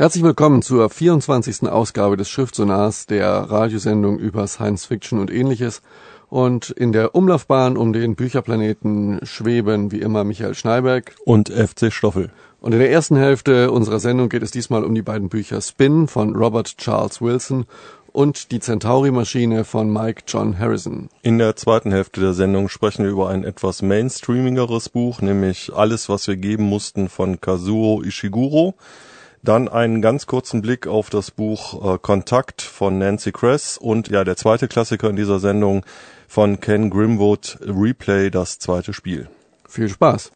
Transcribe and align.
Herzlich 0.00 0.24
willkommen 0.24 0.62
zur 0.62 0.88
24. 0.88 1.68
Ausgabe 1.68 2.16
des 2.16 2.30
Schriftsonars, 2.30 3.04
der 3.04 3.28
Radiosendung 3.28 4.18
über 4.18 4.46
Science 4.46 4.86
Fiction 4.86 5.18
und 5.18 5.30
ähnliches. 5.30 5.82
Und 6.30 6.70
in 6.70 6.92
der 6.92 7.14
Umlaufbahn 7.14 7.76
um 7.76 7.92
den 7.92 8.16
Bücherplaneten 8.16 9.20
schweben 9.24 9.92
wie 9.92 10.00
immer 10.00 10.24
Michael 10.24 10.54
Schneiberg 10.54 11.14
und 11.26 11.50
FC 11.50 11.92
Stoffel. 11.92 12.30
Und 12.62 12.72
in 12.72 12.78
der 12.78 12.90
ersten 12.90 13.16
Hälfte 13.16 13.70
unserer 13.72 14.00
Sendung 14.00 14.30
geht 14.30 14.42
es 14.42 14.50
diesmal 14.50 14.84
um 14.84 14.94
die 14.94 15.02
beiden 15.02 15.28
Bücher 15.28 15.60
Spin 15.60 16.08
von 16.08 16.34
Robert 16.34 16.78
Charles 16.78 17.20
Wilson 17.20 17.66
und 18.10 18.52
die 18.52 18.60
Centauri-Maschine 18.60 19.64
von 19.64 19.92
Mike 19.92 20.22
John 20.26 20.58
Harrison. 20.58 21.10
In 21.20 21.36
der 21.36 21.56
zweiten 21.56 21.92
Hälfte 21.92 22.22
der 22.22 22.32
Sendung 22.32 22.70
sprechen 22.70 23.04
wir 23.04 23.10
über 23.10 23.28
ein 23.28 23.44
etwas 23.44 23.82
mainstreamingeres 23.82 24.88
Buch, 24.88 25.20
nämlich 25.20 25.70
Alles, 25.74 26.08
was 26.08 26.26
wir 26.26 26.36
geben 26.36 26.64
mussten 26.64 27.10
von 27.10 27.42
Kazuo 27.42 28.02
Ishiguro. 28.02 28.76
Dann 29.42 29.68
einen 29.68 30.02
ganz 30.02 30.26
kurzen 30.26 30.60
Blick 30.60 30.86
auf 30.86 31.08
das 31.08 31.30
Buch 31.30 31.94
äh, 31.94 31.98
Kontakt 31.98 32.60
von 32.60 32.98
Nancy 32.98 33.32
Kress 33.32 33.78
und 33.78 34.08
ja, 34.08 34.24
der 34.24 34.36
zweite 34.36 34.68
Klassiker 34.68 35.08
in 35.08 35.16
dieser 35.16 35.40
Sendung 35.40 35.84
von 36.28 36.60
Ken 36.60 36.90
Grimwood, 36.90 37.58
Replay, 37.62 38.30
das 38.30 38.58
zweite 38.58 38.92
Spiel. 38.92 39.28
Viel 39.66 39.88
Spaß! 39.88 40.30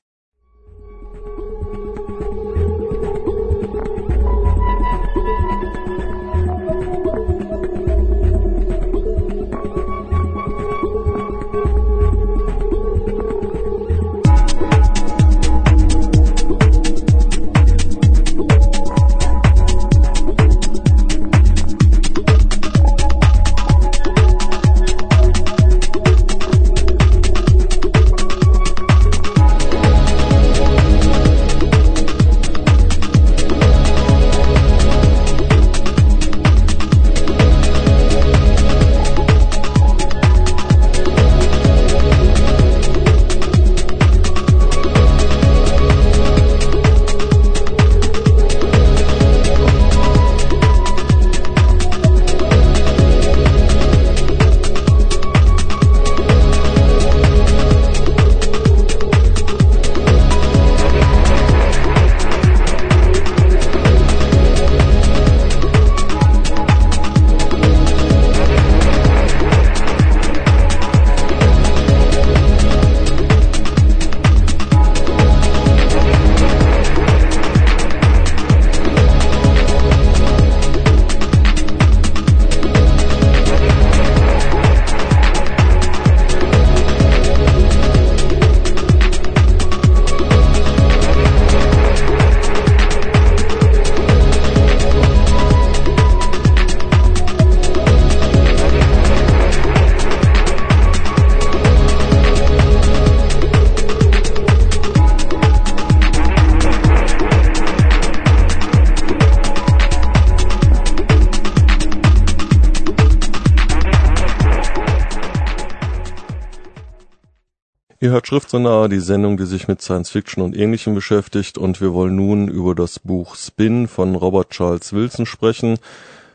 Ihr 118.05 118.11
hört 118.11 118.27
Schriftsonar, 118.27 118.91
die 118.91 119.01
Sendung, 119.01 119.39
die 119.39 119.47
sich 119.47 119.67
mit 119.67 119.81
Science 119.81 120.11
Fiction 120.11 120.43
und 120.43 120.55
Ähnlichem 120.55 120.95
beschäftigt 120.95 121.57
und 121.57 121.81
wir 121.81 121.95
wollen 121.95 122.15
nun 122.15 122.49
über 122.49 122.75
das 122.75 122.99
Buch 122.99 123.35
Spin 123.35 123.89
von 123.89 124.15
Robert 124.15 124.51
Charles 124.51 124.93
Wilson 124.93 125.25
sprechen. 125.25 125.79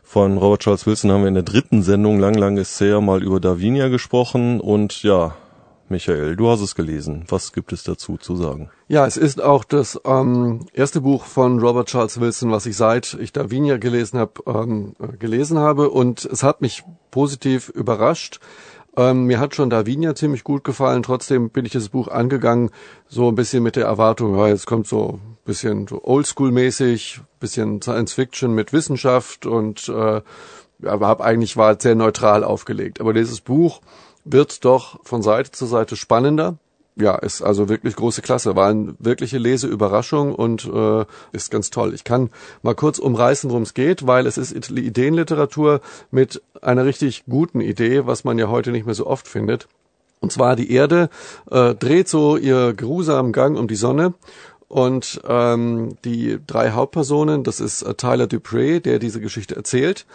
Von 0.02 0.36
Robert 0.36 0.62
Charles 0.62 0.84
Wilson 0.84 1.12
haben 1.12 1.20
wir 1.20 1.28
in 1.28 1.34
der 1.34 1.44
dritten 1.44 1.84
Sendung 1.84 2.18
lang, 2.18 2.34
lang 2.34 2.56
ist 2.56 2.80
her 2.80 3.00
mal 3.00 3.22
über 3.22 3.38
Davinia 3.38 3.86
gesprochen 3.86 4.60
und 4.60 5.04
ja, 5.04 5.36
Michael, 5.88 6.34
du 6.34 6.48
hast 6.48 6.60
es 6.60 6.74
gelesen. 6.74 7.24
Was 7.28 7.52
gibt 7.52 7.72
es 7.72 7.84
dazu 7.84 8.16
zu 8.16 8.34
sagen? 8.34 8.70
Ja, 8.88 9.06
es 9.06 9.16
ist 9.16 9.40
auch 9.40 9.62
das 9.62 10.00
ähm, 10.04 10.66
erste 10.72 11.00
Buch 11.00 11.24
von 11.24 11.60
Robert 11.60 11.86
Charles 11.86 12.20
Wilson, 12.20 12.50
was 12.50 12.66
ich 12.66 12.76
seit 12.76 13.16
ich 13.20 13.32
Davinia 13.32 13.76
gelesen 13.76 14.18
habe, 14.18 14.42
ähm, 14.44 14.96
gelesen 15.20 15.60
habe 15.60 15.90
und 15.90 16.24
es 16.24 16.42
hat 16.42 16.62
mich 16.62 16.82
positiv 17.12 17.68
überrascht. 17.68 18.40
Ähm, 19.00 19.24
mir 19.24 19.40
hat 19.40 19.54
schon 19.54 19.70
Davinia 19.70 20.14
ziemlich 20.14 20.44
gut 20.44 20.62
gefallen. 20.62 21.02
Trotzdem 21.02 21.48
bin 21.48 21.64
ich 21.64 21.72
das 21.72 21.88
Buch 21.88 22.08
angegangen, 22.08 22.70
so 23.08 23.28
ein 23.28 23.34
bisschen 23.34 23.62
mit 23.62 23.76
der 23.76 23.86
Erwartung, 23.86 24.36
ja, 24.36 24.48
jetzt 24.48 24.66
kommt 24.66 24.86
so 24.86 25.20
ein 25.22 25.38
bisschen 25.46 25.86
so 25.86 26.04
Oldschool-mäßig, 26.04 27.20
bisschen 27.38 27.80
Science 27.80 28.12
Fiction 28.12 28.54
mit 28.54 28.74
Wissenschaft 28.74 29.46
und 29.46 29.88
äh, 29.88 30.20
aber 30.84 31.08
hab 31.08 31.22
eigentlich 31.22 31.56
war 31.56 31.80
sehr 31.80 31.94
neutral 31.94 32.44
aufgelegt. 32.44 33.00
Aber 33.00 33.14
dieses 33.14 33.40
Buch 33.40 33.80
wird 34.24 34.66
doch 34.66 35.02
von 35.02 35.22
Seite 35.22 35.50
zu 35.50 35.64
Seite 35.64 35.96
spannender 35.96 36.58
ja, 36.96 37.14
ist 37.16 37.42
also 37.42 37.68
wirklich 37.68 37.96
große 37.96 38.22
Klasse. 38.22 38.56
War 38.56 38.68
eine 38.68 38.94
wirkliche 38.98 39.38
Leseüberraschung 39.38 40.34
und 40.34 40.64
äh, 40.72 41.04
ist 41.32 41.50
ganz 41.50 41.70
toll. 41.70 41.94
Ich 41.94 42.04
kann 42.04 42.30
mal 42.62 42.74
kurz 42.74 42.98
umreißen, 42.98 43.50
worum 43.50 43.62
es 43.62 43.74
geht, 43.74 44.06
weil 44.06 44.26
es 44.26 44.38
ist 44.38 44.70
Ideenliteratur 44.70 45.80
mit 46.10 46.42
einer 46.60 46.84
richtig 46.84 47.24
guten 47.28 47.60
Idee, 47.60 48.06
was 48.06 48.24
man 48.24 48.38
ja 48.38 48.48
heute 48.48 48.70
nicht 48.72 48.86
mehr 48.86 48.94
so 48.94 49.06
oft 49.06 49.28
findet. 49.28 49.68
Und 50.20 50.32
zwar 50.32 50.54
die 50.56 50.70
Erde 50.70 51.08
äh, 51.50 51.74
dreht 51.74 52.08
so 52.08 52.36
ihr 52.36 52.74
geruhsamen 52.74 53.32
Gang 53.32 53.58
um 53.58 53.68
die 53.68 53.76
Sonne 53.76 54.12
und 54.68 55.20
ähm, 55.26 55.96
die 56.04 56.38
drei 56.46 56.70
Hauptpersonen, 56.72 57.42
das 57.42 57.58
ist 57.58 57.82
äh, 57.82 57.94
Tyler 57.94 58.26
Dupree, 58.26 58.80
der 58.80 58.98
diese 58.98 59.20
Geschichte 59.20 59.56
erzählt. 59.56 60.06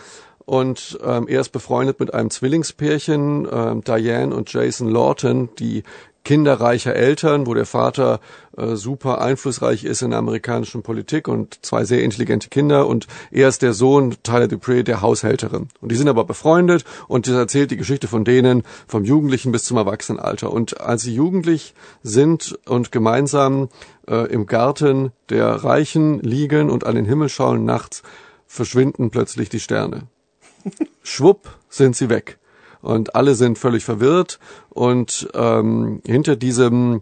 Und 0.45 0.99
ähm, 1.03 1.27
er 1.27 1.41
ist 1.41 1.49
befreundet 1.49 1.99
mit 1.99 2.13
einem 2.13 2.29
Zwillingspärchen, 2.29 3.47
ähm, 3.51 3.83
Diane 3.83 4.33
und 4.33 4.53
Jason 4.53 4.89
Lawton, 4.89 5.49
die 5.57 5.83
kinderreicher 6.25 6.93
Eltern, 6.93 7.47
wo 7.47 7.53
der 7.53 7.65
Vater 7.65 8.19
äh, 8.57 8.75
super 8.75 9.21
einflussreich 9.21 9.85
ist 9.85 10.01
in 10.01 10.09
der 10.09 10.19
amerikanischen 10.19 10.83
Politik 10.83 11.29
und 11.29 11.63
zwei 11.63 11.85
sehr 11.85 12.03
intelligente 12.03 12.49
Kinder 12.49 12.87
und 12.87 13.07
er 13.31 13.47
ist 13.47 13.61
der 13.61 13.73
Sohn 13.73 14.15
Tyler 14.23 14.49
Dupree, 14.49 14.83
der 14.83 15.01
Haushälterin. 15.01 15.69
Und 15.79 15.91
die 15.91 15.95
sind 15.95 16.09
aber 16.09 16.25
befreundet 16.25 16.83
und 17.07 17.27
das 17.27 17.35
erzählt 17.35 17.71
die 17.71 17.77
Geschichte 17.77 18.09
von 18.09 18.25
denen 18.25 18.63
vom 18.87 19.05
Jugendlichen 19.05 19.53
bis 19.53 19.63
zum 19.63 19.77
Erwachsenenalter. 19.77 20.51
Und 20.51 20.81
als 20.81 21.03
sie 21.03 21.13
jugendlich 21.13 21.73
sind 22.03 22.57
und 22.65 22.91
gemeinsam 22.91 23.69
äh, 24.09 24.27
im 24.31 24.47
Garten 24.47 25.11
der 25.29 25.47
Reichen 25.63 26.19
liegen 26.19 26.69
und 26.69 26.85
an 26.85 26.95
den 26.95 27.05
Himmel 27.05 27.29
schauen 27.29 27.63
nachts, 27.65 28.01
verschwinden 28.47 29.11
plötzlich 29.11 29.49
die 29.49 29.59
Sterne. 29.59 30.07
Schwupp 31.03 31.47
sind 31.69 31.95
sie 31.95 32.09
weg 32.09 32.39
und 32.85 33.15
alle 33.15 33.33
sind 33.33 33.57
völlig 33.57 33.83
verwirrt 33.83 34.39
und 34.69 35.27
ähm, 35.33 36.01
hinter 36.05 36.35
diesem 36.35 37.01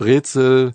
Rätsel 0.00 0.74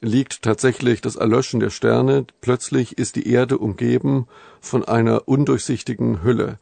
liegt 0.00 0.42
tatsächlich 0.42 1.00
das 1.00 1.16
Erlöschen 1.16 1.58
der 1.58 1.70
Sterne. 1.70 2.24
Plötzlich 2.40 2.98
ist 2.98 3.16
die 3.16 3.28
Erde 3.28 3.58
umgeben 3.58 4.28
von 4.60 4.84
einer 4.84 5.26
undurchsichtigen 5.26 6.22
Hülle, 6.22 6.58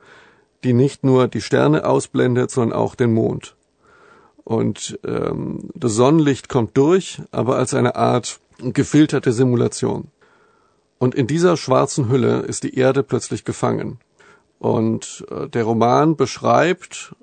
die 0.64 0.72
nicht 0.72 1.04
nur 1.04 1.28
die 1.28 1.42
Sterne 1.42 1.84
ausblendet, 1.84 2.50
sondern 2.50 2.78
auch 2.78 2.94
den 2.94 3.12
Mond. 3.12 3.56
Und 4.42 4.98
ähm, 5.04 5.68
das 5.74 5.92
Sonnenlicht 5.92 6.48
kommt 6.48 6.78
durch, 6.78 7.20
aber 7.30 7.56
als 7.56 7.74
eine 7.74 7.96
Art 7.96 8.40
gefilterte 8.58 9.32
Simulation. 9.32 10.08
Und 10.96 11.14
in 11.14 11.26
dieser 11.26 11.58
schwarzen 11.58 12.08
Hülle 12.08 12.38
ist 12.38 12.64
die 12.64 12.74
Erde 12.74 13.02
plötzlich 13.02 13.44
gefangen. 13.44 14.00
Und 14.58 15.24
äh, 15.30 15.48
der 15.48 15.64
Roman 15.64 16.16
beschreibt 16.16 17.14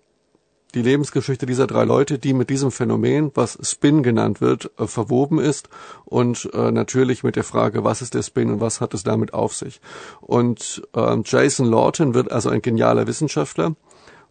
die 0.76 0.82
Lebensgeschichte 0.82 1.46
dieser 1.46 1.68
drei 1.68 1.86
Leute, 1.86 2.20
die 2.20 2.34
mit 2.34 2.50
diesem 2.50 2.70
Phänomen, 2.70 3.32
was 3.34 3.58
Spin 3.62 4.04
genannt 4.04 4.42
wird, 4.42 4.72
äh, 4.78 4.88
verwoben 4.88 5.40
ist 5.40 5.70
und 6.04 6.50
äh, 6.54 6.72
natürlich 6.72 7.24
mit 7.24 7.38
der 7.38 7.46
Frage, 7.46 7.84
was 7.84 8.02
ist 8.02 8.14
der 8.14 8.24
Spin 8.24 8.52
und 8.52 8.62
was 8.62 8.82
hat 8.82 8.94
es 8.94 9.04
damit 9.04 9.34
auf 9.34 9.56
sich. 9.56 9.80
Und 10.22 10.84
äh, 10.94 11.18
Jason 11.24 11.66
Lawton 11.66 12.14
wird 12.14 12.32
also 12.32 12.50
ein 12.50 12.62
genialer 12.62 13.08
Wissenschaftler, 13.08 13.76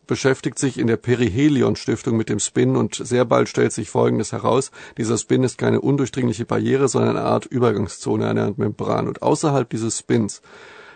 beschäftigt 0.07 0.59
sich 0.59 0.79
in 0.79 0.87
der 0.87 0.99
Perihelion 0.99 1.77
Stiftung 1.77 2.19
mit 2.19 2.29
dem 2.29 2.39
Spin 2.39 2.77
und 2.77 2.95
sehr 2.95 3.25
bald 3.25 3.49
stellt 3.49 3.73
sich 3.73 3.89
Folgendes 3.89 4.33
heraus. 4.33 4.71
Dieser 4.99 5.17
Spin 5.17 5.45
ist 5.45 5.57
keine 5.57 5.81
undurchdringliche 5.81 6.45
Barriere, 6.45 6.89
sondern 6.89 7.17
eine 7.17 7.27
Art 7.27 7.47
Übergangszone, 7.47 8.29
eine 8.29 8.45
Art 8.45 8.59
Membran. 8.59 9.09
Und 9.09 9.23
außerhalb 9.23 9.69
dieses 9.71 9.99
Spins 9.99 10.43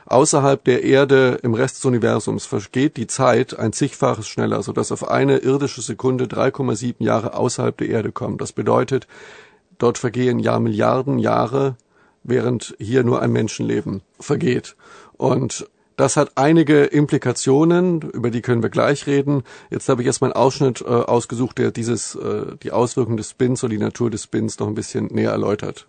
Außerhalb 0.09 0.65
der 0.65 0.85
Erde 0.85 1.39
im 1.43 1.53
Rest 1.53 1.77
des 1.77 1.85
Universums 1.85 2.47
vergeht 2.47 2.97
die 2.97 3.07
Zeit 3.07 3.59
ein 3.59 3.75
zigfaches 3.75 4.27
schneller, 4.27 4.63
sodass 4.63 4.91
auf 4.91 5.07
eine 5.07 5.37
irdische 5.39 5.83
Sekunde 5.83 6.25
3,7 6.25 6.95
Jahre 7.05 7.35
außerhalb 7.35 7.77
der 7.77 7.91
Erde 7.91 8.11
kommen. 8.11 8.39
Das 8.39 8.53
bedeutet, 8.53 9.07
dort 9.77 9.99
vergehen 9.99 10.39
ja 10.39 10.59
Milliarden 10.61 11.19
Jahre, 11.19 11.77
während 12.25 12.75
hier 12.79 13.05
nur 13.05 13.21
ein 13.21 13.33
Menschenleben 13.33 14.01
vergeht. 14.19 14.77
Und 15.19 15.69
das 15.99 16.17
hat 16.17 16.33
einige 16.37 16.85
Implikationen, 16.85 18.01
über 18.01 18.31
die 18.31 18.41
können 18.41 18.63
wir 18.63 18.71
gleich 18.71 19.07
reden. 19.07 19.43
Jetzt 19.69 19.91
habe 19.91 20.01
ich 20.01 20.07
erstmal 20.07 20.33
einen 20.33 20.41
Ausschnitt 20.41 20.81
äh, 20.81 20.87
ausgesucht, 20.87 21.59
der 21.59 21.71
dieses, 21.71 22.15
äh, 22.15 22.57
die 22.63 22.73
Auswirkungen 22.73 23.19
des 23.19 23.29
Spins 23.31 23.63
oder 23.63 23.73
die 23.73 23.79
Natur 23.79 24.09
des 24.09 24.23
Spins 24.23 24.59
noch 24.59 24.69
ein 24.69 24.75
bisschen 24.75 25.09
näher 25.09 25.33
erläutert. 25.33 25.87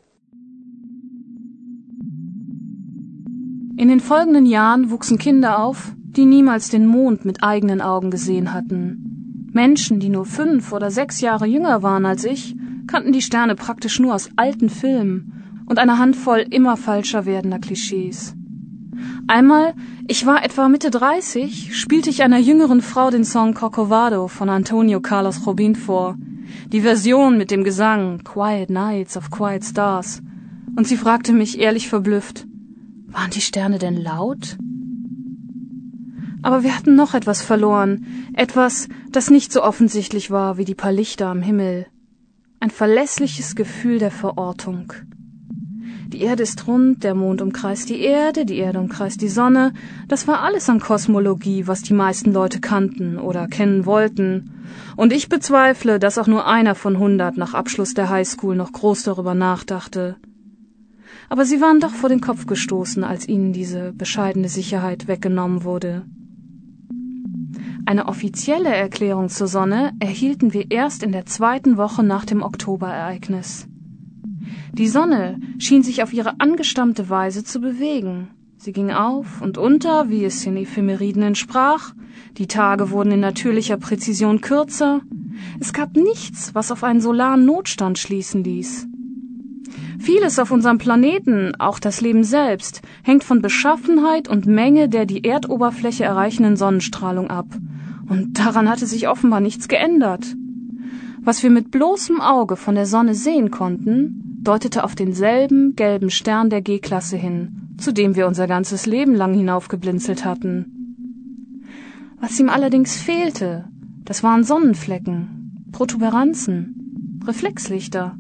In 3.80 3.88
den 3.88 4.02
folgenden 4.02 4.46
Jahren 4.46 4.92
wuchsen 4.92 5.18
Kinder 5.18 5.64
auf, 5.64 5.94
die 5.96 6.26
niemals 6.26 6.68
den 6.68 6.86
Mond 6.86 7.24
mit 7.24 7.44
eigenen 7.44 7.80
Augen 7.80 8.12
gesehen 8.12 8.54
hatten. 8.54 9.48
Menschen, 9.54 10.02
die 10.02 10.10
nur 10.10 10.26
fünf 10.26 10.74
oder 10.74 10.92
sechs 10.92 11.22
Jahre 11.22 11.46
jünger 11.46 11.82
waren 11.82 12.06
als 12.06 12.26
ich, 12.26 12.58
kannten 12.88 13.14
die 13.14 13.22
Sterne 13.22 13.56
praktisch 13.56 14.02
nur 14.02 14.16
aus 14.16 14.32
alten 14.36 14.70
Filmen 14.70 15.64
und 15.66 15.80
einer 15.80 15.98
Handvoll 15.98 16.46
immer 16.50 16.76
falscher 16.76 17.26
werdender 17.26 17.60
Klischees. 17.60 18.36
Einmal, 19.28 19.74
ich 20.10 20.26
war 20.26 20.44
etwa 20.44 20.68
Mitte 20.68 20.92
30, 20.92 21.74
spielte 21.74 22.10
ich 22.10 22.22
einer 22.22 22.38
jüngeren 22.38 22.82
Frau 22.82 23.12
den 23.12 23.24
Song 23.24 23.54
Corcovado 23.54 24.28
von 24.28 24.50
Antonio 24.50 25.00
Carlos 25.00 25.48
Robin 25.48 25.78
vor. 25.78 26.18
Die 26.74 26.82
Version 26.82 27.38
mit 27.38 27.50
dem 27.50 27.64
Gesang 27.64 28.26
Quiet 28.26 28.72
Nights 28.72 29.16
of 29.16 29.32
Quiet 29.32 29.64
Stars. 29.64 30.22
Und 30.76 30.86
sie 30.86 30.98
fragte 30.98 31.32
mich 31.32 31.62
ehrlich 31.62 31.88
verblüfft, 31.88 32.49
waren 33.12 33.32
die 33.32 33.42
Sterne 33.42 33.80
denn 33.80 33.98
laut? 33.98 34.58
Aber 36.42 36.64
wir 36.64 36.76
hatten 36.76 36.96
noch 36.96 37.14
etwas 37.14 37.42
verloren, 37.42 38.06
etwas, 38.34 38.88
das 39.12 39.30
nicht 39.30 39.52
so 39.52 39.64
offensichtlich 39.64 40.32
war 40.32 40.58
wie 40.58 40.66
die 40.66 40.76
paar 40.76 40.92
Lichter 40.92 41.28
am 41.28 41.42
Himmel. 41.42 41.88
Ein 42.62 42.70
verlässliches 42.70 43.56
Gefühl 43.56 44.00
der 44.00 44.12
Verortung. 44.12 44.94
Die 46.08 46.22
Erde 46.22 46.44
ist 46.44 46.66
rund, 46.66 47.04
der 47.04 47.14
Mond 47.14 47.42
umkreist 47.42 47.90
die 47.90 48.00
Erde, 48.00 48.46
die 48.46 48.58
Erde 48.58 48.80
umkreist 48.80 49.22
die 49.22 49.30
Sonne. 49.30 49.74
Das 50.08 50.28
war 50.28 50.42
alles 50.42 50.68
an 50.70 50.80
Kosmologie, 50.80 51.68
was 51.68 51.84
die 51.84 51.94
meisten 51.94 52.34
Leute 52.34 52.60
kannten 52.60 53.18
oder 53.18 53.48
kennen 53.48 53.86
wollten. 53.86 54.52
Und 54.96 55.14
ich 55.14 55.30
bezweifle, 55.30 56.00
dass 56.00 56.18
auch 56.18 56.28
nur 56.28 56.48
einer 56.48 56.74
von 56.74 56.98
hundert 56.98 57.38
nach 57.38 57.54
Abschluss 57.54 57.94
der 57.94 58.10
Highschool 58.10 58.56
noch 58.56 58.72
groß 58.72 59.04
darüber 59.04 59.36
nachdachte 59.36 60.16
aber 61.30 61.46
sie 61.46 61.62
waren 61.62 61.80
doch 61.80 61.92
vor 61.92 62.10
den 62.10 62.22
Kopf 62.22 62.48
gestoßen, 62.48 63.04
als 63.04 63.28
ihnen 63.28 63.54
diese 63.54 63.94
bescheidene 63.94 64.50
Sicherheit 64.50 65.08
weggenommen 65.08 65.64
wurde. 65.64 66.04
Eine 67.86 68.08
offizielle 68.08 68.70
Erklärung 68.70 69.30
zur 69.30 69.48
Sonne 69.48 69.94
erhielten 70.00 70.54
wir 70.54 70.70
erst 70.70 71.02
in 71.02 71.12
der 71.12 71.26
zweiten 71.26 71.78
Woche 71.78 72.04
nach 72.04 72.26
dem 72.26 72.44
Oktoberereignis. 72.44 73.68
Die 74.74 74.88
Sonne 74.88 75.40
schien 75.58 75.84
sich 75.84 76.04
auf 76.04 76.14
ihre 76.14 76.40
angestammte 76.40 77.10
Weise 77.10 77.44
zu 77.44 77.60
bewegen. 77.62 78.30
Sie 78.58 78.74
ging 78.74 78.92
auf 78.92 79.42
und 79.42 79.58
unter, 79.58 80.10
wie 80.10 80.26
es 80.26 80.44
den 80.44 80.58
Ephemeriden 80.58 81.24
entsprach, 81.24 81.94
die 82.38 82.48
Tage 82.48 82.92
wurden 82.92 83.14
in 83.14 83.22
natürlicher 83.22 83.78
Präzision 83.78 84.42
kürzer, 84.42 85.02
es 85.60 85.72
gab 85.74 85.96
nichts, 85.96 86.54
was 86.54 86.72
auf 86.72 86.84
einen 86.84 87.02
solaren 87.02 87.46
Notstand 87.46 87.98
schließen 87.98 88.44
ließ. 88.44 88.89
Vieles 90.00 90.40
auf 90.40 90.52
unserem 90.52 90.78
Planeten, 90.78 91.54
auch 91.60 91.78
das 91.78 92.00
Leben 92.00 92.24
selbst, 92.24 92.82
hängt 93.04 93.24
von 93.24 93.42
Beschaffenheit 93.42 94.30
und 94.30 94.46
Menge 94.46 94.88
der 94.88 95.06
die 95.06 95.26
Erdoberfläche 95.26 96.06
erreichenden 96.06 96.56
Sonnenstrahlung 96.56 97.30
ab. 97.30 97.48
Und 98.08 98.40
daran 98.40 98.70
hatte 98.70 98.86
sich 98.86 99.08
offenbar 99.10 99.42
nichts 99.42 99.68
geändert. 99.68 100.36
Was 101.22 101.44
wir 101.44 101.50
mit 101.50 101.70
bloßem 101.70 102.22
Auge 102.22 102.56
von 102.56 102.76
der 102.76 102.86
Sonne 102.86 103.14
sehen 103.14 103.52
konnten, 103.52 104.40
deutete 104.42 104.86
auf 104.86 104.96
denselben 104.96 105.76
gelben 105.76 106.10
Stern 106.10 106.50
der 106.50 106.62
G-Klasse 106.62 107.18
hin, 107.18 107.76
zu 107.78 107.92
dem 107.92 108.16
wir 108.16 108.26
unser 108.26 108.48
ganzes 108.48 108.86
Leben 108.86 109.14
lang 109.14 109.34
hinaufgeblinzelt 109.34 110.24
hatten. 110.24 111.68
Was 112.22 112.40
ihm 112.40 112.50
allerdings 112.50 112.96
fehlte, 112.96 113.66
das 114.06 114.24
waren 114.24 114.44
Sonnenflecken, 114.44 115.68
Protuberanzen, 115.72 117.22
Reflexlichter. 117.28 118.18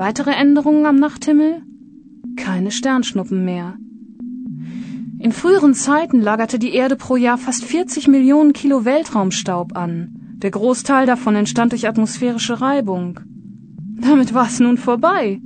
Weitere 0.00 0.30
Änderungen 0.30 0.86
am 0.86 0.96
Nachthimmel? 0.96 1.60
Keine 2.34 2.70
Sternschnuppen 2.70 3.44
mehr. 3.44 3.76
In 5.18 5.30
früheren 5.30 5.74
Zeiten 5.74 6.22
lagerte 6.22 6.58
die 6.58 6.72
Erde 6.72 6.96
pro 6.96 7.16
Jahr 7.16 7.36
fast 7.36 7.62
40 7.66 8.08
Millionen 8.08 8.54
Kilo 8.54 8.86
Weltraumstaub 8.86 9.76
an. 9.76 10.38
Der 10.38 10.52
Großteil 10.52 11.04
davon 11.04 11.36
entstand 11.36 11.72
durch 11.72 11.86
atmosphärische 11.86 12.62
Reibung. 12.62 13.20
Damit 14.00 14.32
war 14.32 14.46
es 14.46 14.58
nun 14.58 14.78
vorbei. 14.78 15.42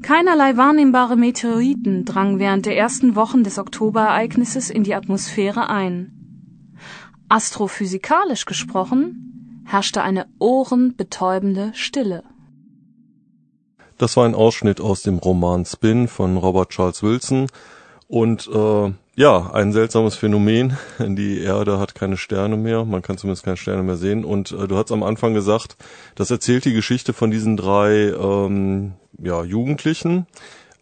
Keinerlei 0.00 0.56
wahrnehmbare 0.56 1.18
Meteoriten 1.18 2.06
drangen 2.06 2.38
während 2.38 2.64
der 2.64 2.78
ersten 2.78 3.16
Wochen 3.16 3.44
des 3.44 3.58
Oktoberereignisses 3.58 4.70
in 4.70 4.84
die 4.84 4.94
Atmosphäre 4.94 5.68
ein. 5.68 6.10
Astrophysikalisch 7.28 8.46
gesprochen 8.46 9.60
herrschte 9.66 10.00
eine 10.00 10.24
ohrenbetäubende 10.38 11.72
Stille. 11.74 12.22
Das 13.98 14.16
war 14.16 14.24
ein 14.24 14.34
Ausschnitt 14.34 14.80
aus 14.80 15.02
dem 15.02 15.18
Roman 15.18 15.64
Spin 15.64 16.08
von 16.08 16.36
Robert 16.36 16.70
Charles 16.70 17.02
Wilson. 17.02 17.46
Und 18.08 18.48
äh, 18.52 18.92
ja, 19.16 19.50
ein 19.52 19.72
seltsames 19.72 20.16
Phänomen. 20.16 20.76
Die 20.98 21.40
Erde 21.40 21.78
hat 21.78 21.94
keine 21.94 22.16
Sterne 22.16 22.56
mehr, 22.56 22.84
man 22.84 23.02
kann 23.02 23.18
zumindest 23.18 23.44
keine 23.44 23.56
Sterne 23.56 23.82
mehr 23.82 23.96
sehen. 23.96 24.24
Und 24.24 24.52
äh, 24.52 24.66
du 24.66 24.76
hast 24.76 24.92
am 24.92 25.02
Anfang 25.02 25.34
gesagt, 25.34 25.76
das 26.14 26.30
erzählt 26.30 26.64
die 26.64 26.74
Geschichte 26.74 27.12
von 27.12 27.30
diesen 27.30 27.56
drei 27.56 28.08
ähm, 28.10 28.94
ja, 29.18 29.42
Jugendlichen, 29.44 30.26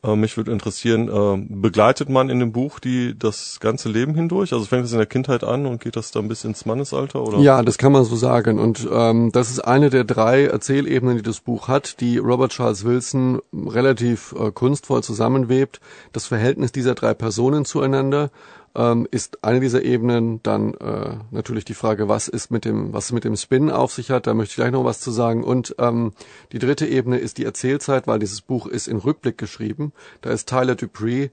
äh, 0.05 0.17
mich 0.17 0.37
würde 0.37 0.51
interessieren, 0.51 1.09
äh, 1.09 1.47
begleitet 1.49 2.09
man 2.09 2.29
in 2.29 2.41
dem 2.41 2.53
Buch 2.53 2.81
die 2.81 3.17
das 3.17 3.61
ganze 3.61 3.89
Leben 3.89 4.15
hindurch? 4.15 4.53
Also 4.53 4.65
fängt 4.65 4.85
es 4.85 4.93
in 4.93 4.99
der 4.99 5.07
Kindheit 5.07 5.45
an 5.45 5.67
und 5.67 5.81
geht 5.81 5.97
das 5.97 6.11
dann 6.11 6.29
bis 6.29 6.45
ins 6.45 6.67
Mannesalter? 6.67 7.23
Oder? 7.23 7.39
Ja, 7.39 7.63
das 7.63 7.79
kann 7.79 7.93
man 7.93 8.05
so 8.05 8.17
sagen. 8.17 8.59
Und 8.59 8.89
ähm, 8.91 9.31
das 9.33 9.51
ist 9.51 9.61
eine 9.61 9.91
der 9.91 10.05
drei 10.05 10.45
Erzählebenen, 10.47 11.17
die 11.17 11.23
das 11.23 11.41
Buch 11.41 11.69
hat, 11.69 12.01
die 12.01 12.19
Robert 12.19 12.53
Charles 12.53 12.85
Wilson 12.85 13.41
relativ 13.53 14.35
äh, 14.39 14.51
kunstvoll 14.51 15.03
zusammenwebt. 15.03 15.81
Das 16.13 16.27
Verhältnis 16.27 16.73
dieser 16.73 16.95
drei 16.95 17.15
Personen 17.15 17.65
zueinander 17.65 18.31
ähm, 18.75 19.07
ist 19.11 19.45
eine 19.45 19.61
dieser 19.61 19.83
Ebenen. 19.83 20.43
Dann 20.43 20.75
äh, 20.75 21.17
natürlich 21.31 21.65
die 21.65 21.75
Frage, 21.75 22.09
was 22.09 22.29
ist 22.29 22.51
mit 22.51 22.65
dem, 22.65 22.93
was 22.93 23.13
mit 23.13 23.25
dem 23.25 23.37
Spin 23.37 23.71
auf 23.71 23.93
sich 23.93 24.11
hat. 24.11 24.27
Da 24.27 24.35
möchte 24.35 24.53
ich 24.53 24.57
gleich 24.57 24.73
noch 24.73 24.85
was 24.85 25.01
zu 25.01 25.11
sagen. 25.11 25.45
Und 25.45 25.75
ähm, 25.79 26.13
die 26.53 26.59
dritte 26.59 26.87
Ebene 26.87 27.19
ist 27.19 27.39
die 27.39 27.45
Erzählzeit, 27.45 28.07
weil 28.07 28.19
dieses 28.19 28.41
Buch 28.41 28.67
ist 28.67 28.89
in 28.89 28.99
Rückblick 28.99 29.39
geschrieben. 29.39 29.93
Da 30.21 30.31
ist 30.31 30.49
Tyler 30.49 30.75
Dupree 30.75 31.31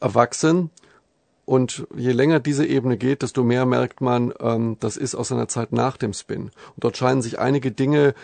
erwachsen 0.00 0.70
und 1.44 1.86
je 1.96 2.12
länger 2.12 2.38
diese 2.38 2.64
Ebene 2.64 2.96
geht, 2.96 3.22
desto 3.22 3.42
mehr 3.42 3.66
merkt 3.66 4.00
man, 4.00 4.32
ähm, 4.40 4.76
das 4.78 4.96
ist 4.96 5.14
aus 5.14 5.32
einer 5.32 5.48
Zeit 5.48 5.72
nach 5.72 5.96
dem 5.96 6.12
Spin. 6.12 6.44
Und 6.44 6.52
dort 6.78 6.96
scheinen 6.96 7.20
sich 7.20 7.38
einige 7.40 7.72
Dinge 7.72 8.14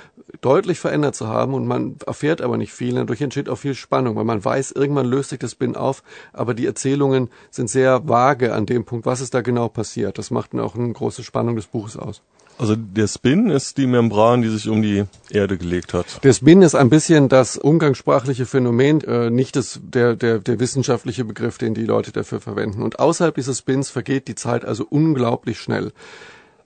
deutlich 0.40 0.78
verändert 0.78 1.16
zu 1.16 1.26
haben 1.26 1.54
und 1.54 1.66
man 1.66 1.96
erfährt 2.06 2.40
aber 2.40 2.56
nicht 2.56 2.72
viel. 2.72 2.94
Dadurch 2.94 3.20
entsteht 3.20 3.48
auch 3.48 3.56
viel 3.58 3.74
Spannung, 3.74 4.14
weil 4.14 4.24
man 4.24 4.44
weiß, 4.44 4.72
irgendwann 4.72 5.06
löst 5.06 5.30
sich 5.30 5.40
das 5.40 5.52
Spin 5.52 5.74
auf, 5.74 6.02
aber 6.32 6.54
die 6.54 6.66
Erzählungen 6.66 7.28
sind 7.50 7.68
sehr 7.68 8.08
vage 8.08 8.54
an 8.54 8.66
dem 8.66 8.84
Punkt, 8.84 9.04
was 9.04 9.20
ist 9.20 9.34
da 9.34 9.40
genau 9.40 9.68
passiert. 9.68 10.18
Das 10.18 10.30
macht 10.30 10.54
auch 10.54 10.76
eine 10.76 10.92
große 10.92 11.24
Spannung 11.24 11.56
des 11.56 11.66
Buches 11.66 11.96
aus. 11.96 12.22
Also 12.58 12.74
der 12.74 13.06
Spin 13.06 13.50
ist 13.50 13.78
die 13.78 13.86
Membran, 13.86 14.42
die 14.42 14.48
sich 14.48 14.68
um 14.68 14.82
die 14.82 15.04
Erde 15.30 15.56
gelegt 15.56 15.94
hat. 15.94 16.24
Der 16.24 16.32
Spin 16.32 16.60
ist 16.62 16.74
ein 16.74 16.90
bisschen 16.90 17.28
das 17.28 17.56
umgangssprachliche 17.56 18.46
Phänomen, 18.46 19.00
äh, 19.02 19.30
nicht 19.30 19.54
das, 19.54 19.80
der, 19.82 20.16
der, 20.16 20.40
der 20.40 20.58
wissenschaftliche 20.58 21.24
Begriff, 21.24 21.58
den 21.58 21.74
die 21.74 21.84
Leute 21.84 22.10
dafür 22.10 22.40
verwenden. 22.40 22.82
Und 22.82 22.98
außerhalb 22.98 23.34
dieses 23.34 23.58
Spins 23.58 23.90
vergeht 23.90 24.26
die 24.26 24.34
Zeit 24.34 24.64
also 24.64 24.84
unglaublich 24.88 25.60
schnell. 25.60 25.92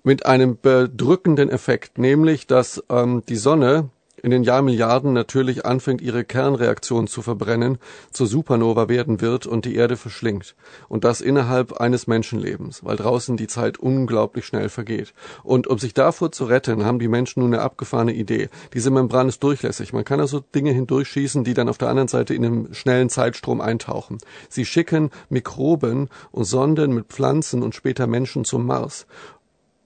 Mit 0.02 0.24
einem 0.24 0.58
bedrückenden 0.60 1.50
Effekt, 1.50 1.98
nämlich 1.98 2.46
dass 2.46 2.82
ähm, 2.88 3.22
die 3.28 3.36
Sonne 3.36 3.90
in 4.22 4.30
den 4.30 4.44
Jahrmilliarden 4.44 5.12
natürlich 5.12 5.66
anfängt, 5.66 6.00
ihre 6.00 6.24
Kernreaktion 6.24 7.08
zu 7.08 7.22
verbrennen, 7.22 7.78
zur 8.12 8.26
Supernova 8.26 8.88
werden 8.88 9.20
wird 9.20 9.46
und 9.46 9.64
die 9.64 9.74
Erde 9.74 9.96
verschlingt. 9.96 10.54
Und 10.88 11.04
das 11.04 11.20
innerhalb 11.20 11.72
eines 11.74 12.06
Menschenlebens, 12.06 12.84
weil 12.84 12.96
draußen 12.96 13.36
die 13.36 13.48
Zeit 13.48 13.78
unglaublich 13.78 14.46
schnell 14.46 14.68
vergeht. 14.68 15.12
Und 15.42 15.66
um 15.66 15.78
sich 15.78 15.92
davor 15.92 16.30
zu 16.32 16.44
retten, 16.44 16.84
haben 16.84 17.00
die 17.00 17.08
Menschen 17.08 17.40
nun 17.40 17.52
eine 17.52 17.62
abgefahrene 17.62 18.14
Idee. 18.14 18.48
Diese 18.74 18.90
Membran 18.90 19.28
ist 19.28 19.42
durchlässig. 19.42 19.92
Man 19.92 20.04
kann 20.04 20.20
also 20.20 20.40
Dinge 20.40 20.70
hindurchschießen, 20.70 21.42
die 21.44 21.54
dann 21.54 21.68
auf 21.68 21.78
der 21.78 21.88
anderen 21.88 22.08
Seite 22.08 22.34
in 22.34 22.44
einem 22.44 22.74
schnellen 22.74 23.08
Zeitstrom 23.08 23.60
eintauchen. 23.60 24.18
Sie 24.48 24.64
schicken 24.64 25.10
Mikroben 25.28 26.08
und 26.30 26.44
Sonden 26.44 26.94
mit 26.94 27.06
Pflanzen 27.06 27.62
und 27.62 27.74
später 27.74 28.06
Menschen 28.06 28.44
zum 28.44 28.66
Mars 28.66 29.06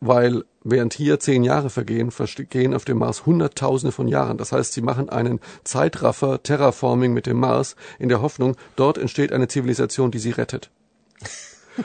weil 0.01 0.45
während 0.63 0.95
hier 0.95 1.21
zehn 1.21 1.45
Jahre 1.45 1.71
vergehen, 1.71 2.11
vergehen 2.11 2.75
auf 2.75 2.85
dem 2.85 2.99
Mars 2.99 3.27
Hunderttausende 3.27 3.93
von 3.93 4.09
Jahren. 4.09 4.39
Das 4.39 4.53
heißt, 4.53 4.73
sie 4.73 4.83
machen 4.83 5.09
einen 5.09 5.41
Zeitraffer 5.65 6.43
Terraforming 6.43 7.13
mit 7.13 7.27
dem 7.27 7.39
Mars 7.39 7.77
in 7.99 8.09
der 8.09 8.21
Hoffnung, 8.21 8.57
dort 8.75 8.99
entsteht 8.99 9.33
eine 9.33 9.49
Zivilisation, 9.49 10.11
die 10.11 10.19
sie 10.19 10.31
rettet. 10.31 10.71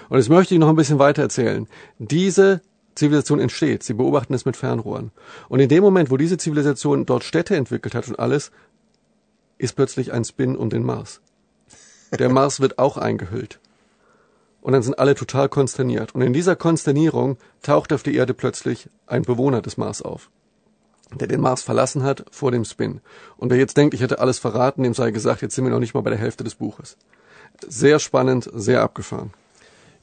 Und 0.10 0.18
jetzt 0.18 0.30
möchte 0.30 0.54
ich 0.54 0.60
noch 0.60 0.70
ein 0.70 0.76
bisschen 0.76 1.00
weiter 1.00 1.22
erzählen. 1.22 1.68
Diese 2.00 2.62
Zivilisation 2.96 3.40
entsteht. 3.40 3.84
Sie 3.84 3.94
beobachten 3.94 4.34
es 4.34 4.46
mit 4.46 4.58
Fernrohren. 4.58 5.12
Und 5.50 5.60
in 5.60 5.70
dem 5.70 5.84
Moment, 5.84 6.12
wo 6.12 6.18
diese 6.18 6.38
Zivilisation 6.38 7.06
dort 7.06 7.24
Städte 7.24 7.56
entwickelt 7.56 7.96
hat 7.96 8.08
und 8.08 8.20
alles, 8.20 8.52
ist 9.58 9.76
plötzlich 9.76 10.12
ein 10.12 10.26
Spin 10.26 10.56
um 10.56 10.70
den 10.70 10.84
Mars. 10.84 11.22
Der 12.18 12.30
Mars 12.30 12.60
wird 12.60 12.80
auch 12.80 12.98
eingehüllt. 12.98 13.60
Und 14.62 14.74
dann 14.74 14.84
sind 14.84 15.00
alle 15.00 15.16
total 15.16 15.50
konsterniert. 15.50 16.14
Und 16.14 16.22
in 16.22 16.34
dieser 16.34 16.56
Konsternierung 16.56 17.38
taucht 17.64 17.92
auf 17.94 18.04
der 18.04 18.14
Erde 18.14 18.34
plötzlich 18.34 18.90
ein 19.08 19.24
Bewohner 19.24 19.62
des 19.62 19.78
Mars 19.78 20.02
auf, 20.02 20.30
der 21.20 21.28
den 21.28 21.42
Mars 21.42 21.64
verlassen 21.64 22.04
hat 22.04 22.26
vor 22.32 22.52
dem 22.52 22.64
Spin. 22.64 23.02
Und 23.38 23.50
wer 23.50 23.58
jetzt 23.58 23.76
denkt, 23.76 23.94
ich 23.96 24.02
hätte 24.02 24.20
alles 24.20 24.38
verraten, 24.38 24.84
dem 24.84 24.94
sei 24.94 25.12
gesagt, 25.12 25.42
jetzt 25.42 25.56
sind 25.56 25.66
wir 25.66 25.72
noch 25.72 25.80
nicht 25.80 25.96
mal 25.96 26.02
bei 26.02 26.12
der 26.12 26.20
Hälfte 26.20 26.44
des 26.44 26.56
Buches. 26.56 26.96
Sehr 27.68 28.00
spannend, 28.00 28.50
sehr 28.54 28.82
abgefahren. 28.82 29.32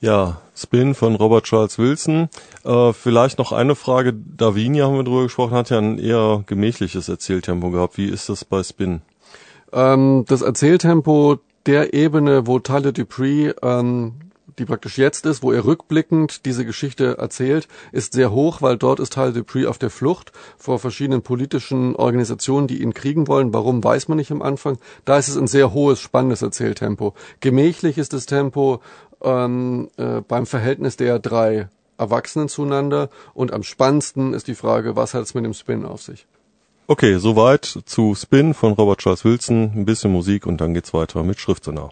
Ja, 0.01 0.41
Spin 0.55 0.95
von 0.95 1.17
Robert 1.17 1.45
Charles 1.45 1.79
Wilson. 1.79 2.29
Äh, 2.65 2.93
vielleicht 2.93 3.39
noch 3.39 3.51
eine 3.51 3.75
Frage. 3.75 4.13
Davinia 4.13 4.87
haben 4.87 4.97
wir 4.97 5.03
drüber 5.03 5.25
gesprochen, 5.25 5.55
hat 5.55 5.71
ja 5.71 5.79
ein 5.79 5.99
eher 5.99 6.45
gemächliches 6.47 7.09
Erzähltempo 7.09 7.71
gehabt. 7.71 7.97
Wie 7.97 8.09
ist 8.09 8.29
das 8.29 8.45
bei 8.45 8.63
Spin? 8.63 9.03
Ähm, 9.73 10.25
das 10.29 10.43
Erzähltempo 10.43 11.39
der 11.67 11.95
Ebene, 11.95 12.47
wo 12.47 12.61
Tyler 12.61 12.93
Dupree 12.93 13.53
ähm, 13.61 14.15
die 14.59 14.65
praktisch 14.65 14.99
jetzt 14.99 15.27
ist, 15.27 15.43
wo 15.43 15.53
er 15.53 15.65
rückblickend 15.65 16.47
diese 16.47 16.65
Geschichte 16.65 17.19
erzählt, 17.19 17.69
ist 17.93 18.13
sehr 18.13 18.33
hoch, 18.33 18.63
weil 18.63 18.77
dort 18.77 19.01
ist 19.01 19.13
Tyler 19.13 19.33
Dupree 19.33 19.67
auf 19.67 19.79
der 19.79 19.91
Flucht 19.91 20.33
vor 20.57 20.79
verschiedenen 20.79 21.23
politischen 21.23 21.95
Organisationen, 21.97 22.67
die 22.67 22.83
ihn 22.83 22.95
kriegen 22.95 23.29
wollen. 23.29 23.53
Warum, 23.53 23.83
weiß 23.83 24.09
man 24.09 24.19
nicht 24.19 24.31
am 24.31 24.43
Anfang. 24.43 24.79
Da 25.05 25.19
ist 25.19 25.29
es 25.29 25.37
ein 25.37 25.47
sehr 25.47 25.73
hohes, 25.73 26.01
spannendes 26.01 26.43
Erzähltempo. 26.43 27.15
Gemächlich 27.41 27.99
ist 27.99 28.13
das 28.13 28.27
Tempo 28.27 28.81
ähm, 29.23 29.91
äh, 29.97 30.21
beim 30.27 30.47
Verhältnis 30.47 30.97
der 30.97 31.19
drei 31.19 31.69
Erwachsenen 31.99 32.49
zueinander 32.49 33.11
und 33.35 33.53
am 33.53 33.65
spannendsten 33.65 34.33
ist 34.33 34.47
die 34.47 34.55
Frage, 34.55 34.95
was 34.95 35.15
hat 35.15 35.25
es 35.25 35.35
mit 35.35 35.45
dem 35.45 35.55
Spin 35.55 35.85
auf 35.85 36.01
sich? 36.01 36.27
Okay, 36.87 37.19
soweit 37.19 37.65
zu 37.85 38.15
Spin 38.15 38.55
von 38.55 38.73
Robert 38.73 39.01
Charles 39.01 39.25
Wilson, 39.25 39.73
ein 39.75 39.85
bisschen 39.85 40.13
Musik 40.13 40.47
und 40.47 40.61
dann 40.61 40.73
geht's 40.75 40.95
weiter 40.95 41.23
mit 41.23 41.39
Schriftsonar. 41.39 41.91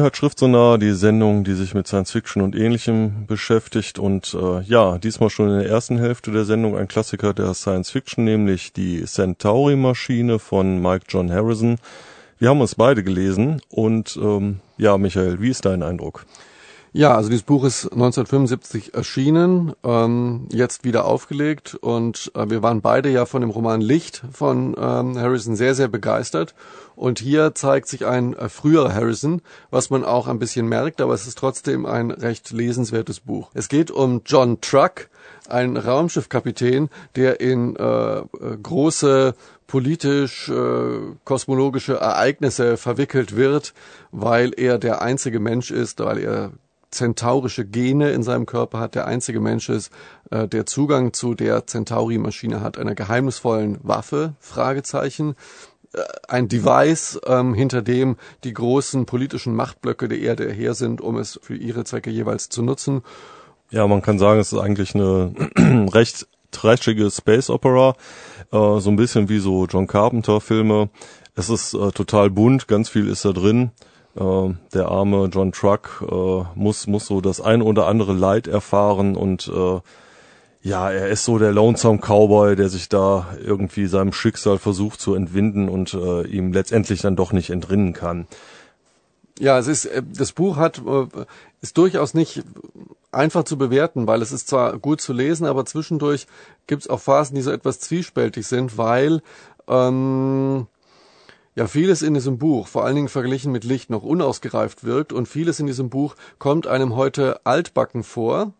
Ihr 0.00 0.04
hört 0.04 0.16
Schriftsonar, 0.16 0.78
die 0.78 0.92
Sendung, 0.92 1.44
die 1.44 1.52
sich 1.52 1.74
mit 1.74 1.86
Science 1.86 2.12
Fiction 2.12 2.40
und 2.40 2.56
Ähnlichem 2.56 3.26
beschäftigt 3.26 3.98
und 3.98 4.32
äh, 4.32 4.62
ja, 4.62 4.96
diesmal 4.96 5.28
schon 5.28 5.50
in 5.50 5.58
der 5.58 5.68
ersten 5.68 5.98
Hälfte 5.98 6.30
der 6.30 6.46
Sendung 6.46 6.74
ein 6.74 6.88
Klassiker 6.88 7.34
der 7.34 7.52
Science 7.52 7.90
Fiction, 7.90 8.24
nämlich 8.24 8.72
die 8.72 9.04
Centauri-Maschine 9.04 10.38
von 10.38 10.80
Mike 10.80 11.04
John 11.06 11.30
Harrison. 11.30 11.76
Wir 12.38 12.48
haben 12.48 12.62
uns 12.62 12.76
beide 12.76 13.04
gelesen 13.04 13.60
und 13.68 14.18
ähm, 14.22 14.60
ja, 14.78 14.96
Michael, 14.96 15.42
wie 15.42 15.50
ist 15.50 15.66
dein 15.66 15.82
Eindruck? 15.82 16.24
Ja, 16.92 17.14
also 17.14 17.28
dieses 17.28 17.44
Buch 17.44 17.62
ist 17.62 17.84
1975 17.84 18.94
erschienen, 18.94 19.74
ähm, 19.84 20.48
jetzt 20.50 20.82
wieder 20.82 21.04
aufgelegt 21.04 21.76
und 21.76 22.32
äh, 22.34 22.50
wir 22.50 22.64
waren 22.64 22.80
beide 22.80 23.08
ja 23.10 23.26
von 23.26 23.42
dem 23.42 23.50
Roman 23.50 23.80
Licht 23.80 24.24
von 24.32 24.74
ähm, 24.76 25.16
Harrison 25.16 25.54
sehr, 25.54 25.76
sehr 25.76 25.86
begeistert. 25.86 26.56
Und 26.96 27.20
hier 27.20 27.54
zeigt 27.54 27.86
sich 27.86 28.06
ein 28.06 28.34
äh, 28.34 28.48
früherer 28.48 28.92
Harrison, 28.92 29.40
was 29.70 29.90
man 29.90 30.04
auch 30.04 30.26
ein 30.26 30.40
bisschen 30.40 30.66
merkt, 30.66 31.00
aber 31.00 31.14
es 31.14 31.28
ist 31.28 31.38
trotzdem 31.38 31.86
ein 31.86 32.10
recht 32.10 32.50
lesenswertes 32.50 33.20
Buch. 33.20 33.52
Es 33.54 33.68
geht 33.68 33.92
um 33.92 34.22
John 34.26 34.60
Truck, 34.60 35.10
ein 35.48 35.76
Raumschiffkapitän, 35.76 36.90
der 37.14 37.40
in 37.40 37.76
äh, 37.76 38.18
äh 38.18 38.24
große 38.60 39.36
politisch 39.68 40.48
äh, 40.48 41.14
kosmologische 41.24 41.94
Ereignisse 41.94 42.76
verwickelt 42.76 43.36
wird, 43.36 43.74
weil 44.10 44.52
er 44.56 44.78
der 44.78 45.02
einzige 45.02 45.38
Mensch 45.38 45.70
ist, 45.70 46.00
weil 46.00 46.18
er 46.18 46.50
zentaurische 46.90 47.64
Gene 47.64 48.10
in 48.10 48.22
seinem 48.22 48.46
Körper 48.46 48.80
hat, 48.80 48.94
der 48.94 49.06
einzige 49.06 49.40
Mensch 49.40 49.68
ist, 49.68 49.92
äh, 50.30 50.48
der 50.48 50.66
Zugang 50.66 51.12
zu 51.12 51.34
der 51.34 51.66
Centauri-Maschine 51.66 52.60
hat, 52.60 52.78
einer 52.78 52.94
geheimnisvollen 52.94 53.78
Waffe, 53.82 54.34
Fragezeichen, 54.40 55.36
äh, 55.92 56.00
ein 56.28 56.48
Device, 56.48 57.20
ähm, 57.26 57.54
hinter 57.54 57.82
dem 57.82 58.16
die 58.44 58.52
großen 58.52 59.06
politischen 59.06 59.54
Machtblöcke 59.54 60.08
der 60.08 60.18
Erde 60.18 60.50
her 60.50 60.74
sind, 60.74 61.00
um 61.00 61.16
es 61.16 61.38
für 61.42 61.56
ihre 61.56 61.84
Zwecke 61.84 62.10
jeweils 62.10 62.48
zu 62.48 62.62
nutzen. 62.62 63.02
Ja, 63.70 63.86
man 63.86 64.02
kann 64.02 64.18
sagen, 64.18 64.40
es 64.40 64.52
ist 64.52 64.58
eigentlich 64.58 64.94
eine 64.94 65.32
recht 65.92 66.26
trashige 66.50 67.10
Space 67.10 67.50
Opera, 67.50 67.94
äh, 68.52 68.80
so 68.80 68.90
ein 68.90 68.96
bisschen 68.96 69.28
wie 69.28 69.38
so 69.38 69.66
John 69.66 69.86
Carpenter 69.86 70.40
Filme. 70.40 70.90
Es 71.36 71.48
ist 71.48 71.74
äh, 71.74 71.92
total 71.92 72.30
bunt, 72.30 72.66
ganz 72.66 72.88
viel 72.88 73.08
ist 73.08 73.24
da 73.24 73.32
drin. 73.32 73.70
Äh, 74.16 74.54
der 74.74 74.88
arme 74.88 75.30
John 75.32 75.52
Truck 75.52 76.04
äh, 76.10 76.44
muss 76.54 76.86
muss 76.86 77.06
so 77.06 77.20
das 77.20 77.40
ein 77.40 77.62
oder 77.62 77.86
andere 77.86 78.12
Leid 78.12 78.48
erfahren 78.48 79.16
und 79.16 79.48
äh, 79.48 79.80
ja, 80.62 80.90
er 80.90 81.08
ist 81.08 81.24
so 81.24 81.38
der 81.38 81.52
Lonesome 81.52 82.00
Cowboy, 82.00 82.54
der 82.54 82.68
sich 82.68 82.88
da 82.88 83.28
irgendwie 83.42 83.86
seinem 83.86 84.12
Schicksal 84.12 84.58
versucht 84.58 85.00
zu 85.00 85.14
entwinden 85.14 85.68
und 85.68 85.94
äh, 85.94 86.26
ihm 86.26 86.52
letztendlich 86.52 87.00
dann 87.00 87.16
doch 87.16 87.32
nicht 87.32 87.50
entrinnen 87.50 87.94
kann. 87.94 88.26
Ja, 89.38 89.58
es 89.58 89.68
ist 89.68 89.86
äh, 89.86 90.02
das 90.06 90.32
Buch 90.32 90.56
hat 90.56 90.82
äh, 90.86 91.06
ist 91.62 91.78
durchaus 91.78 92.12
nicht 92.12 92.42
einfach 93.12 93.44
zu 93.44 93.56
bewerten, 93.56 94.06
weil 94.06 94.22
es 94.22 94.32
ist 94.32 94.48
zwar 94.48 94.78
gut 94.78 95.00
zu 95.00 95.12
lesen, 95.12 95.46
aber 95.46 95.64
zwischendurch 95.64 96.26
gibt 96.66 96.82
es 96.82 96.90
auch 96.90 97.00
Phasen, 97.00 97.36
die 97.36 97.42
so 97.42 97.50
etwas 97.50 97.80
zwiespältig 97.80 98.46
sind, 98.46 98.76
weil 98.76 99.22
ähm, 99.68 100.66
ja 101.54 101.66
vieles 101.66 102.02
in 102.02 102.14
diesem 102.14 102.38
Buch, 102.38 102.66
vor 102.66 102.84
allen 102.84 102.96
Dingen 102.96 103.08
verglichen 103.08 103.52
mit 103.52 103.64
Licht, 103.64 103.90
noch 103.90 104.02
unausgereift 104.02 104.84
wirkt 104.84 105.12
und 105.12 105.26
vieles 105.26 105.60
in 105.60 105.66
diesem 105.66 105.90
Buch 105.90 106.16
kommt 106.38 106.66
einem 106.66 106.96
heute 106.96 107.44
altbacken 107.44 108.02
vor 108.02 108.52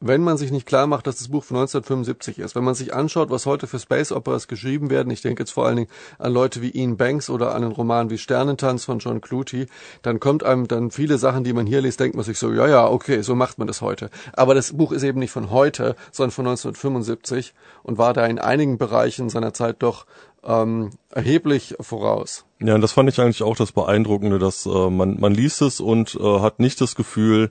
wenn 0.00 0.22
man 0.22 0.38
sich 0.38 0.50
nicht 0.50 0.66
klar 0.66 0.86
macht, 0.86 1.06
dass 1.06 1.18
das 1.18 1.28
Buch 1.28 1.44
von 1.44 1.58
1975 1.58 2.38
ist, 2.38 2.54
wenn 2.54 2.64
man 2.64 2.74
sich 2.74 2.94
anschaut, 2.94 3.28
was 3.28 3.44
heute 3.44 3.66
für 3.66 3.78
Space 3.78 4.12
Operas 4.12 4.48
geschrieben 4.48 4.88
werden, 4.88 5.10
ich 5.10 5.20
denke 5.20 5.42
jetzt 5.42 5.50
vor 5.50 5.66
allen 5.66 5.76
Dingen 5.76 5.90
an 6.18 6.32
Leute 6.32 6.62
wie 6.62 6.70
Ian 6.70 6.96
Banks 6.96 7.28
oder 7.28 7.54
an 7.54 7.62
einen 7.62 7.72
Roman 7.72 8.08
wie 8.08 8.16
Sternentanz 8.16 8.86
von 8.86 8.98
John 8.98 9.20
Clutie, 9.20 9.66
dann 10.00 10.18
kommt 10.18 10.42
einem 10.42 10.66
dann 10.68 10.90
viele 10.90 11.18
Sachen, 11.18 11.44
die 11.44 11.52
man 11.52 11.66
hier 11.66 11.82
liest, 11.82 12.00
denkt 12.00 12.16
man 12.16 12.24
sich 12.24 12.38
so, 12.38 12.50
ja, 12.52 12.66
ja, 12.66 12.88
okay, 12.88 13.20
so 13.20 13.34
macht 13.34 13.58
man 13.58 13.66
das 13.66 13.82
heute. 13.82 14.08
Aber 14.32 14.54
das 14.54 14.72
Buch 14.72 14.92
ist 14.92 15.02
eben 15.02 15.18
nicht 15.18 15.32
von 15.32 15.50
heute, 15.50 15.96
sondern 16.12 16.30
von 16.30 16.46
1975 16.46 17.52
und 17.82 17.98
war 17.98 18.14
da 18.14 18.24
in 18.24 18.38
einigen 18.38 18.78
Bereichen 18.78 19.28
seiner 19.28 19.52
Zeit 19.52 19.76
doch 19.80 20.06
ähm, 20.44 20.90
erheblich 21.10 21.74
voraus. 21.80 22.44
Ja, 22.60 22.78
das 22.78 22.92
fand 22.92 23.08
ich 23.08 23.20
eigentlich 23.20 23.42
auch 23.42 23.56
das 23.56 23.72
Beeindruckende, 23.72 24.38
dass 24.38 24.66
äh, 24.66 24.90
man, 24.90 25.18
man 25.20 25.34
liest 25.34 25.62
es 25.62 25.80
und 25.80 26.14
äh, 26.20 26.40
hat 26.40 26.60
nicht 26.60 26.80
das 26.80 26.94
Gefühl, 26.94 27.50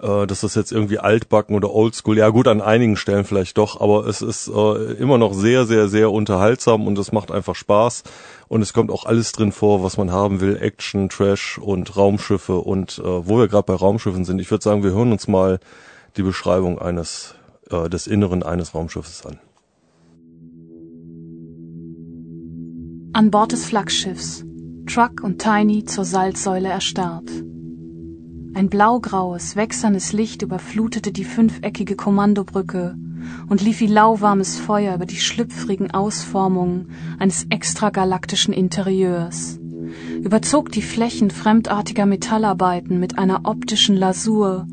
äh, 0.00 0.26
dass 0.26 0.40
das 0.40 0.54
jetzt 0.54 0.72
irgendwie 0.72 0.98
altbacken 0.98 1.54
oder 1.54 1.72
oldschool, 1.72 2.16
ja 2.16 2.28
gut, 2.30 2.48
an 2.48 2.60
einigen 2.60 2.96
Stellen 2.96 3.24
vielleicht 3.24 3.58
doch, 3.58 3.80
aber 3.80 4.06
es 4.06 4.22
ist 4.22 4.48
äh, 4.48 4.92
immer 4.94 5.18
noch 5.18 5.34
sehr, 5.34 5.66
sehr, 5.66 5.88
sehr 5.88 6.10
unterhaltsam 6.10 6.86
und 6.86 6.98
es 6.98 7.12
macht 7.12 7.30
einfach 7.30 7.54
Spaß 7.54 8.04
und 8.48 8.62
es 8.62 8.72
kommt 8.72 8.90
auch 8.90 9.04
alles 9.04 9.32
drin 9.32 9.52
vor, 9.52 9.82
was 9.82 9.96
man 9.96 10.10
haben 10.10 10.40
will, 10.40 10.56
Action, 10.60 11.08
Trash 11.08 11.58
und 11.58 11.96
Raumschiffe 11.96 12.58
und 12.58 12.98
äh, 12.98 13.02
wo 13.04 13.38
wir 13.38 13.48
gerade 13.48 13.66
bei 13.66 13.74
Raumschiffen 13.74 14.24
sind, 14.24 14.40
ich 14.40 14.50
würde 14.50 14.64
sagen, 14.64 14.82
wir 14.82 14.92
hören 14.92 15.12
uns 15.12 15.28
mal 15.28 15.60
die 16.16 16.22
Beschreibung 16.22 16.78
eines 16.78 17.34
äh, 17.70 17.88
des 17.88 18.06
Inneren 18.06 18.42
eines 18.42 18.74
Raumschiffes 18.74 19.24
an. 19.26 19.38
An 23.20 23.30
Bord 23.30 23.52
des 23.52 23.66
Flaggschiffs, 23.66 24.46
Truck 24.86 25.22
und 25.22 25.42
Tiny 25.42 25.84
zur 25.84 26.06
Salzsäule 26.06 26.70
erstarrt. 26.70 27.28
Ein 28.54 28.70
blaugraues, 28.70 29.56
wächsernes 29.56 30.14
Licht 30.14 30.40
überflutete 30.40 31.12
die 31.12 31.24
fünfeckige 31.24 31.96
Kommandobrücke 31.96 32.96
und 33.50 33.60
lief 33.60 33.80
wie 33.80 33.88
lauwarmes 33.88 34.56
Feuer 34.56 34.94
über 34.94 35.04
die 35.04 35.20
schlüpfrigen 35.20 35.90
Ausformungen 35.90 36.92
eines 37.18 37.44
extragalaktischen 37.50 38.54
Interieurs, 38.54 39.60
überzog 40.22 40.72
die 40.72 40.80
Flächen 40.80 41.28
fremdartiger 41.30 42.06
Metallarbeiten 42.06 42.98
mit 42.98 43.18
einer 43.18 43.42
optischen 43.44 43.96
Lasur, 43.96 44.66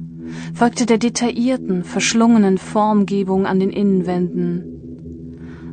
folgte 0.54 0.86
der 0.86 1.00
detaillierten, 1.00 1.84
verschlungenen 1.84 2.58
Formgebung 2.58 3.46
an 3.46 3.60
den 3.60 3.72
Innenwänden. 3.72 4.77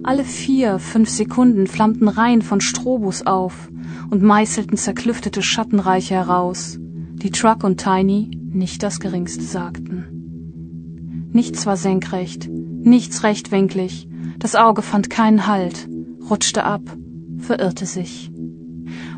Alle 0.07 0.23
vier, 0.23 0.79
fünf 0.79 1.09
Sekunden 1.09 1.67
flammten 1.67 2.09
Reihen 2.09 2.43
von 2.43 2.61
Strobos 2.61 3.25
auf 3.25 3.71
und 4.11 4.23
meißelten 4.23 4.77
zerklüftete 4.77 5.41
Schattenreiche 5.41 6.15
heraus, 6.15 6.79
die 6.79 7.31
Truck 7.31 7.65
und 7.65 7.83
Tiny 7.83 8.31
nicht 8.53 8.83
das 8.83 9.01
geringste 9.01 9.43
sagten. 9.43 11.31
Nichts 11.33 11.65
war 11.65 11.79
senkrecht, 11.79 12.51
nichts 12.51 13.23
rechtwinklig, 13.23 14.07
das 14.39 14.55
Auge 14.57 14.83
fand 14.83 15.09
keinen 15.09 15.47
Halt, 15.47 15.89
rutschte 16.29 16.65
ab, 16.65 16.83
verirrte 17.39 17.87
sich. 17.87 18.31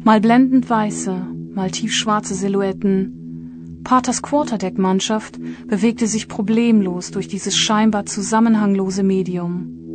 Mal 0.05 0.20
blendend 0.20 0.70
weiße, 0.70 1.16
mal 1.53 1.72
tiefschwarze 1.72 2.37
Silhouetten. 2.37 3.81
Paters 3.83 4.22
Quarterdeck-Mannschaft 4.22 5.40
bewegte 5.66 6.07
sich 6.07 6.29
problemlos 6.29 7.11
durch 7.11 7.27
dieses 7.27 7.57
scheinbar 7.57 8.07
zusammenhanglose 8.07 9.03
Medium. 9.03 9.86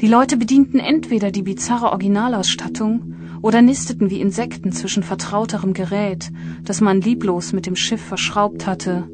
Die 0.00 0.08
Leute 0.08 0.36
bedienten 0.36 0.80
entweder 0.80 1.30
die 1.30 1.42
bizarre 1.42 1.92
Originalausstattung 1.92 3.14
oder 3.42 3.62
nisteten 3.62 4.10
wie 4.10 4.20
Insekten 4.20 4.72
zwischen 4.72 5.02
vertrauterem 5.02 5.72
Gerät, 5.72 6.32
das 6.64 6.80
man 6.80 7.00
lieblos 7.00 7.52
mit 7.52 7.66
dem 7.66 7.76
Schiff 7.76 8.00
verschraubt 8.00 8.66
hatte. 8.66 9.08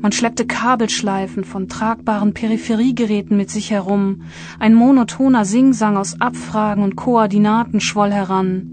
Man 0.00 0.12
schleppte 0.12 0.46
Kabelschleifen 0.46 1.44
von 1.44 1.68
tragbaren 1.68 2.32
Peripheriegeräten 2.32 3.36
mit 3.36 3.50
sich 3.50 3.70
herum, 3.70 4.22
ein 4.58 4.74
monotoner 4.74 5.44
Singsang 5.44 5.96
aus 5.96 6.20
Abfragen 6.20 6.84
und 6.84 6.96
Koordinaten 6.96 7.80
schwoll 7.80 8.12
heran. 8.12 8.70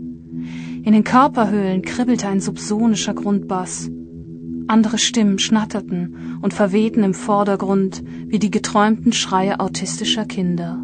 In 0.84 0.94
den 0.94 1.04
Körperhöhlen 1.04 1.82
kribbelte 1.82 2.28
ein 2.28 2.40
subsonischer 2.40 3.14
Grundbass. 3.14 3.90
Andere 4.68 4.98
Stimmen 4.98 5.40
schnatterten 5.40 6.38
und 6.42 6.54
verwehten 6.54 7.04
im 7.04 7.14
Vordergrund 7.14 8.04
wie 8.28 8.40
die 8.40 8.52
geträumten 8.52 9.14
Schreie 9.14 9.60
autistischer 9.60 10.26
Kinder. 10.26 10.84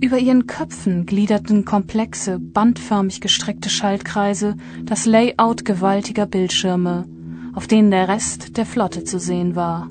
Über 0.00 0.18
ihren 0.18 0.46
Köpfen 0.46 1.06
gliederten 1.06 1.64
komplexe, 1.64 2.38
bandförmig 2.38 3.20
gestreckte 3.20 3.70
Schaltkreise 3.70 4.56
das 4.84 5.06
Layout 5.06 5.64
gewaltiger 5.64 6.26
Bildschirme, 6.26 7.06
auf 7.54 7.66
denen 7.66 7.90
der 7.90 8.08
Rest 8.08 8.56
der 8.56 8.66
Flotte 8.66 9.04
zu 9.04 9.18
sehen 9.18 9.56
war. 9.56 9.90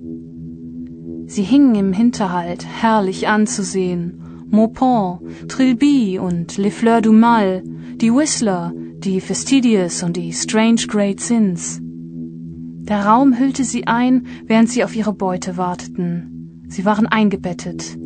Sie 1.26 1.44
hingen 1.44 1.76
im 1.76 1.94
Hinterhalt, 1.94 2.66
herrlich 2.66 3.28
anzusehen. 3.28 4.46
Maupin, 4.50 5.48
Trilby 5.48 6.20
und 6.20 6.58
Les 6.58 6.74
Fleurs 6.74 7.02
du 7.02 7.12
Mal, 7.12 7.64
die 7.96 8.14
Whistler, 8.14 8.72
die 9.00 9.20
Fastidious 9.20 10.04
und 10.04 10.16
die 10.16 10.32
Strange 10.32 10.86
Great 10.88 11.20
Sins. 11.20 11.80
Der 11.82 13.06
Raum 13.06 13.40
hüllte 13.40 13.64
sie 13.64 13.88
ein, 13.88 14.28
während 14.46 14.70
sie 14.70 14.84
auf 14.84 14.96
ihre 14.96 15.14
Beute 15.14 15.58
warteten. 15.58 16.66
Sie 16.68 16.86
waren 16.86 17.08
eingebettet, 17.08 17.98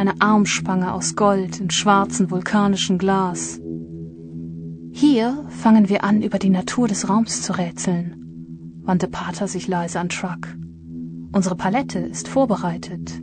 eine 0.00 0.18
Armspange 0.18 0.94
aus 0.94 1.14
Gold 1.14 1.60
in 1.60 1.68
schwarzen 1.68 2.30
vulkanischen 2.30 2.96
Glas. 2.96 3.60
Hier 4.92 5.44
fangen 5.50 5.90
wir 5.90 6.04
an, 6.04 6.22
über 6.22 6.38
die 6.38 6.48
Natur 6.48 6.88
des 6.88 7.10
Raums 7.10 7.42
zu 7.42 7.52
rätseln, 7.52 8.80
wandte 8.80 9.08
Pater 9.08 9.46
sich 9.46 9.68
leise 9.68 10.00
an 10.00 10.08
Truck. 10.08 10.56
Unsere 11.32 11.54
Palette 11.54 11.98
ist 11.98 12.28
vorbereitet. 12.28 13.20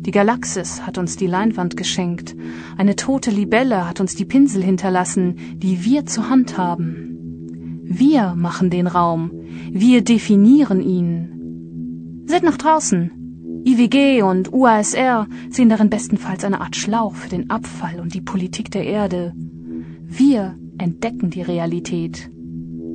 Die 0.00 0.10
Galaxis 0.10 0.86
hat 0.86 0.98
uns 0.98 1.16
die 1.16 1.26
Leinwand 1.26 1.78
geschenkt. 1.78 2.36
Eine 2.76 2.94
tote 2.94 3.30
Libelle 3.30 3.88
hat 3.88 3.98
uns 3.98 4.14
die 4.14 4.26
Pinsel 4.26 4.62
hinterlassen, 4.62 5.36
die 5.54 5.82
wir 5.86 6.04
zur 6.04 6.28
Hand 6.28 6.58
haben. 6.58 7.80
Wir 7.84 8.34
machen 8.34 8.68
den 8.68 8.86
Raum. 8.86 9.30
Wir 9.70 10.04
definieren 10.04 10.82
ihn. 10.82 12.24
Seid 12.26 12.42
nach 12.42 12.58
draußen. 12.58 13.17
IWG 13.64 14.22
und 14.22 14.52
UASR 14.52 15.26
sehen 15.50 15.68
darin 15.68 15.90
bestenfalls 15.90 16.44
eine 16.44 16.60
Art 16.60 16.76
Schlauch 16.76 17.14
für 17.14 17.28
den 17.28 17.50
Abfall 17.50 18.00
und 18.00 18.14
die 18.14 18.20
Politik 18.20 18.70
der 18.70 18.84
Erde. 18.84 19.32
Wir 19.36 20.56
entdecken 20.78 21.30
die 21.30 21.42
Realität. 21.42 22.30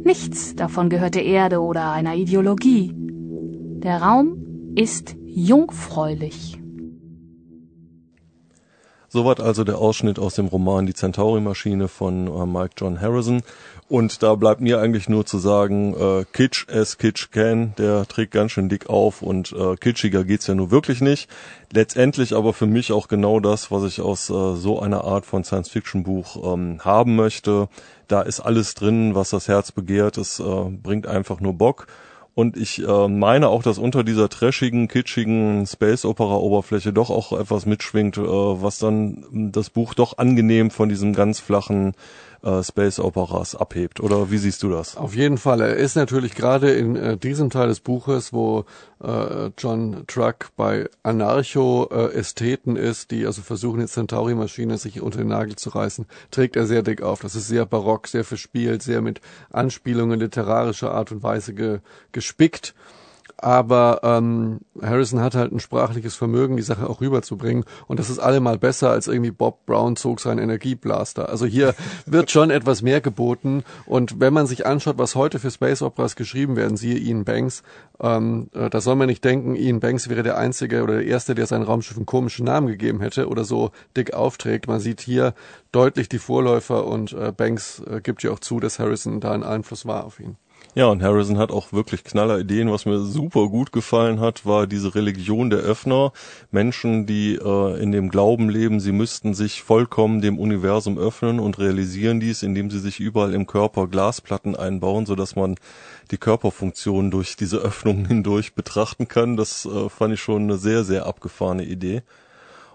Nichts 0.03 0.55
davon 0.55 0.89
gehört 0.89 1.15
der 1.15 1.25
Erde 1.25 1.61
oder 1.61 1.91
einer 1.91 2.15
Ideologie. 2.15 2.93
Der 2.95 4.01
Raum 4.01 4.73
ist 4.75 5.15
jungfräulich. 5.25 6.59
Soweit 9.13 9.39
also 9.39 9.63
der 9.63 9.77
Ausschnitt 9.77 10.17
aus 10.17 10.33
dem 10.33 10.47
Roman 10.47 10.87
Die 10.87 10.95
Centauri-Maschine 10.95 11.87
von 11.87 12.25
äh, 12.25 12.45
Mike 12.47 12.73
John 12.77 12.99
Harrison. 12.99 13.43
Und 13.93 14.23
da 14.23 14.33
bleibt 14.33 14.59
mir 14.59 14.79
eigentlich 14.79 15.07
nur 15.07 15.23
zu 15.23 15.37
sagen, 15.37 15.93
äh, 15.93 16.25
Kitsch 16.33 16.67
as 16.67 16.97
Kitsch 16.97 17.29
can, 17.29 17.75
der 17.77 18.07
trägt 18.07 18.31
ganz 18.31 18.51
schön 18.51 18.67
dick 18.67 18.89
auf 18.89 19.21
und 19.21 19.51
äh, 19.51 19.75
kitschiger 19.75 20.23
geht's 20.23 20.47
ja 20.47 20.55
nur 20.55 20.71
wirklich 20.71 20.99
nicht. 20.99 21.29
Letztendlich 21.71 22.33
aber 22.33 22.53
für 22.53 22.65
mich 22.65 22.91
auch 22.91 23.07
genau 23.07 23.39
das, 23.39 23.69
was 23.69 23.83
ich 23.83 24.01
aus 24.01 24.31
äh, 24.31 24.55
so 24.55 24.79
einer 24.79 25.03
Art 25.03 25.27
von 25.27 25.43
Science-Fiction-Buch 25.43 26.55
ähm, 26.55 26.79
haben 26.83 27.15
möchte. 27.15 27.69
Da 28.07 28.23
ist 28.23 28.39
alles 28.39 28.73
drin, 28.73 29.13
was 29.13 29.29
das 29.29 29.47
Herz 29.47 29.71
begehrt. 29.71 30.17
Es 30.17 30.39
äh, 30.39 30.43
bringt 30.71 31.05
einfach 31.05 31.39
nur 31.39 31.53
Bock. 31.53 31.85
Und 32.33 32.57
ich 32.57 32.83
äh, 32.83 33.07
meine 33.07 33.49
auch, 33.49 33.61
dass 33.61 33.77
unter 33.77 34.03
dieser 34.03 34.27
trashigen, 34.27 34.87
kitschigen 34.87 35.67
Space-Opera-Oberfläche 35.67 36.91
doch 36.91 37.11
auch 37.11 37.31
etwas 37.39 37.67
mitschwingt, 37.67 38.17
äh, 38.17 38.21
was 38.23 38.79
dann 38.79 39.51
das 39.51 39.69
Buch 39.69 39.93
doch 39.93 40.17
angenehm 40.17 40.71
von 40.71 40.89
diesem 40.89 41.13
ganz 41.13 41.39
flachen 41.39 41.93
äh, 42.43 42.63
Space 42.63 42.99
Operas 42.99 43.55
abhebt. 43.55 43.99
Oder 43.99 44.29
wie 44.31 44.37
siehst 44.37 44.63
du 44.63 44.69
das? 44.69 44.97
Auf 44.97 45.15
jeden 45.15 45.37
Fall. 45.37 45.61
Er 45.61 45.75
ist 45.75 45.95
natürlich 45.95 46.35
gerade 46.35 46.71
in 46.71 46.95
äh, 46.95 47.17
diesem 47.17 47.49
Teil 47.49 47.69
des 47.69 47.79
Buches, 47.79 48.33
wo 48.33 48.65
äh, 49.01 49.49
John 49.57 50.03
Truck 50.07 50.49
bei 50.55 50.89
Anarcho-Ästheten 51.03 52.75
ist, 52.75 53.11
die 53.11 53.25
also 53.25 53.41
versuchen, 53.41 53.79
die 53.79 53.87
Centauri-Maschine 53.87 54.77
sich 54.77 55.01
unter 55.01 55.19
den 55.19 55.29
Nagel 55.29 55.55
zu 55.55 55.69
reißen, 55.69 56.05
trägt 56.31 56.55
er 56.55 56.65
sehr 56.65 56.83
dick 56.83 57.01
auf. 57.01 57.21
Das 57.21 57.35
ist 57.35 57.47
sehr 57.47 57.65
barock, 57.65 58.07
sehr 58.07 58.23
verspielt, 58.23 58.83
sehr 58.83 59.01
mit 59.01 59.21
Anspielungen 59.51 60.19
literarischer 60.19 60.93
Art 60.93 61.11
und 61.11 61.23
Weise 61.23 61.53
ge 61.53 61.79
gespickt 62.11 62.75
aber 63.43 63.99
ähm, 64.03 64.61
Harrison 64.81 65.19
hat 65.19 65.35
halt 65.35 65.51
ein 65.51 65.59
sprachliches 65.59 66.15
Vermögen, 66.15 66.55
die 66.55 66.63
Sache 66.63 66.89
auch 66.89 67.01
rüberzubringen 67.01 67.65
und 67.87 67.99
das 67.99 68.09
ist 68.09 68.19
allemal 68.19 68.57
besser 68.57 68.89
als 68.89 69.07
irgendwie 69.07 69.31
Bob 69.31 69.65
Brown 69.65 69.97
zog 69.97 70.21
seinen 70.21 70.39
Energieblaster. 70.39 71.27
Also 71.27 71.45
hier 71.45 71.75
wird 72.05 72.31
schon 72.31 72.49
etwas 72.51 72.81
mehr 72.81 73.01
geboten 73.01 73.63
und 73.85 74.19
wenn 74.21 74.33
man 74.33 74.47
sich 74.47 74.65
anschaut, 74.65 74.97
was 74.97 75.15
heute 75.15 75.39
für 75.39 75.51
Space 75.51 75.81
Operas 75.81 76.15
geschrieben 76.15 76.55
werden, 76.55 76.77
siehe 76.77 76.97
Ian 76.97 77.25
Banks, 77.25 77.63
ähm, 77.99 78.49
äh, 78.53 78.69
da 78.69 78.79
soll 78.79 78.95
man 78.95 79.07
nicht 79.07 79.23
denken, 79.25 79.55
Ian 79.55 79.81
Banks 79.81 80.07
wäre 80.07 80.23
der 80.23 80.37
Einzige 80.37 80.81
oder 80.81 80.95
der 80.95 81.05
Erste, 81.05 81.35
der 81.35 81.45
seinem 81.45 81.63
Raumschiff 81.63 81.97
einen 81.97 82.05
komischen 82.05 82.45
Namen 82.45 82.67
gegeben 82.67 83.01
hätte 83.01 83.27
oder 83.27 83.43
so 83.43 83.71
dick 83.97 84.13
aufträgt. 84.13 84.67
Man 84.67 84.79
sieht 84.79 85.01
hier 85.01 85.33
deutlich 85.73 86.07
die 86.07 86.19
Vorläufer 86.19 86.85
und 86.85 87.11
äh, 87.11 87.33
Banks 87.35 87.81
äh, 87.89 87.99
gibt 88.01 88.23
ja 88.23 88.31
auch 88.31 88.39
zu, 88.39 88.61
dass 88.61 88.79
Harrison 88.79 89.19
da 89.19 89.31
einen 89.31 89.43
Einfluss 89.43 89.85
war 89.85 90.05
auf 90.05 90.19
ihn. 90.19 90.37
Ja, 90.75 90.87
und 90.87 91.03
Harrison 91.03 91.37
hat 91.37 91.51
auch 91.51 91.71
wirklich 91.71 92.03
knaller 92.03 92.39
Ideen. 92.39 92.71
Was 92.71 92.87
mir 92.87 92.97
super 92.97 93.47
gut 93.47 93.71
gefallen 93.71 94.19
hat, 94.19 94.43
war 94.43 94.65
diese 94.65 94.95
Religion 94.95 95.51
der 95.51 95.59
Öffner. 95.59 96.13
Menschen, 96.49 97.05
die 97.05 97.35
äh, 97.35 97.79
in 97.79 97.91
dem 97.91 98.09
Glauben 98.09 98.49
leben, 98.49 98.79
sie 98.79 98.91
müssten 98.91 99.35
sich 99.35 99.61
vollkommen 99.61 100.21
dem 100.21 100.39
Universum 100.39 100.97
öffnen 100.97 101.39
und 101.39 101.59
realisieren 101.59 102.19
dies, 102.19 102.41
indem 102.41 102.71
sie 102.71 102.79
sich 102.79 102.99
überall 102.99 103.35
im 103.35 103.45
Körper 103.45 103.87
Glasplatten 103.87 104.55
einbauen, 104.55 105.05
sodass 105.05 105.35
man 105.35 105.57
die 106.09 106.17
Körperfunktion 106.17 107.11
durch 107.11 107.35
diese 107.35 107.57
Öffnungen 107.57 108.05
hindurch 108.07 108.55
betrachten 108.55 109.07
kann. 109.07 109.37
Das 109.37 109.65
äh, 109.65 109.89
fand 109.89 110.15
ich 110.15 110.21
schon 110.21 110.41
eine 110.41 110.57
sehr, 110.57 110.83
sehr 110.83 111.05
abgefahrene 111.05 111.65
Idee. 111.65 112.01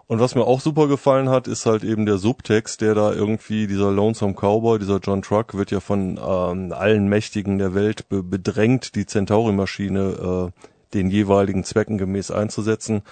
Und 0.09 0.21
was 0.21 0.35
mir 0.35 0.45
auch 0.45 0.61
super 0.61 0.89
gefallen 0.89 1.29
hat, 1.29 1.47
ist 1.47 1.67
halt 1.67 1.85
eben 1.85 2.07
der 2.07 2.17
Subtext, 2.17 2.81
der 2.81 2.95
da 2.95 3.13
irgendwie, 3.13 3.67
dieser 3.67 3.93
Lonesome 3.93 4.33
Cowboy, 4.33 4.79
dieser 4.79 5.01
John 5.01 5.21
Truck, 5.21 5.53
wird 5.53 5.71
ja 5.71 5.81
von 5.81 6.19
ähm, 6.19 6.73
allen 6.73 7.09
Mächtigen 7.09 7.59
der 7.59 7.75
Welt 7.75 8.09
be 8.09 8.23
bedrängt, 8.23 8.95
die 8.95 9.05
Centauri-Maschine 9.05 10.51
äh, 10.57 10.95
den 10.95 11.11
jeweiligen 11.11 11.63
Zwecken 11.63 11.99
gemäß 11.99 12.31
einzusetzen. 12.31 13.03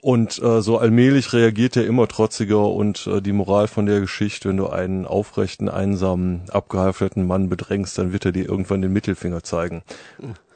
Und 0.00 0.42
äh, 0.42 0.62
so 0.62 0.78
allmählich 0.78 1.34
reagiert 1.34 1.76
er 1.76 1.86
immer 1.86 2.08
trotziger 2.08 2.66
und 2.66 3.06
äh, 3.06 3.20
die 3.20 3.32
Moral 3.32 3.68
von 3.68 3.84
der 3.84 4.00
Geschichte, 4.00 4.48
wenn 4.48 4.56
du 4.56 4.68
einen 4.68 5.04
aufrechten, 5.04 5.68
einsamen, 5.68 6.42
abgehalfterten 6.50 7.26
Mann 7.26 7.50
bedrängst, 7.50 7.98
dann 7.98 8.14
wird 8.14 8.24
er 8.24 8.32
dir 8.32 8.48
irgendwann 8.48 8.80
den 8.80 8.92
Mittelfinger 8.92 9.42
zeigen. 9.42 9.82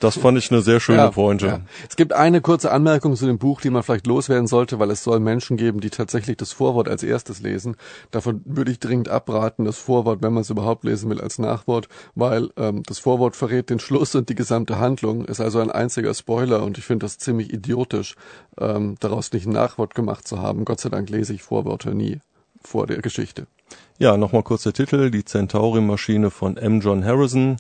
Das 0.01 0.19
fand 0.19 0.37
ich 0.39 0.51
eine 0.51 0.61
sehr 0.61 0.81
schöne 0.81 0.99
ja, 0.99 1.11
Pointe. 1.11 1.47
Ja. 1.47 1.61
Es 1.89 1.97
gibt 1.97 2.13
eine 2.13 2.41
kurze 2.41 2.71
Anmerkung 2.71 3.17
zu 3.17 3.27
dem 3.27 3.39
Buch, 3.39 3.61
die 3.61 3.71
man 3.71 3.83
vielleicht 3.83 4.07
loswerden 4.07 4.47
sollte, 4.47 4.79
weil 4.79 4.91
es 4.91 5.03
soll 5.03 5.21
Menschen 5.21 5.57
geben, 5.57 5.81
die 5.81 5.91
tatsächlich 5.91 6.37
das 6.37 6.53
Vorwort 6.53 6.89
als 6.89 7.03
erstes 7.03 7.41
lesen. 7.41 7.77
Davon 8.11 8.43
würde 8.45 8.71
ich 8.71 8.79
dringend 8.79 9.09
abraten, 9.09 9.65
das 9.65 9.79
Vorwort, 9.79 10.23
wenn 10.23 10.33
man 10.33 10.43
es 10.43 10.51
überhaupt 10.51 10.85
lesen 10.85 11.11
will, 11.11 11.21
als 11.21 11.39
Nachwort, 11.39 11.89
weil 12.15 12.51
ähm, 12.57 12.83
das 12.85 12.99
Vorwort 12.99 13.37
verrät 13.37 13.71
den 13.71 13.79
Schluss 13.79 14.15
und 14.15 14.29
die 14.29 14.35
gesamte 14.35 14.79
Handlung, 14.79 15.25
ist 15.25 15.41
also 15.41 15.61
ein 15.61 15.71
einziger 15.71 16.13
Spoiler 16.15 16.63
und 16.63 16.79
ich 16.79 16.85
finde 16.85 17.07
das 17.07 17.19
ziemlich 17.19 17.53
idiotisch, 17.53 18.17
ähm, 18.59 18.97
daraus 19.01 19.33
nicht 19.33 19.47
ein 19.47 19.53
Nachwort 19.53 19.95
gemacht 19.95 20.29
zu 20.29 20.41
haben. 20.41 20.65
Gott 20.65 20.81
sei 20.81 20.91
Dank 20.91 21.09
lese 21.11 21.33
ich 21.33 21.43
Vorwörter 21.43 21.95
nie 21.95 22.21
vor 22.63 22.87
der 22.87 23.01
Geschichte. 23.01 23.47
Ja, 23.99 24.17
nochmal 24.17 24.43
kurz 24.43 24.65
der 24.65 24.73
Titel, 24.73 25.11
die 25.11 25.25
Centauri-Maschine 25.25 26.31
von 26.31 26.57
M. 26.57 26.81
John 26.81 27.05
Harrison 27.05 27.57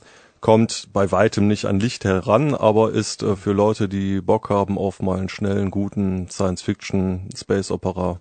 kommt 0.46 0.90
bei 0.92 1.10
weitem 1.10 1.48
nicht 1.48 1.64
an 1.64 1.80
Licht 1.80 2.04
heran, 2.04 2.54
aber 2.54 2.92
ist 2.92 3.24
äh, 3.24 3.34
für 3.34 3.50
Leute, 3.50 3.88
die 3.88 4.20
Bock 4.20 4.48
haben 4.48 4.78
auf 4.78 5.02
mal 5.02 5.18
einen 5.18 5.28
schnellen, 5.28 5.72
guten 5.72 6.30
Science-Fiction-Space-Opera 6.30 8.20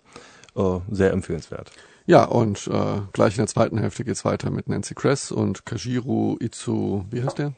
äh, 0.55 0.61
sehr 0.89 1.11
empfehlenswert. 1.11 1.69
Ja, 2.07 2.23
und 2.23 2.65
äh, 2.65 3.01
gleich 3.13 3.35
in 3.35 3.41
der 3.41 3.47
zweiten 3.47 3.77
Hälfte 3.77 4.03
geht's 4.03 4.25
weiter 4.25 4.49
mit 4.49 4.67
Nancy 4.67 4.95
Kress 4.95 5.31
und 5.31 5.67
Kajiro 5.67 6.35
Itsu, 6.39 7.03
wie 7.11 7.21
heißt 7.21 7.37
der? 7.37 7.53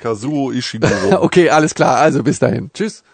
Kazuo 0.00 0.50
Ishiguro. 0.50 1.20
okay, 1.20 1.50
alles 1.50 1.74
klar, 1.74 1.98
also 1.98 2.22
bis 2.22 2.38
dahin. 2.38 2.70
Tschüss. 2.72 3.04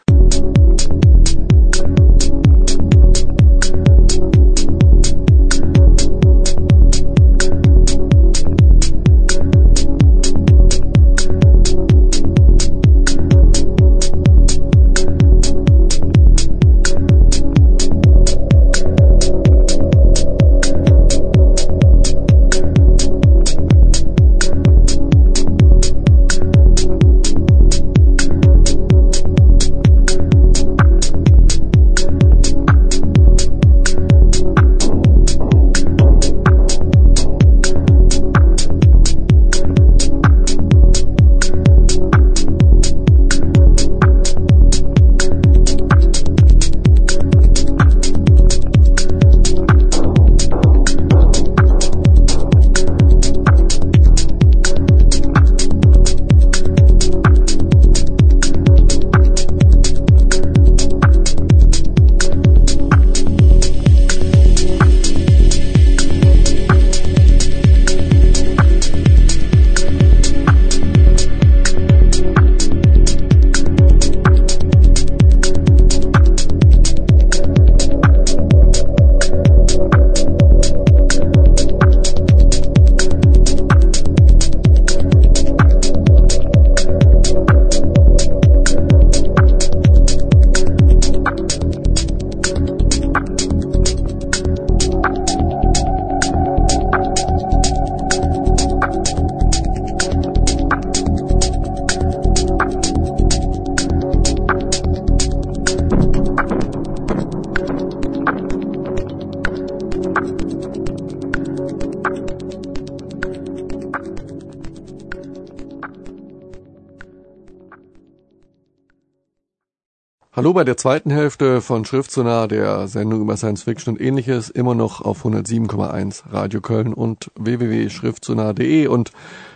Hallo 120.51 120.57
bei 120.57 120.65
der 120.65 120.77
zweiten 120.77 121.13
Hälfte 121.13 121.61
von 121.61 121.85
Schriftsonar, 121.85 122.49
der 122.49 122.89
Sendung 122.89 123.21
über 123.21 123.37
Science 123.37 123.63
Fiction 123.63 123.95
und 123.95 124.01
ähnliches, 124.01 124.51
immer 124.51 124.75
noch 124.75 125.01
auf 125.01 125.25
107,1 125.25 126.25
Radio 126.33 126.61
Köln 126.61 126.93
und 126.93 127.31
www.schriftsonar.de 127.37 128.89
und 128.89 129.13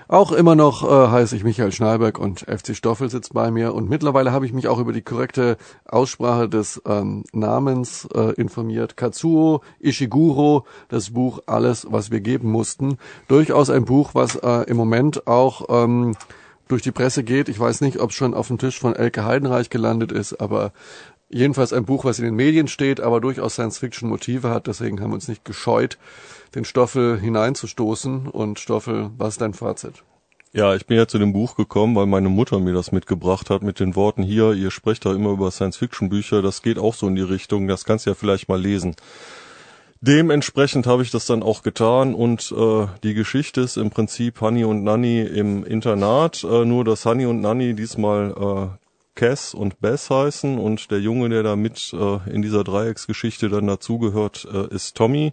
auch 0.07 0.31
immer 0.31 0.55
noch 0.55 0.85
äh, 0.85 1.09
heiße 1.11 1.35
ich 1.35 1.43
Michael 1.43 1.73
Schneiberg 1.73 2.21
und 2.21 2.43
FC 2.43 2.77
Stoffel 2.77 3.11
sitzt 3.11 3.35
bei 3.35 3.51
mir 3.51 3.75
und 3.75 3.91
mittlerweile 3.91 4.31
habe 4.31 4.47
ich 4.47 4.53
mich 4.53 4.69
auch 4.69 4.79
über 4.79 4.93
die 4.93 5.03
korrekte 5.03 5.57
Aussprache 5.85 6.49
des 6.49 6.81
ähm, 6.87 7.25
Namens 7.33 8.07
äh, 8.15 8.33
informiert. 8.35 8.97
Katsuo 8.97 9.63
Ishiguro, 9.81 10.65
das 10.91 11.11
Buch 11.11 11.41
Alles, 11.47 11.89
was 11.91 12.13
wir 12.13 12.21
geben 12.21 12.53
mussten. 12.53 12.99
Durchaus 13.27 13.69
ein 13.69 13.85
Buch, 13.85 14.11
was 14.13 14.37
äh, 14.37 14.71
im 14.71 14.77
Moment 14.77 15.27
auch 15.27 15.67
ähm, 15.71 16.15
durch 16.69 16.83
die 16.83 16.93
Presse 16.93 17.25
geht. 17.25 17.49
Ich 17.49 17.59
weiß 17.59 17.81
nicht, 17.81 18.01
ob 18.01 18.11
es 18.11 18.17
schon 18.17 18.35
auf 18.35 18.49
dem 18.49 18.59
Tisch 18.59 18.79
von 18.79 18.97
Elke 18.97 19.25
Heidenreich 19.25 19.71
gelandet 19.71 20.13
ist, 20.13 20.41
aber 20.41 20.73
jedenfalls 21.29 21.73
ein 21.73 21.85
Buch, 21.85 22.05
was 22.05 22.19
in 22.19 22.25
den 22.25 22.35
Medien 22.35 22.69
steht, 22.69 23.01
aber 23.01 23.21
durchaus 23.21 23.55
Science-Fiction-Motive 23.55 24.51
hat. 24.51 24.67
Deswegen 24.67 25.01
haben 25.01 25.11
wir 25.11 25.17
uns 25.17 25.29
nicht 25.29 25.45
gescheut, 25.45 25.99
den 26.55 26.65
Stoffel 26.65 27.19
hineinzustoßen. 27.19 28.29
Und 28.29 28.59
Stoffel, 28.59 29.11
was 29.19 29.35
ist 29.35 29.41
dein 29.41 29.55
Fazit? 29.55 30.03
Ja, 30.53 30.77
ich 30.77 30.87
bin 30.87 30.97
ja 30.97 31.09
zu 31.09 31.19
dem 31.19 31.33
Buch 31.33 31.57
gekommen, 31.57 31.97
weil 31.97 32.07
meine 32.07 32.29
Mutter 32.29 32.61
mir 32.61 32.73
das 32.73 32.93
mitgebracht 32.93 33.51
hat 33.51 33.65
mit 33.65 33.81
den 33.81 33.97
Worten 33.97 34.23
hier, 34.23 34.53
ihr 34.53 34.71
sprecht 34.71 35.05
da 35.05 35.13
immer 35.13 35.31
über 35.31 35.51
Science-Fiction-Bücher, 35.51 36.43
das 36.43 36.63
geht 36.63 36.79
auch 36.79 36.95
so 36.95 37.09
in 37.09 37.17
die 37.17 37.23
Richtung, 37.23 37.67
das 37.67 37.85
kannst 37.85 38.07
du 38.07 38.11
ja 38.11 38.15
vielleicht 38.15 38.49
mal 38.49 38.61
lesen. 38.61 38.95
Dementsprechend 40.07 40.87
habe 40.87 41.03
ich 41.03 41.11
das 41.11 41.25
dann 41.25 41.43
auch 41.43 41.63
getan 41.63 42.15
und 42.15 42.53
äh, 42.55 42.87
die 43.03 43.15
Geschichte 43.15 43.63
ist 43.63 43.79
im 43.79 43.89
Prinzip 43.89 44.43
Honey 44.43 44.65
und 44.65 44.85
Nanny 44.85 45.23
im 45.23 45.65
Internat, 45.65 46.45
äh, 46.45 46.67
nur 46.67 46.85
dass 46.85 47.07
Honey 47.07 47.25
und 47.25 47.41
Nanny 47.41 47.73
diesmal 47.73 48.35
äh, 48.39 49.19
Cass 49.19 49.55
und 49.55 49.81
Bess 49.81 50.11
heißen 50.11 50.59
und 50.59 50.91
der 50.91 51.01
Junge, 51.01 51.31
der 51.31 51.43
da 51.43 51.57
mit 51.57 51.95
äh, 51.95 52.31
in 52.31 52.43
dieser 52.43 52.65
Dreiecksgeschichte 52.65 53.49
dann 53.49 53.67
dazugehört, 53.67 54.47
äh, 54.53 54.75
ist 54.75 54.95
Tommy. 54.95 55.33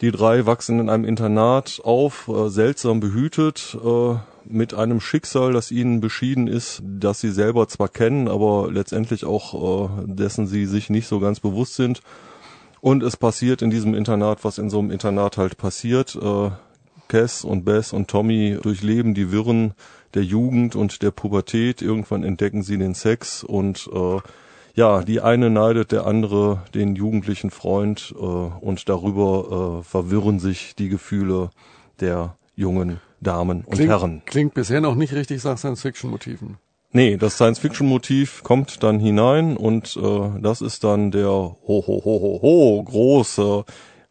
Die 0.00 0.10
drei 0.10 0.46
wachsen 0.46 0.80
in 0.80 0.88
einem 0.88 1.04
Internat 1.04 1.78
auf, 1.84 2.28
äh, 2.28 2.48
seltsam 2.48 2.98
behütet, 2.98 3.76
äh, 3.84 4.14
mit 4.46 4.72
einem 4.72 5.02
Schicksal, 5.02 5.52
das 5.52 5.70
ihnen 5.70 6.00
beschieden 6.00 6.48
ist, 6.48 6.82
das 6.82 7.20
sie 7.20 7.30
selber 7.30 7.68
zwar 7.68 7.90
kennen, 7.90 8.26
aber 8.28 8.70
letztendlich 8.72 9.26
auch 9.26 9.98
äh, 10.00 10.04
dessen 10.06 10.46
sie 10.46 10.64
sich 10.64 10.88
nicht 10.88 11.08
so 11.08 11.20
ganz 11.20 11.40
bewusst 11.40 11.74
sind. 11.74 12.00
Und 12.82 13.04
es 13.04 13.16
passiert 13.16 13.62
in 13.62 13.70
diesem 13.70 13.94
Internat, 13.94 14.42
was 14.42 14.58
in 14.58 14.68
so 14.68 14.80
einem 14.80 14.90
Internat 14.90 15.36
halt 15.36 15.56
passiert. 15.56 16.18
Äh, 16.20 16.50
Cass 17.06 17.44
und 17.44 17.64
Bess 17.64 17.92
und 17.92 18.08
Tommy 18.08 18.58
durchleben 18.60 19.14
die 19.14 19.30
Wirren 19.30 19.74
der 20.14 20.24
Jugend 20.24 20.74
und 20.74 21.00
der 21.02 21.12
Pubertät. 21.12 21.80
Irgendwann 21.80 22.24
entdecken 22.24 22.64
sie 22.64 22.76
den 22.78 22.94
Sex 22.94 23.44
und 23.44 23.88
äh, 23.94 24.18
ja, 24.74 25.02
die 25.04 25.20
eine 25.20 25.48
neidet 25.48 25.92
der 25.92 26.06
andere 26.06 26.64
den 26.74 26.96
jugendlichen 26.96 27.52
Freund 27.52 28.12
äh, 28.18 28.24
und 28.24 28.88
darüber 28.88 29.78
äh, 29.80 29.84
verwirren 29.84 30.40
sich 30.40 30.74
die 30.74 30.88
Gefühle 30.88 31.50
der 32.00 32.36
jungen 32.56 33.00
Damen 33.20 33.62
und 33.64 33.74
klingt, 33.76 33.90
Herren. 33.90 34.22
Klingt 34.26 34.54
bisher 34.54 34.80
noch 34.80 34.96
nicht 34.96 35.12
richtig 35.12 35.44
nach 35.44 35.56
Science-Fiction-Motiven. 35.56 36.58
Nee, 36.94 37.16
das 37.16 37.36
Science-Fiction-Motiv 37.36 38.42
kommt 38.42 38.82
dann 38.82 39.00
hinein 39.00 39.56
und 39.56 39.96
äh, 39.96 40.40
das 40.42 40.60
ist 40.60 40.84
dann 40.84 41.10
der 41.10 41.30
ho 41.30 41.56
ho 41.66 41.82
ho 41.86 42.04
ho 42.04 42.38
ho 42.42 42.82
große 42.82 43.64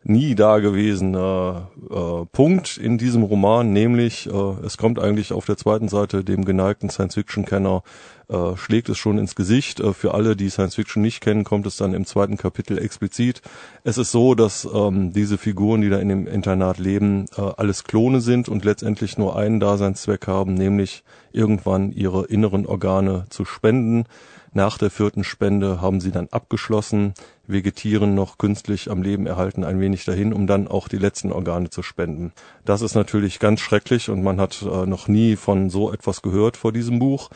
nie 0.03 0.35
dagewesene 0.35 1.67
äh, 1.89 2.25
Punkt 2.31 2.77
in 2.77 2.97
diesem 2.97 3.23
Roman, 3.23 3.71
nämlich 3.71 4.27
äh, 4.27 4.65
es 4.65 4.77
kommt 4.77 4.99
eigentlich 4.99 5.31
auf 5.31 5.45
der 5.45 5.57
zweiten 5.57 5.89
Seite 5.89 6.23
dem 6.23 6.43
geneigten 6.43 6.89
Science-Fiction-Kenner 6.89 7.83
äh, 8.31 8.55
schlägt 8.55 8.89
es 8.89 8.97
schon 8.97 9.17
ins 9.17 9.35
Gesicht. 9.35 9.79
Äh, 9.79 9.93
für 9.93 10.13
alle, 10.13 10.35
die 10.35 10.49
Science-Fiction 10.49 11.01
nicht 11.03 11.21
kennen, 11.21 11.43
kommt 11.43 11.67
es 11.67 11.77
dann 11.77 11.93
im 11.93 12.05
zweiten 12.05 12.37
Kapitel 12.37 12.77
explizit. 12.79 13.41
Es 13.83 13.97
ist 13.97 14.11
so, 14.11 14.35
dass 14.35 14.67
ähm, 14.73 15.13
diese 15.13 15.37
Figuren, 15.37 15.81
die 15.81 15.89
da 15.89 15.97
in 15.97 16.09
dem 16.09 16.27
Internat 16.27 16.79
leben, 16.79 17.25
äh, 17.37 17.41
alles 17.57 17.83
Klone 17.83 18.21
sind 18.21 18.49
und 18.49 18.65
letztendlich 18.65 19.17
nur 19.17 19.35
einen 19.35 19.59
Daseinszweck 19.59 20.27
haben, 20.27 20.53
nämlich 20.53 21.03
irgendwann 21.31 21.91
ihre 21.91 22.25
inneren 22.25 22.65
Organe 22.65 23.25
zu 23.29 23.45
spenden. 23.45 24.05
Nach 24.53 24.77
der 24.77 24.91
vierten 24.91 25.23
Spende 25.23 25.79
haben 25.79 26.01
sie 26.01 26.11
dann 26.11 26.27
abgeschlossen, 26.29 27.13
vegetieren 27.47 28.15
noch 28.15 28.37
künstlich 28.37 28.91
am 28.91 29.01
Leben 29.01 29.25
erhalten 29.25 29.63
ein 29.63 29.79
wenig 29.79 30.03
dahin, 30.03 30.33
um 30.33 30.45
dann 30.45 30.67
auch 30.67 30.89
die 30.89 30.97
letzten 30.97 31.31
Organe 31.31 31.69
zu 31.69 31.83
spenden. 31.83 32.33
Das 32.65 32.81
ist 32.81 32.93
natürlich 32.93 33.39
ganz 33.39 33.61
schrecklich 33.61 34.09
und 34.09 34.23
man 34.23 34.41
hat 34.41 34.61
äh, 34.61 34.85
noch 34.85 35.07
nie 35.07 35.37
von 35.37 35.69
so 35.69 35.93
etwas 35.93 36.21
gehört 36.21 36.57
vor 36.57 36.73
diesem 36.73 36.99
Buch. 36.99 37.29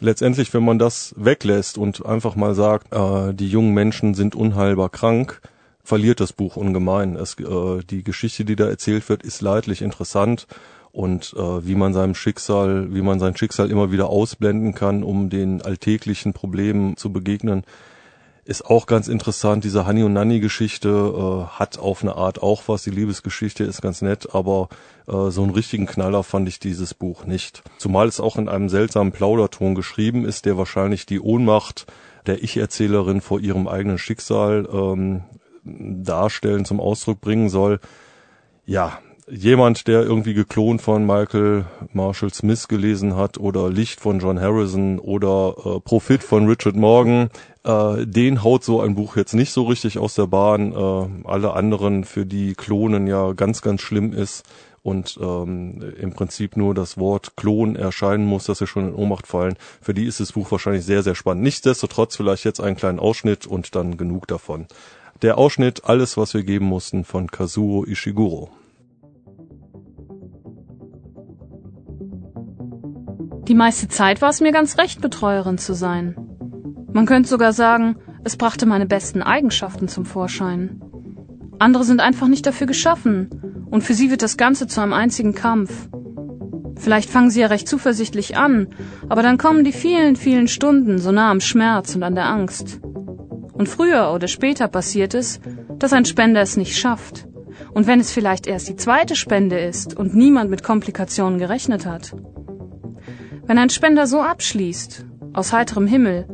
Letztendlich, 0.00 0.54
wenn 0.54 0.64
man 0.64 0.78
das 0.78 1.14
weglässt 1.18 1.76
und 1.76 2.06
einfach 2.06 2.36
mal 2.36 2.54
sagt, 2.54 2.94
äh, 2.94 3.34
die 3.34 3.48
jungen 3.48 3.74
Menschen 3.74 4.14
sind 4.14 4.34
unheilbar 4.34 4.88
krank, 4.88 5.42
verliert 5.84 6.20
das 6.20 6.32
Buch 6.32 6.56
ungemein. 6.56 7.16
Es, 7.16 7.38
äh, 7.38 7.82
die 7.84 8.02
Geschichte, 8.02 8.46
die 8.46 8.56
da 8.56 8.66
erzählt 8.66 9.06
wird, 9.10 9.22
ist 9.22 9.42
leidlich 9.42 9.82
interessant 9.82 10.46
und 10.92 11.34
äh, 11.36 11.66
wie 11.66 11.74
man 11.74 11.94
seinem 11.94 12.14
Schicksal, 12.14 12.94
wie 12.94 13.02
man 13.02 13.18
sein 13.18 13.36
Schicksal 13.36 13.70
immer 13.70 13.90
wieder 13.90 14.08
ausblenden 14.08 14.74
kann, 14.74 15.02
um 15.02 15.30
den 15.30 15.62
alltäglichen 15.62 16.34
Problemen 16.34 16.96
zu 16.96 17.12
begegnen, 17.12 17.64
ist 18.44 18.66
auch 18.66 18.86
ganz 18.86 19.08
interessant. 19.08 19.64
Diese 19.64 19.86
Honey 19.86 20.02
und 20.02 20.14
Nanny 20.14 20.40
Geschichte 20.40 20.88
äh, 20.88 21.58
hat 21.58 21.78
auf 21.78 22.02
eine 22.02 22.16
Art 22.16 22.42
auch 22.42 22.64
was. 22.66 22.82
Die 22.82 22.90
Liebesgeschichte 22.90 23.64
ist 23.64 23.80
ganz 23.80 24.02
nett, 24.02 24.34
aber 24.34 24.68
äh, 25.06 25.30
so 25.30 25.42
einen 25.42 25.52
richtigen 25.52 25.86
Knaller 25.86 26.24
fand 26.24 26.48
ich 26.48 26.58
dieses 26.58 26.92
Buch 26.92 27.24
nicht. 27.24 27.62
Zumal 27.78 28.08
es 28.08 28.20
auch 28.20 28.36
in 28.36 28.48
einem 28.48 28.68
seltsamen 28.68 29.12
Plauderton 29.12 29.74
geschrieben 29.74 30.24
ist, 30.24 30.44
der 30.44 30.58
wahrscheinlich 30.58 31.06
die 31.06 31.20
Ohnmacht 31.20 31.86
der 32.26 32.42
Ich-Erzählerin 32.42 33.20
vor 33.20 33.40
ihrem 33.40 33.68
eigenen 33.68 33.98
Schicksal 33.98 34.68
ähm, 34.72 35.22
darstellen, 35.64 36.64
zum 36.64 36.80
Ausdruck 36.80 37.20
bringen 37.20 37.48
soll. 37.48 37.78
Ja, 38.66 38.98
jemand, 39.32 39.88
der 39.88 40.02
irgendwie 40.02 40.34
geklont 40.34 40.82
von 40.82 41.06
Michael 41.06 41.64
Marshall 41.92 42.32
Smith 42.32 42.68
gelesen 42.68 43.16
hat 43.16 43.38
oder 43.38 43.70
Licht 43.70 44.00
von 44.00 44.20
John 44.20 44.40
Harrison 44.40 44.98
oder 44.98 45.54
äh, 45.64 45.80
Profit 45.80 46.22
von 46.22 46.46
Richard 46.46 46.76
Morgan, 46.76 47.30
äh, 47.64 48.06
den 48.06 48.44
haut 48.44 48.62
so 48.62 48.80
ein 48.80 48.94
Buch 48.94 49.16
jetzt 49.16 49.32
nicht 49.32 49.52
so 49.52 49.64
richtig 49.64 49.98
aus 49.98 50.14
der 50.14 50.26
Bahn. 50.26 50.72
Äh, 50.72 51.28
alle 51.28 51.54
anderen, 51.54 52.04
für 52.04 52.26
die 52.26 52.54
Klonen 52.54 53.06
ja 53.06 53.32
ganz, 53.32 53.62
ganz 53.62 53.80
schlimm 53.80 54.12
ist 54.12 54.44
und 54.82 55.18
ähm, 55.20 55.80
im 55.98 56.12
Prinzip 56.12 56.56
nur 56.56 56.74
das 56.74 56.98
Wort 56.98 57.36
Klon 57.36 57.74
erscheinen 57.74 58.26
muss, 58.26 58.44
dass 58.44 58.58
sie 58.58 58.66
schon 58.66 58.88
in 58.88 58.94
Ohnmacht 58.94 59.26
fallen. 59.26 59.56
Für 59.80 59.94
die 59.94 60.04
ist 60.04 60.20
das 60.20 60.32
Buch 60.32 60.50
wahrscheinlich 60.50 60.84
sehr, 60.84 61.02
sehr 61.02 61.14
spannend. 61.14 61.44
Nichtsdestotrotz 61.44 62.16
vielleicht 62.16 62.44
jetzt 62.44 62.60
einen 62.60 62.76
kleinen 62.76 62.98
Ausschnitt 62.98 63.46
und 63.46 63.74
dann 63.74 63.96
genug 63.96 64.26
davon. 64.26 64.66
Der 65.22 65.38
Ausschnitt 65.38 65.84
Alles, 65.84 66.16
was 66.16 66.34
wir 66.34 66.42
geben 66.42 66.66
mussten 66.66 67.04
von 67.04 67.30
Kazuo 67.30 67.86
Ishiguro. 67.86 68.50
Die 73.48 73.54
meiste 73.54 73.88
Zeit 73.88 74.22
war 74.22 74.30
es 74.30 74.40
mir 74.40 74.52
ganz 74.52 74.78
recht, 74.78 75.00
Betreuerin 75.00 75.58
zu 75.58 75.74
sein. 75.74 76.14
Man 76.92 77.06
könnte 77.06 77.28
sogar 77.28 77.52
sagen, 77.52 77.96
es 78.22 78.36
brachte 78.36 78.66
meine 78.66 78.86
besten 78.86 79.20
Eigenschaften 79.20 79.88
zum 79.88 80.04
Vorschein. 80.04 80.80
Andere 81.58 81.82
sind 81.84 82.00
einfach 82.00 82.28
nicht 82.28 82.46
dafür 82.46 82.68
geschaffen, 82.68 83.66
und 83.70 83.82
für 83.82 83.94
sie 83.94 84.10
wird 84.10 84.22
das 84.22 84.36
Ganze 84.36 84.66
zu 84.66 84.80
einem 84.80 84.92
einzigen 84.92 85.34
Kampf. 85.34 85.88
Vielleicht 86.76 87.10
fangen 87.10 87.30
sie 87.30 87.40
ja 87.40 87.46
recht 87.46 87.66
zuversichtlich 87.66 88.36
an, 88.36 88.68
aber 89.08 89.22
dann 89.22 89.38
kommen 89.38 89.64
die 89.64 89.72
vielen, 89.72 90.14
vielen 90.14 90.46
Stunden 90.46 90.98
so 90.98 91.10
nah 91.10 91.30
am 91.30 91.40
Schmerz 91.40 91.94
und 91.96 92.02
an 92.02 92.14
der 92.14 92.26
Angst. 92.26 92.80
Und 93.52 93.68
früher 93.68 94.12
oder 94.12 94.28
später 94.28 94.68
passiert 94.68 95.14
es, 95.14 95.40
dass 95.78 95.92
ein 95.92 96.04
Spender 96.04 96.42
es 96.42 96.56
nicht 96.56 96.76
schafft. 96.76 97.26
Und 97.72 97.86
wenn 97.86 98.00
es 98.00 98.12
vielleicht 98.12 98.46
erst 98.46 98.68
die 98.68 98.76
zweite 98.76 99.16
Spende 99.16 99.58
ist 99.58 99.96
und 99.96 100.14
niemand 100.14 100.50
mit 100.50 100.62
Komplikationen 100.62 101.38
gerechnet 101.38 101.86
hat. 101.86 102.14
Wenn 103.44 103.58
ein 103.58 103.70
Spender 103.70 104.06
so 104.06 104.20
abschließt, 104.20 105.04
aus 105.32 105.52
heiterem 105.52 105.86
Himmel, 105.86 106.26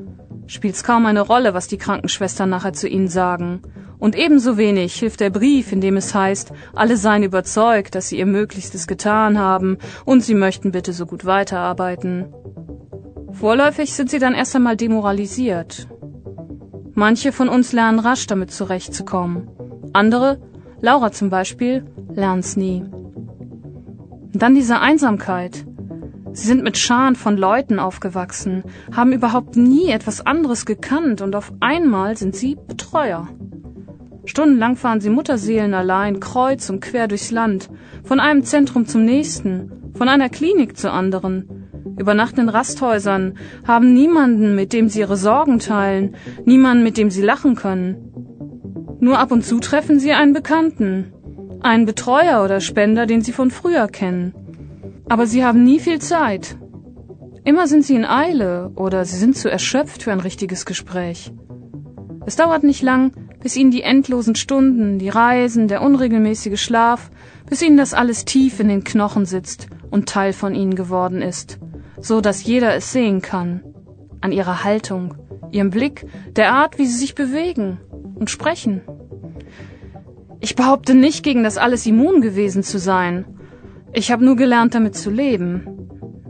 spielt's 0.46 0.84
kaum 0.84 1.06
eine 1.06 1.22
Rolle, 1.22 1.54
was 1.54 1.66
die 1.66 1.78
Krankenschwestern 1.78 2.50
nachher 2.50 2.74
zu 2.74 2.88
ihnen 2.88 3.08
sagen. 3.08 3.62
Und 3.98 4.14
ebenso 4.14 4.56
wenig 4.56 4.94
hilft 4.94 5.20
der 5.20 5.30
Brief, 5.30 5.72
in 5.72 5.80
dem 5.80 5.96
es 5.96 6.14
heißt, 6.14 6.52
alle 6.74 6.96
seien 6.96 7.22
überzeugt, 7.22 7.94
dass 7.94 8.08
sie 8.08 8.18
ihr 8.18 8.26
Möglichstes 8.26 8.86
getan 8.86 9.38
haben 9.38 9.78
und 10.04 10.22
sie 10.22 10.34
möchten 10.34 10.70
bitte 10.70 10.92
so 10.92 11.06
gut 11.06 11.24
weiterarbeiten. 11.24 12.26
Vorläufig 13.32 13.92
sind 13.94 14.10
sie 14.10 14.18
dann 14.18 14.34
erst 14.34 14.54
einmal 14.54 14.76
demoralisiert. 14.76 15.88
Manche 16.94 17.32
von 17.32 17.48
uns 17.48 17.72
lernen 17.72 17.98
rasch 17.98 18.26
damit 18.26 18.50
zurechtzukommen. 18.50 19.48
Andere, 19.92 20.40
Laura 20.80 21.10
zum 21.10 21.30
Beispiel, 21.30 21.84
lernt's 22.12 22.56
nie. 22.56 22.84
dann 24.32 24.54
diese 24.54 24.78
Einsamkeit, 24.80 25.66
Sie 26.38 26.46
sind 26.46 26.62
mit 26.62 26.78
Scharen 26.78 27.16
von 27.16 27.36
Leuten 27.36 27.80
aufgewachsen, 27.80 28.62
haben 28.94 29.12
überhaupt 29.12 29.56
nie 29.56 29.90
etwas 29.90 30.24
anderes 30.24 30.66
gekannt 30.66 31.20
und 31.20 31.34
auf 31.34 31.52
einmal 31.58 32.16
sind 32.16 32.36
sie 32.36 32.56
Betreuer. 32.68 33.26
Stundenlang 34.24 34.76
fahren 34.76 35.00
sie 35.00 35.10
Mutterseelen 35.10 35.74
allein 35.74 36.20
kreuz 36.20 36.70
und 36.70 36.78
quer 36.78 37.08
durchs 37.08 37.32
Land, 37.32 37.70
von 38.04 38.20
einem 38.20 38.44
Zentrum 38.44 38.86
zum 38.86 39.04
nächsten, 39.04 39.90
von 39.94 40.08
einer 40.08 40.28
Klinik 40.28 40.76
zur 40.76 40.92
anderen, 40.92 41.68
übernachten 41.98 42.42
in 42.42 42.48
Rasthäusern, 42.48 43.36
haben 43.66 43.92
niemanden, 43.92 44.54
mit 44.54 44.72
dem 44.72 44.88
sie 44.88 45.00
ihre 45.00 45.16
Sorgen 45.16 45.58
teilen, 45.58 46.14
niemanden, 46.44 46.84
mit 46.84 46.98
dem 46.98 47.10
sie 47.10 47.22
lachen 47.22 47.56
können. 47.56 48.12
Nur 49.00 49.18
ab 49.18 49.32
und 49.32 49.44
zu 49.44 49.58
treffen 49.58 49.98
sie 49.98 50.12
einen 50.12 50.34
Bekannten, 50.34 51.12
einen 51.62 51.84
Betreuer 51.84 52.44
oder 52.44 52.60
Spender, 52.60 53.06
den 53.06 53.22
sie 53.22 53.32
von 53.32 53.50
früher 53.50 53.88
kennen. 53.88 54.47
Aber 55.08 55.26
sie 55.26 55.44
haben 55.44 55.64
nie 55.64 55.80
viel 55.80 56.00
Zeit. 56.00 56.56
Immer 57.44 57.66
sind 57.66 57.84
sie 57.84 57.94
in 57.94 58.04
Eile 58.04 58.70
oder 58.74 59.04
sie 59.04 59.16
sind 59.16 59.36
zu 59.36 59.50
erschöpft 59.50 60.02
für 60.02 60.12
ein 60.12 60.20
richtiges 60.20 60.66
Gespräch. 60.66 61.32
Es 62.26 62.36
dauert 62.36 62.62
nicht 62.62 62.82
lang, 62.82 63.12
bis 63.40 63.56
ihnen 63.56 63.70
die 63.70 63.82
endlosen 63.82 64.34
Stunden, 64.34 64.98
die 64.98 65.08
Reisen, 65.08 65.66
der 65.66 65.80
unregelmäßige 65.80 66.60
Schlaf, 66.60 67.10
bis 67.48 67.62
ihnen 67.62 67.78
das 67.78 67.94
alles 67.94 68.26
tief 68.26 68.60
in 68.60 68.68
den 68.68 68.84
Knochen 68.84 69.24
sitzt 69.24 69.68
und 69.90 70.08
Teil 70.08 70.34
von 70.34 70.54
ihnen 70.54 70.74
geworden 70.74 71.22
ist, 71.22 71.58
so 72.00 72.20
dass 72.20 72.44
jeder 72.44 72.74
es 72.74 72.92
sehen 72.92 73.22
kann, 73.22 73.62
an 74.20 74.32
ihrer 74.32 74.64
Haltung, 74.64 75.14
ihrem 75.52 75.70
Blick, 75.70 76.04
der 76.36 76.52
Art, 76.52 76.78
wie 76.78 76.84
sie 76.84 76.98
sich 76.98 77.14
bewegen 77.14 77.78
und 78.14 78.28
sprechen. 78.28 78.82
Ich 80.40 80.54
behaupte 80.54 80.94
nicht, 80.94 81.22
gegen 81.22 81.44
das 81.44 81.56
alles 81.56 81.86
immun 81.86 82.20
gewesen 82.20 82.62
zu 82.62 82.78
sein. 82.78 83.24
Ich 83.92 84.12
habe 84.12 84.24
nur 84.24 84.36
gelernt, 84.36 84.74
damit 84.74 84.94
zu 84.96 85.10
leben. 85.10 85.66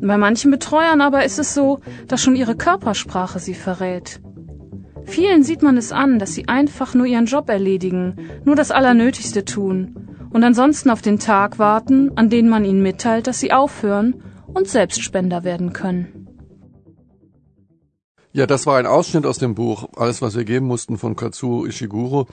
Bei 0.00 0.16
manchen 0.16 0.50
Betreuern 0.50 1.00
aber 1.00 1.24
ist 1.24 1.38
es 1.38 1.54
so, 1.54 1.80
dass 2.06 2.22
schon 2.22 2.36
ihre 2.36 2.56
Körpersprache 2.56 3.38
sie 3.40 3.54
verrät. 3.54 4.20
Vielen 5.04 5.42
sieht 5.42 5.62
man 5.62 5.76
es 5.76 5.90
an, 5.90 6.18
dass 6.18 6.34
sie 6.34 6.48
einfach 6.48 6.94
nur 6.94 7.06
ihren 7.06 7.26
Job 7.26 7.48
erledigen, 7.48 8.16
nur 8.44 8.56
das 8.56 8.70
Allernötigste 8.70 9.44
tun 9.44 10.08
und 10.30 10.44
ansonsten 10.44 10.90
auf 10.90 11.02
den 11.02 11.18
Tag 11.18 11.58
warten, 11.58 12.12
an 12.16 12.30
den 12.30 12.48
man 12.48 12.64
ihnen 12.64 12.82
mitteilt, 12.82 13.26
dass 13.26 13.40
sie 13.40 13.52
aufhören 13.52 14.22
und 14.46 14.68
Selbstspender 14.68 15.44
werden 15.44 15.72
können. 15.72 16.28
Ja, 18.32 18.46
das 18.46 18.66
war 18.66 18.76
ein 18.78 18.86
Ausschnitt 18.86 19.24
aus 19.26 19.38
dem 19.38 19.54
Buch 19.54 19.88
Alles, 19.96 20.20
was 20.22 20.36
wir 20.36 20.44
geben 20.44 20.66
mussten 20.66 20.98
von 20.98 21.16
Katsuo 21.16 21.64
Ishiguro. 21.64 22.26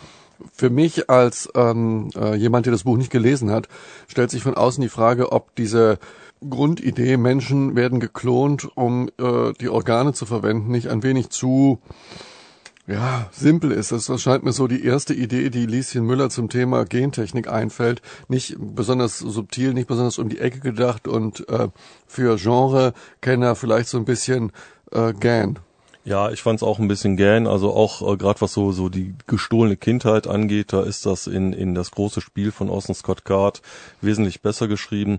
Für 0.53 0.69
mich 0.69 1.09
als 1.09 1.49
ähm, 1.55 2.09
äh, 2.15 2.35
jemand, 2.35 2.65
der 2.65 2.71
das 2.71 2.83
Buch 2.83 2.97
nicht 2.97 3.11
gelesen 3.11 3.51
hat, 3.51 3.67
stellt 4.07 4.31
sich 4.31 4.43
von 4.43 4.55
außen 4.55 4.81
die 4.81 4.89
Frage, 4.89 5.31
ob 5.31 5.55
diese 5.55 5.99
Grundidee, 6.47 7.17
Menschen 7.17 7.75
werden 7.75 7.99
geklont, 7.99 8.69
um 8.75 9.09
äh, 9.19 9.53
die 9.59 9.69
Organe 9.69 10.13
zu 10.13 10.25
verwenden, 10.25 10.71
nicht 10.71 10.87
ein 10.87 11.03
wenig 11.03 11.29
zu 11.29 11.79
ja, 12.87 13.29
simpel 13.31 13.71
ist. 13.71 13.91
Das 13.91 14.09
scheint 14.21 14.43
mir 14.43 14.51
so 14.51 14.67
die 14.67 14.85
erste 14.85 15.13
Idee, 15.13 15.49
die 15.49 15.65
Lieschen 15.65 16.05
Müller 16.05 16.29
zum 16.29 16.49
Thema 16.49 16.85
Gentechnik 16.85 17.47
einfällt. 17.47 18.01
Nicht 18.27 18.57
besonders 18.59 19.17
subtil, 19.17 19.73
nicht 19.73 19.87
besonders 19.87 20.19
um 20.19 20.29
die 20.29 20.39
Ecke 20.39 20.59
gedacht 20.59 21.07
und 21.07 21.47
äh, 21.49 21.69
für 22.05 22.35
Genre-Kenner 22.37 23.55
vielleicht 23.55 23.89
so 23.89 23.97
ein 23.97 24.05
bisschen 24.05 24.51
äh, 24.91 25.13
Gan. 25.13 25.59
Ja, 26.07 26.29
ich 26.29 26.43
fand's 26.43 26.61
auch 26.61 26.77
ein 26.77 26.87
bisschen 26.87 27.17
gähn, 27.17 27.47
also 27.47 27.73
auch 27.73 28.13
äh, 28.13 28.15
gerade 28.15 28.39
was 28.39 28.53
so 28.53 28.71
so 28.71 28.89
die 28.89 29.15
gestohlene 29.25 29.75
Kindheit 29.75 30.27
angeht, 30.27 30.71
da 30.71 30.83
ist 30.83 31.07
das 31.07 31.25
in 31.25 31.51
in 31.51 31.73
das 31.73 31.89
große 31.89 32.21
Spiel 32.21 32.51
von 32.51 32.69
Orson 32.69 32.93
Scott 32.93 33.25
Card 33.25 33.63
wesentlich 34.01 34.41
besser 34.43 34.67
geschrieben. 34.67 35.17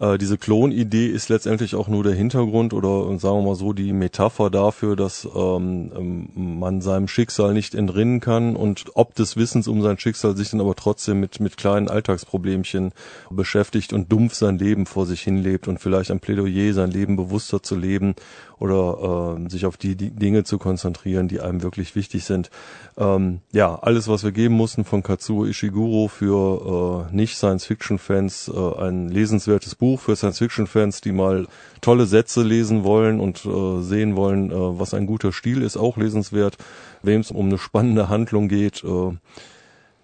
Äh, 0.00 0.18
diese 0.18 0.38
Klonidee 0.38 1.06
ist 1.06 1.28
letztendlich 1.28 1.74
auch 1.74 1.88
nur 1.88 2.02
der 2.02 2.14
Hintergrund 2.14 2.74
oder 2.74 3.18
sagen 3.18 3.38
wir 3.38 3.42
mal 3.42 3.54
so 3.54 3.72
die 3.72 3.92
Metapher 3.92 4.50
dafür, 4.50 4.96
dass 4.96 5.28
ähm, 5.34 5.92
ähm, 5.96 6.58
man 6.58 6.80
seinem 6.80 7.08
Schicksal 7.08 7.52
nicht 7.54 7.74
entrinnen 7.74 8.20
kann 8.20 8.56
und 8.56 8.86
ob 8.94 9.14
des 9.14 9.36
Wissens 9.36 9.68
um 9.68 9.82
sein 9.82 9.98
Schicksal 9.98 10.36
sich 10.36 10.50
dann 10.50 10.60
aber 10.60 10.74
trotzdem 10.74 11.20
mit 11.20 11.40
mit 11.40 11.56
kleinen 11.56 11.88
Alltagsproblemchen 11.88 12.92
beschäftigt 13.30 13.92
und 13.92 14.10
dumpf 14.10 14.34
sein 14.34 14.58
Leben 14.58 14.86
vor 14.86 15.06
sich 15.06 15.22
hinlebt 15.22 15.68
und 15.68 15.78
vielleicht 15.78 16.10
ein 16.10 16.20
Plädoyer 16.20 16.72
sein 16.72 16.90
Leben 16.90 17.16
bewusster 17.16 17.62
zu 17.62 17.76
leben 17.76 18.14
oder 18.58 19.36
äh, 19.38 19.50
sich 19.50 19.66
auf 19.66 19.76
die, 19.76 19.96
die 19.96 20.10
Dinge 20.10 20.44
zu 20.44 20.58
konzentrieren, 20.58 21.28
die 21.28 21.40
einem 21.40 21.62
wirklich 21.62 21.94
wichtig 21.94 22.24
sind. 22.24 22.50
Ähm, 22.96 23.40
ja, 23.52 23.74
alles, 23.76 24.08
was 24.08 24.24
wir 24.24 24.32
geben 24.32 24.54
mussten 24.54 24.84
von 24.84 25.02
Katsuo 25.02 25.44
Ishiguro 25.44 26.08
für 26.08 27.08
äh, 27.10 27.14
Nicht-Science-Fiction-Fans, 27.14 28.50
äh, 28.54 28.80
ein 28.80 29.08
lesenswertes 29.08 29.74
Buch 29.74 29.93
für 30.00 30.16
Science-Fiction-Fans, 30.16 31.00
die 31.00 31.12
mal 31.12 31.46
tolle 31.80 32.06
Sätze 32.06 32.42
lesen 32.42 32.84
wollen 32.84 33.20
und 33.20 33.44
äh, 33.44 33.82
sehen 33.82 34.16
wollen, 34.16 34.50
äh, 34.50 34.78
was 34.78 34.94
ein 34.94 35.06
guter 35.06 35.32
Stil 35.32 35.62
ist, 35.62 35.76
auch 35.76 35.96
lesenswert. 35.96 36.56
Wem 37.02 37.20
es 37.20 37.30
um 37.30 37.46
eine 37.46 37.58
spannende 37.58 38.08
Handlung 38.08 38.48
geht, 38.48 38.82
äh, 38.84 39.16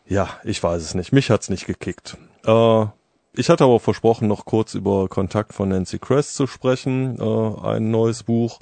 ja, 0.07 0.29
ich 0.45 0.63
weiß 0.63 0.83
es 0.83 0.95
nicht. 0.95 1.13
Mich 1.13 1.31
hat's 1.31 1.51
nicht 1.51 1.67
gekickt. 1.67 2.17
Äh, 2.45 2.87
ich 3.33 3.49
hatte 3.49 3.65
aber 3.65 3.79
versprochen, 3.79 4.27
noch 4.27 4.45
kurz 4.45 4.75
über 4.75 5.09
Kontakt 5.09 5.55
von 5.55 5.69
Nancy 5.69 5.99
Kress 5.99 6.35
zu 6.35 6.47
sprechen, 6.47 7.19
äh, 7.21 7.67
ein 7.67 7.91
neues 7.91 8.25
Buch. 8.25 8.59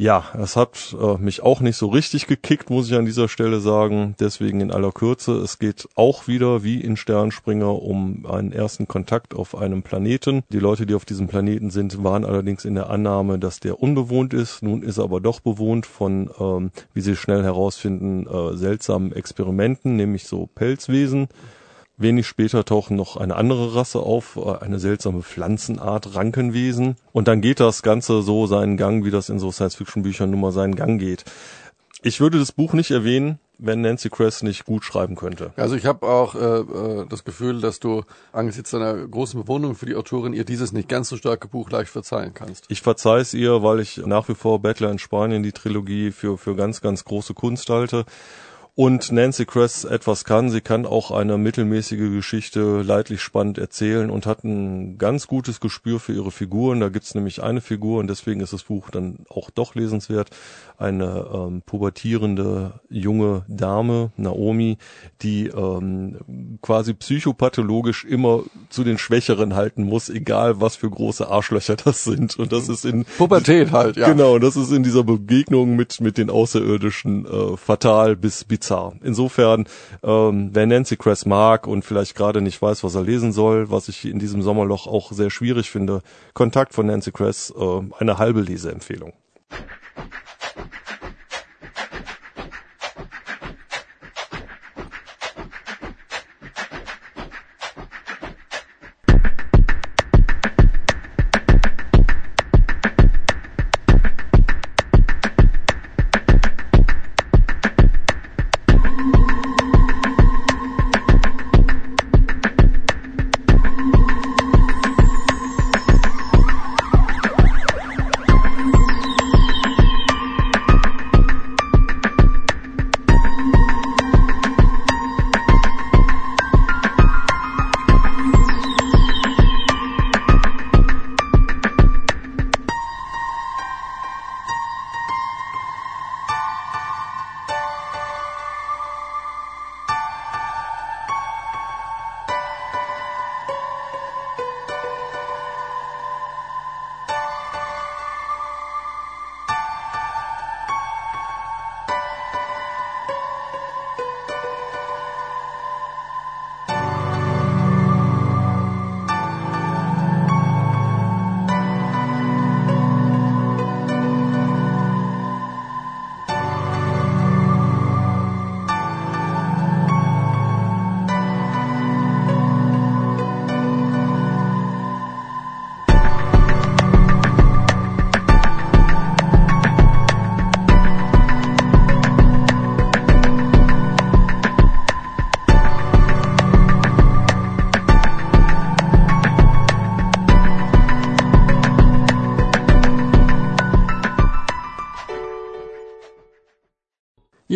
Ja, 0.00 0.26
es 0.40 0.54
hat 0.54 0.96
äh, 1.00 1.16
mich 1.18 1.42
auch 1.42 1.60
nicht 1.60 1.76
so 1.76 1.88
richtig 1.88 2.28
gekickt, 2.28 2.70
muss 2.70 2.88
ich 2.88 2.94
an 2.94 3.04
dieser 3.04 3.28
Stelle 3.28 3.58
sagen. 3.58 4.14
Deswegen 4.20 4.60
in 4.60 4.70
aller 4.70 4.92
Kürze. 4.92 5.32
Es 5.32 5.58
geht 5.58 5.88
auch 5.96 6.28
wieder 6.28 6.62
wie 6.62 6.80
in 6.80 6.96
Sternspringer 6.96 7.82
um 7.82 8.24
einen 8.24 8.52
ersten 8.52 8.86
Kontakt 8.86 9.34
auf 9.34 9.56
einem 9.56 9.82
Planeten. 9.82 10.44
Die 10.50 10.60
Leute, 10.60 10.86
die 10.86 10.94
auf 10.94 11.04
diesem 11.04 11.26
Planeten 11.26 11.70
sind, 11.70 12.04
waren 12.04 12.24
allerdings 12.24 12.64
in 12.64 12.76
der 12.76 12.90
Annahme, 12.90 13.40
dass 13.40 13.58
der 13.58 13.82
unbewohnt 13.82 14.34
ist. 14.34 14.62
Nun 14.62 14.84
ist 14.84 14.98
er 14.98 15.04
aber 15.04 15.20
doch 15.20 15.40
bewohnt 15.40 15.84
von, 15.84 16.30
ähm, 16.38 16.70
wie 16.94 17.00
sie 17.00 17.16
schnell 17.16 17.42
herausfinden, 17.42 18.28
äh, 18.28 18.56
seltsamen 18.56 19.12
Experimenten, 19.12 19.96
nämlich 19.96 20.28
so 20.28 20.46
Pelzwesen. 20.54 21.26
Wenig 21.98 22.28
später 22.28 22.64
tauchen 22.64 22.96
noch 22.96 23.16
eine 23.16 23.34
andere 23.34 23.74
Rasse 23.74 23.98
auf, 23.98 24.36
äh, 24.36 24.64
eine 24.64 24.78
seltsame 24.78 25.22
Pflanzenart, 25.22 26.14
Rankenwesen. 26.14 26.96
Und 27.12 27.28
dann 27.28 27.40
geht 27.40 27.60
das 27.60 27.82
Ganze 27.82 28.22
so 28.22 28.46
seinen 28.46 28.76
Gang, 28.76 29.04
wie 29.04 29.10
das 29.10 29.28
in 29.28 29.38
so 29.38 29.50
Science-Fiction-Büchern 29.50 30.30
nun 30.30 30.40
mal 30.40 30.52
seinen 30.52 30.76
Gang 30.76 31.00
geht. 31.00 31.24
Ich 32.02 32.20
würde 32.20 32.38
das 32.38 32.52
Buch 32.52 32.74
nicht 32.74 32.92
erwähnen, 32.92 33.40
wenn 33.58 33.80
Nancy 33.80 34.08
Kress 34.08 34.44
nicht 34.44 34.64
gut 34.64 34.84
schreiben 34.84 35.16
könnte. 35.16 35.52
Also 35.56 35.74
ich 35.74 35.84
habe 35.84 36.06
auch 36.06 36.36
äh, 36.36 36.38
äh, 36.38 37.06
das 37.08 37.24
Gefühl, 37.24 37.60
dass 37.60 37.80
du 37.80 38.04
angesichts 38.30 38.70
deiner 38.70 38.94
großen 38.94 39.40
Bewunderung 39.40 39.74
für 39.74 39.86
die 39.86 39.96
Autorin 39.96 40.32
ihr 40.32 40.44
dieses 40.44 40.70
nicht 40.70 40.88
ganz 40.88 41.08
so 41.08 41.16
starke 41.16 41.48
Buch 41.48 41.68
leicht 41.70 41.90
verzeihen 41.90 42.34
kannst. 42.34 42.66
Ich 42.68 42.82
verzeih 42.82 43.18
es 43.18 43.34
ihr, 43.34 43.64
weil 43.64 43.80
ich 43.80 43.96
nach 44.06 44.28
wie 44.28 44.36
vor 44.36 44.62
Battler 44.62 44.92
in 44.92 45.00
Spanien 45.00 45.42
die 45.42 45.50
Trilogie 45.50 46.12
für 46.12 46.38
für 46.38 46.54
ganz 46.54 46.80
ganz 46.80 47.04
große 47.04 47.34
Kunst 47.34 47.68
halte 47.68 48.04
und 48.78 49.10
Nancy 49.10 49.44
Kress 49.44 49.82
etwas 49.82 50.24
kann. 50.24 50.50
Sie 50.50 50.60
kann 50.60 50.86
auch 50.86 51.10
eine 51.10 51.36
mittelmäßige 51.36 52.12
Geschichte 52.12 52.82
leidlich 52.82 53.20
spannend 53.22 53.58
erzählen 53.58 54.08
und 54.08 54.24
hat 54.24 54.44
ein 54.44 54.98
ganz 54.98 55.26
gutes 55.26 55.58
Gespür 55.58 55.98
für 55.98 56.12
ihre 56.12 56.30
Figuren. 56.30 56.78
Da 56.78 56.88
gibt's 56.88 57.12
nämlich 57.12 57.42
eine 57.42 57.60
Figur 57.60 57.98
und 57.98 58.06
deswegen 58.06 58.38
ist 58.38 58.52
das 58.52 58.62
Buch 58.62 58.90
dann 58.90 59.26
auch 59.30 59.50
doch 59.50 59.74
lesenswert. 59.74 60.30
Eine 60.76 61.26
ähm, 61.34 61.62
pubertierende 61.66 62.74
junge 62.88 63.44
Dame, 63.48 64.12
Naomi, 64.16 64.78
die 65.22 65.48
ähm, 65.48 66.58
quasi 66.62 66.94
psychopathologisch 66.94 68.04
immer 68.04 68.44
zu 68.68 68.84
den 68.84 68.96
Schwächeren 68.96 69.56
halten 69.56 69.82
muss, 69.82 70.08
egal 70.08 70.60
was 70.60 70.76
für 70.76 70.88
große 70.88 71.28
Arschlöcher 71.28 71.74
das 71.74 72.04
sind. 72.04 72.38
Und 72.38 72.52
das 72.52 72.68
ist 72.68 72.84
in 72.84 73.04
Pubertät 73.04 73.72
halt, 73.72 73.96
ja. 73.96 74.06
Genau, 74.06 74.38
das 74.38 74.54
ist 74.54 74.70
in 74.70 74.84
dieser 74.84 75.02
Begegnung 75.02 75.74
mit 75.74 76.00
mit 76.00 76.16
den 76.16 76.30
Außerirdischen 76.30 77.26
äh, 77.26 77.56
fatal 77.56 78.14
bis 78.14 78.44
bizarr 78.44 78.67
bizarr. 78.68 78.92
Insofern, 79.02 79.64
ähm, 80.02 80.50
wer 80.52 80.66
Nancy 80.66 80.96
Kress 80.96 81.26
mag 81.26 81.66
und 81.66 81.84
vielleicht 81.84 82.14
gerade 82.14 82.40
nicht 82.40 82.60
weiß, 82.60 82.84
was 82.84 82.94
er 82.94 83.02
lesen 83.02 83.32
soll, 83.32 83.70
was 83.70 83.88
ich 83.88 84.04
in 84.04 84.18
diesem 84.18 84.42
Sommerloch 84.42 84.86
auch 84.86 85.12
sehr 85.12 85.30
schwierig 85.30 85.70
finde, 85.70 86.02
Kontakt 86.34 86.74
von 86.74 86.86
Nancy 86.86 87.12
Kress, 87.12 87.52
äh, 87.56 87.80
eine 87.98 88.18
halbe 88.18 88.40
Leseempfehlung. 88.40 89.12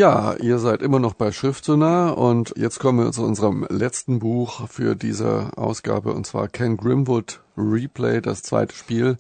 Ja, 0.03 0.35
ihr 0.41 0.59
seid 0.59 0.83
immer 0.83 0.99
noch 0.99 1.15
bei 1.15 1.31
Schriftsonar 1.31 2.19
und 2.19 2.55
jetzt 2.57 2.81
kommen 2.81 3.05
wir 3.05 3.13
zu 3.13 3.23
unserem 3.23 3.65
letzten 3.71 4.19
Buch 4.19 4.69
für 4.69 4.97
diese 4.97 5.53
Ausgabe 5.55 6.13
und 6.13 6.27
zwar 6.27 6.49
Ken 6.49 6.77
Grimwood 6.77 7.41
Replay, 7.57 8.21
das 8.21 8.43
zweite 8.43 8.75
Spiel 8.75 9.17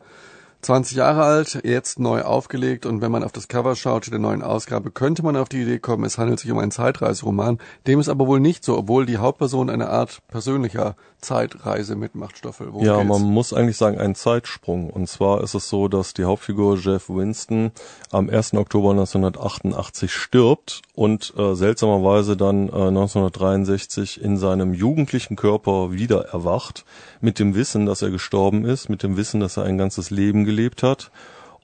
20 0.62 0.96
Jahre 0.96 1.24
alt, 1.24 1.60
jetzt 1.64 1.98
neu 1.98 2.22
aufgelegt 2.22 2.86
und 2.86 3.00
wenn 3.00 3.10
man 3.10 3.24
auf 3.24 3.32
das 3.32 3.48
Cover 3.48 3.74
schaut 3.74 4.10
der 4.12 4.20
neuen 4.20 4.42
Ausgabe, 4.42 4.92
könnte 4.92 5.24
man 5.24 5.36
auf 5.36 5.48
die 5.48 5.62
Idee 5.62 5.80
kommen, 5.80 6.04
es 6.04 6.18
handelt 6.18 6.38
sich 6.38 6.52
um 6.52 6.58
einen 6.58 6.70
Zeitreiseroman. 6.70 7.58
Dem 7.88 7.98
ist 7.98 8.08
aber 8.08 8.28
wohl 8.28 8.38
nicht 8.38 8.64
so, 8.64 8.78
obwohl 8.78 9.04
die 9.04 9.18
Hauptperson 9.18 9.70
eine 9.70 9.88
Art 9.88 10.22
persönlicher 10.28 10.94
Zeitreise 11.22 11.94
mitmacht, 11.96 12.36
Stoffel. 12.36 12.72
Worum 12.72 12.84
ja, 12.84 12.98
geht's? 12.98 13.08
man 13.08 13.22
muss 13.22 13.52
eigentlich 13.52 13.76
sagen, 13.76 13.98
ein 13.98 14.14
Zeitsprung. 14.14 14.90
Und 14.90 15.08
zwar 15.08 15.42
ist 15.42 15.54
es 15.54 15.68
so, 15.68 15.88
dass 15.88 16.14
die 16.14 16.24
Hauptfigur 16.24 16.76
Jeff 16.76 17.08
Winston 17.08 17.70
am 18.10 18.28
1. 18.28 18.54
Oktober 18.54 18.90
1988 18.90 20.12
stirbt 20.12 20.82
und 20.94 21.32
äh, 21.36 21.54
seltsamerweise 21.54 22.36
dann 22.36 22.68
äh, 22.68 22.88
1963 22.88 24.20
in 24.20 24.36
seinem 24.36 24.74
jugendlichen 24.74 25.36
Körper 25.36 25.92
wieder 25.92 26.26
erwacht, 26.26 26.84
mit 27.20 27.38
dem 27.38 27.54
Wissen, 27.54 27.86
dass 27.86 28.02
er 28.02 28.10
gestorben 28.10 28.64
ist, 28.64 28.88
mit 28.88 29.04
dem 29.04 29.16
Wissen, 29.16 29.40
dass 29.40 29.56
er 29.56 29.62
ein 29.62 29.78
ganzes 29.78 30.10
Leben 30.10 30.44
gelebt 30.52 30.82
hat 30.82 31.10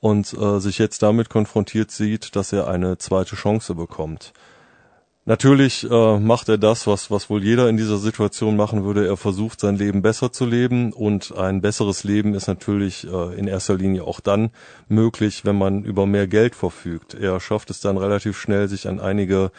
und 0.01 0.32
äh, 0.32 0.61
sich 0.61 0.78
jetzt 0.78 1.03
damit 1.03 1.28
konfrontiert 1.28 1.91
sieht, 1.91 2.36
dass 2.36 2.53
er 2.53 2.68
eine 2.68 2.99
zweite 2.99 3.36
Chance 3.36 3.74
bekommt. 3.74 4.32
Natürlich 5.28 5.84
äh, 5.91 6.18
macht 6.18 6.49
er 6.49 6.57
das, 6.57 6.86
was, 6.86 7.11
was 7.11 7.28
wohl 7.28 7.45
jeder 7.45 7.68
in 7.68 7.76
dieser 7.76 7.99
Situation 7.99 8.57
machen 8.57 8.84
würde. 8.84 9.07
Er 9.07 9.18
versucht, 9.18 9.61
sein 9.61 9.76
Leben 9.76 10.01
besser 10.01 10.32
zu 10.32 10.47
leben. 10.47 10.91
Und 10.95 11.36
ein 11.36 11.61
besseres 11.61 12.03
Leben 12.03 12.32
ist 12.32 12.47
natürlich 12.47 13.07
äh, 13.07 13.39
in 13.39 13.47
erster 13.47 13.76
Linie 13.76 14.05
auch 14.05 14.20
dann 14.20 14.49
möglich, 14.89 15.45
wenn 15.45 15.59
man 15.59 15.84
über 15.84 16.07
mehr 16.07 16.26
Geld 16.26 16.55
verfügt. 16.55 17.12
Er 17.12 17.41
schafft 17.41 17.68
es 17.68 17.80
dann 17.80 17.99
relativ 17.99 18.39
schnell, 18.39 18.68
sich 18.68 18.89
an 18.89 19.01
einige 19.01 19.51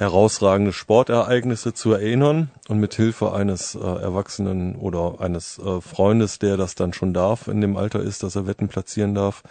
herausragende 0.00 0.72
Sportereignisse 0.72 1.74
zu 1.74 1.92
erinnern 1.92 2.50
und 2.68 2.78
mit 2.78 2.94
Hilfe 2.94 3.32
eines 3.32 3.74
äh, 3.74 3.78
Erwachsenen 3.78 4.74
oder 4.76 5.20
eines 5.20 5.58
äh, 5.58 5.80
Freundes, 5.80 6.38
der 6.38 6.56
das 6.56 6.74
dann 6.74 6.92
schon 6.92 7.12
darf, 7.14 7.48
in 7.48 7.60
dem 7.60 7.76
Alter 7.76 8.00
ist, 8.00 8.22
dass 8.22 8.34
er 8.34 8.46
Wetten 8.46 8.68
platzieren 8.68 9.14
darf, 9.14 9.42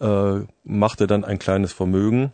äh, 0.00 0.40
macht 0.64 1.00
er 1.00 1.06
dann 1.06 1.24
ein 1.24 1.38
kleines 1.38 1.72
Vermögen 1.72 2.32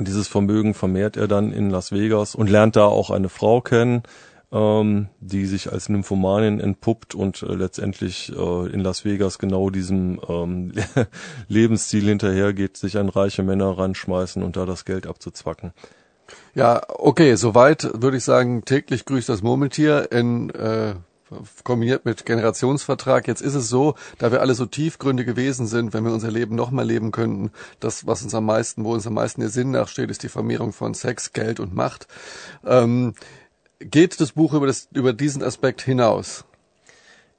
dieses 0.00 0.26
Vermögen 0.26 0.74
vermehrt 0.74 1.16
er 1.16 1.28
dann 1.28 1.52
in 1.52 1.70
Las 1.70 1.92
Vegas 1.92 2.34
und 2.34 2.50
lernt 2.50 2.74
da 2.74 2.86
auch 2.86 3.10
eine 3.10 3.28
Frau 3.28 3.60
kennen, 3.60 4.02
ähm, 4.50 5.08
die 5.20 5.46
sich 5.46 5.70
als 5.70 5.88
Nymphomanin 5.88 6.58
entpuppt 6.58 7.14
und 7.14 7.42
äh, 7.42 7.54
letztendlich 7.54 8.32
äh, 8.36 8.72
in 8.72 8.80
Las 8.80 9.04
Vegas 9.04 9.38
genau 9.38 9.70
diesem 9.70 10.20
ähm, 10.28 10.72
Lebensstil 11.48 12.04
hinterhergeht, 12.04 12.76
sich 12.76 12.98
an 12.98 13.08
reiche 13.08 13.42
Männer 13.42 13.78
ranschmeißen 13.78 14.42
und 14.42 14.56
da 14.56 14.66
das 14.66 14.84
Geld 14.84 15.06
abzuzwacken. 15.06 15.72
Ja, 16.54 16.82
okay, 16.88 17.34
soweit 17.34 17.88
würde 17.94 18.16
ich 18.16 18.24
sagen, 18.24 18.64
täglich 18.64 19.04
grüßt 19.04 19.28
das 19.28 19.42
Murmeltier 19.42 20.10
in 20.12 20.50
äh, 20.50 20.94
kombiniert 21.64 22.04
mit 22.04 22.26
Generationsvertrag. 22.26 23.26
Jetzt 23.26 23.40
ist 23.42 23.54
es 23.54 23.68
so, 23.68 23.94
da 24.18 24.30
wir 24.32 24.40
alle 24.40 24.54
so 24.54 24.66
tiefgründig 24.66 25.26
gewesen 25.26 25.66
sind, 25.66 25.92
wenn 25.92 26.04
wir 26.04 26.12
unser 26.12 26.30
Leben 26.30 26.54
nochmal 26.54 26.86
leben 26.86 27.12
könnten, 27.12 27.50
das, 27.80 28.06
was 28.06 28.22
uns 28.22 28.34
am 28.34 28.46
meisten, 28.46 28.84
wo 28.84 28.92
uns 28.92 29.06
am 29.06 29.14
meisten 29.14 29.40
der 29.40 29.50
Sinn 29.50 29.70
nachsteht, 29.72 30.10
ist 30.10 30.22
die 30.22 30.28
Vermehrung 30.28 30.72
von 30.72 30.94
Sex, 30.94 31.32
Geld 31.32 31.60
und 31.60 31.74
Macht. 31.74 32.06
Ähm, 32.64 33.14
geht 33.80 34.20
das 34.20 34.32
Buch 34.32 34.52
über, 34.54 34.66
das, 34.66 34.88
über 34.92 35.12
diesen 35.12 35.42
Aspekt 35.42 35.82
hinaus? 35.82 36.44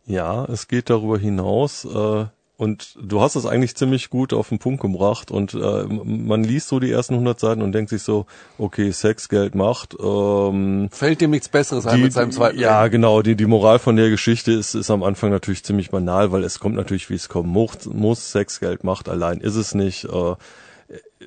Ja, 0.06 0.46
es 0.46 0.68
geht 0.68 0.90
darüber 0.90 1.18
hinaus. 1.18 1.86
Äh, 1.86 2.26
und 2.58 2.96
du 3.02 3.22
hast 3.22 3.36
es 3.36 3.46
eigentlich 3.46 3.76
ziemlich 3.76 4.10
gut 4.10 4.32
auf 4.34 4.50
den 4.50 4.60
Punkt 4.60 4.82
gebracht 4.82 5.30
und 5.32 5.54
äh, 5.54 5.58
man 5.86 6.44
liest 6.44 6.70
so 6.70 6.80
die 6.80 6.92
ersten 6.92 7.16
100 7.16 7.40
Seiten 7.40 7.62
und 7.62 7.72
denkt 7.74 7.90
sich 7.90 8.04
so, 8.04 8.26
okay, 8.58 8.92
Sex, 8.92 9.28
Geld, 9.30 9.56
Macht. 9.56 9.96
Ähm, 10.02 10.90
Fällt 10.92 11.22
dem 11.22 11.32
nichts 11.32 11.50
Besseres 11.50 11.86
ein 11.86 12.02
mit 12.02 12.14
seinem 12.14 12.32
zweiten 12.32 12.58
Ja, 12.60 12.84
Leben. 12.84 12.92
genau. 12.94 13.22
Die, 13.22 13.36
die 13.36 13.46
Moral 13.46 13.80
von 13.80 13.96
der 13.96 14.10
Geschichte 14.10 14.52
ist, 14.52 14.74
ist 14.76 14.90
am 14.90 15.04
Anfang 15.04 15.32
natürlich 15.32 15.64
ziemlich 15.64 15.90
banal, 15.90 16.32
weil 16.32 16.44
es 16.44 16.60
kommt 16.60 16.76
natürlich, 16.76 17.10
wie 17.10 17.16
es 17.16 17.30
kommen 17.30 17.50
muss. 17.50 17.86
muss 17.86 18.32
Sex, 18.32 18.60
Geld, 18.60 18.84
Macht 18.84 19.10
allein 19.10 19.40
ist 19.40 19.56
es 19.56 19.76
nicht. 19.76 20.06
Äh, 20.06 20.36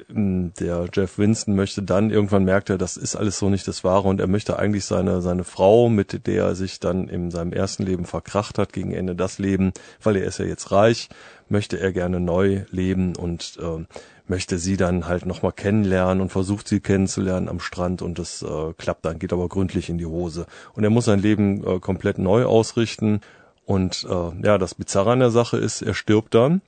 der 0.09 0.89
Jeff 0.93 1.19
Winston 1.19 1.55
möchte 1.55 1.83
dann, 1.83 2.11
irgendwann 2.11 2.45
merkt 2.45 2.71
er, 2.71 2.79
das 2.79 2.97
ist 2.97 3.17
alles 3.17 3.39
so 3.39 3.49
nicht 3.49 3.67
das 3.67 3.85
Wahre 3.85 4.09
und 4.09 4.21
er 4.21 4.27
möchte 4.27 4.59
eigentlich 4.59 4.85
seine, 4.85 5.23
seine 5.23 5.45
Frau, 5.45 5.89
mit 5.89 6.27
der 6.27 6.45
er 6.45 6.55
sich 6.55 6.81
dann 6.81 7.09
in 7.09 7.31
seinem 7.31 7.53
ersten 7.53 7.85
Leben 7.85 8.05
verkracht 8.05 8.59
hat, 8.59 8.73
gegen 8.73 8.93
Ende 8.93 9.15
das 9.15 9.39
Leben, 9.39 9.73
weil 10.03 10.17
er 10.17 10.25
ist 10.25 10.39
ja 10.39 10.45
jetzt 10.45 10.71
reich, 10.71 11.09
möchte 11.49 11.79
er 11.79 11.93
gerne 11.93 12.21
neu 12.21 12.65
leben 12.71 13.17
und 13.17 13.59
äh, 13.61 13.85
möchte 14.29 14.59
sie 14.59 14.77
dann 14.77 15.07
halt 15.09 15.27
nochmal 15.27 15.53
kennenlernen 15.53 16.21
und 16.21 16.31
versucht 16.31 16.69
sie 16.69 16.81
kennenzulernen 16.81 17.49
am 17.49 17.61
Strand 17.61 18.03
und 18.03 18.19
das 18.19 18.43
äh, 18.43 18.73
klappt 18.77 19.05
dann, 19.05 19.19
geht 19.19 19.33
aber 19.33 19.49
gründlich 19.49 19.89
in 19.89 19.99
die 19.99 20.07
Hose. 20.07 20.47
Und 20.75 20.85
er 20.85 20.91
muss 20.91 21.07
sein 21.07 21.21
Leben 21.21 21.65
äh, 21.67 21.81
komplett 21.81 22.19
neu 22.19 22.45
ausrichten 22.45 23.21
und 23.65 24.07
äh, 24.09 24.47
ja, 24.47 24.59
das 24.59 24.75
Bizarre 24.75 25.13
an 25.13 25.21
der 25.21 25.31
Sache 25.31 25.57
ist, 25.57 25.83
er 25.83 25.95
stirbt 25.95 26.35
dann 26.35 26.63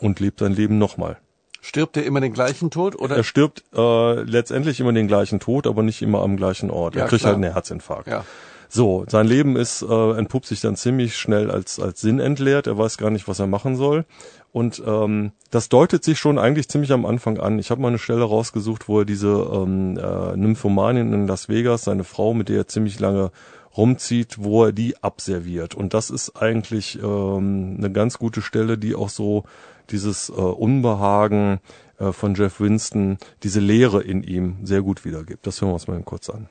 und 0.00 0.20
lebt 0.20 0.40
sein 0.40 0.52
Leben 0.52 0.78
nochmal. 0.78 1.18
Stirbt 1.64 1.96
er 1.96 2.04
immer 2.04 2.20
den 2.20 2.32
gleichen 2.32 2.70
Tod 2.70 2.96
oder? 2.96 3.16
Er 3.16 3.22
stirbt 3.22 3.62
äh, 3.72 4.22
letztendlich 4.22 4.80
immer 4.80 4.92
den 4.92 5.06
gleichen 5.06 5.38
Tod, 5.38 5.68
aber 5.68 5.84
nicht 5.84 6.02
immer 6.02 6.20
am 6.20 6.36
gleichen 6.36 6.72
Ort. 6.72 6.96
Ja, 6.96 7.02
er 7.02 7.08
kriegt 7.08 7.20
klar. 7.20 7.34
halt 7.34 7.42
einen 7.42 7.52
Herzinfarkt. 7.52 8.08
Ja. 8.08 8.24
So, 8.68 9.04
sein 9.06 9.28
Leben 9.28 9.54
ist 9.54 9.82
äh, 9.82 10.10
entpuppt 10.18 10.46
sich 10.46 10.60
dann 10.60 10.74
ziemlich 10.74 11.16
schnell 11.16 11.52
als 11.52 11.78
als 11.78 12.00
Sinn 12.00 12.18
entleert. 12.18 12.66
Er 12.66 12.78
weiß 12.78 12.98
gar 12.98 13.10
nicht, 13.10 13.28
was 13.28 13.38
er 13.38 13.46
machen 13.46 13.76
soll. 13.76 14.06
Und 14.50 14.82
ähm, 14.84 15.30
das 15.50 15.68
deutet 15.68 16.02
sich 16.02 16.18
schon 16.18 16.36
eigentlich 16.36 16.68
ziemlich 16.68 16.90
am 16.90 17.06
Anfang 17.06 17.38
an. 17.38 17.60
Ich 17.60 17.70
habe 17.70 17.80
mal 17.80 17.88
eine 17.88 17.98
Stelle 17.98 18.24
rausgesucht, 18.24 18.88
wo 18.88 18.98
er 18.98 19.04
diese 19.04 19.28
ähm, 19.28 19.96
äh, 19.98 20.36
Nymphomanin 20.36 21.12
in 21.12 21.28
Las 21.28 21.48
Vegas, 21.48 21.84
seine 21.84 22.02
Frau, 22.02 22.34
mit 22.34 22.48
der 22.48 22.56
er 22.56 22.66
ziemlich 22.66 22.98
lange 22.98 23.30
rumzieht, 23.76 24.36
wo 24.38 24.64
er 24.64 24.72
die 24.72 25.02
abserviert. 25.02 25.74
Und 25.74 25.94
das 25.94 26.10
ist 26.10 26.36
eigentlich 26.36 26.98
ähm, 27.02 27.76
eine 27.78 27.92
ganz 27.92 28.18
gute 28.18 28.42
Stelle, 28.42 28.78
die 28.78 28.94
auch 28.94 29.08
so 29.08 29.44
dieses 29.90 30.28
äh, 30.28 30.32
Unbehagen 30.32 31.60
äh, 31.98 32.12
von 32.12 32.34
Jeff 32.34 32.60
Winston, 32.60 33.18
diese 33.42 33.60
Leere 33.60 34.02
in 34.02 34.22
ihm 34.22 34.58
sehr 34.64 34.82
gut 34.82 35.04
wiedergibt. 35.04 35.46
Das 35.46 35.60
hören 35.60 35.70
wir 35.70 35.74
uns 35.74 35.88
mal 35.88 36.02
kurz 36.02 36.30
an. 36.30 36.48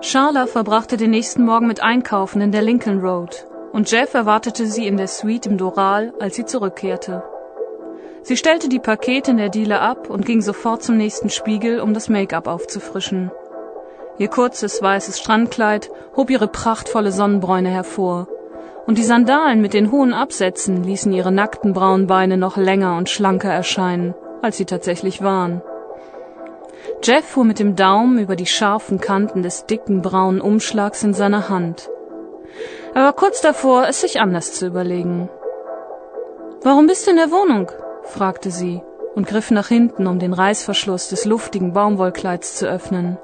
Charla 0.00 0.46
verbrachte 0.46 0.96
den 0.96 1.10
nächsten 1.10 1.44
Morgen 1.44 1.66
mit 1.66 1.82
Einkaufen 1.82 2.40
in 2.40 2.52
der 2.52 2.62
Lincoln 2.62 3.00
Road 3.00 3.46
und 3.72 3.90
Jeff 3.90 4.14
erwartete 4.14 4.66
sie 4.66 4.86
in 4.86 4.96
der 4.96 5.08
Suite 5.08 5.46
im 5.46 5.58
Doral, 5.58 6.14
als 6.20 6.36
sie 6.36 6.44
zurückkehrte. 6.44 7.24
Sie 8.22 8.36
stellte 8.36 8.68
die 8.68 8.78
Pakete 8.78 9.30
in 9.32 9.36
der 9.36 9.48
Diele 9.48 9.80
ab 9.80 10.08
und 10.08 10.24
ging 10.24 10.40
sofort 10.40 10.82
zum 10.82 10.96
nächsten 10.96 11.30
Spiegel, 11.30 11.80
um 11.80 11.94
das 11.94 12.08
Make-up 12.08 12.46
aufzufrischen. 12.46 13.30
Ihr 14.18 14.28
kurzes 14.28 14.82
weißes 14.82 15.18
Strandkleid 15.18 15.90
hob 16.16 16.30
ihre 16.30 16.48
prachtvolle 16.48 17.12
Sonnenbräune 17.12 17.68
hervor, 17.68 18.26
und 18.86 18.98
die 18.98 19.04
Sandalen 19.04 19.60
mit 19.60 19.74
den 19.74 19.92
hohen 19.92 20.12
Absätzen 20.12 20.82
ließen 20.82 21.12
ihre 21.12 21.30
nackten 21.30 21.72
braunen 21.72 22.06
Beine 22.06 22.36
noch 22.36 22.56
länger 22.56 22.96
und 22.96 23.08
schlanker 23.08 23.52
erscheinen, 23.52 24.14
als 24.42 24.56
sie 24.56 24.64
tatsächlich 24.64 25.22
waren. 25.22 25.62
Jeff 27.02 27.24
fuhr 27.24 27.44
mit 27.44 27.58
dem 27.58 27.76
Daumen 27.76 28.18
über 28.18 28.34
die 28.34 28.46
scharfen 28.46 28.98
Kanten 28.98 29.42
des 29.42 29.66
dicken 29.66 30.02
braunen 30.02 30.40
Umschlags 30.40 31.04
in 31.04 31.14
seiner 31.14 31.48
Hand. 31.48 31.88
Er 32.94 33.04
war 33.04 33.12
kurz 33.12 33.40
davor, 33.40 33.86
es 33.86 34.00
sich 34.00 34.20
anders 34.20 34.54
zu 34.54 34.66
überlegen. 34.66 35.28
Warum 36.62 36.86
bist 36.86 37.06
du 37.06 37.10
in 37.10 37.18
der 37.18 37.30
Wohnung? 37.30 37.70
fragte 38.02 38.50
sie 38.50 38.82
und 39.14 39.28
griff 39.28 39.50
nach 39.50 39.68
hinten, 39.68 40.06
um 40.06 40.18
den 40.18 40.32
Reißverschluss 40.32 41.08
des 41.08 41.24
luftigen 41.24 41.72
Baumwollkleids 41.72 42.56
zu 42.56 42.66
öffnen. 42.66 43.18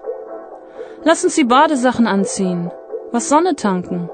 Lass 1.07 1.23
uns 1.23 1.35
die 1.35 1.45
Badesachen 1.45 2.07
anziehen. 2.07 2.71
Was 3.13 3.29
Sonne 3.29 3.57
tanken. 3.57 4.09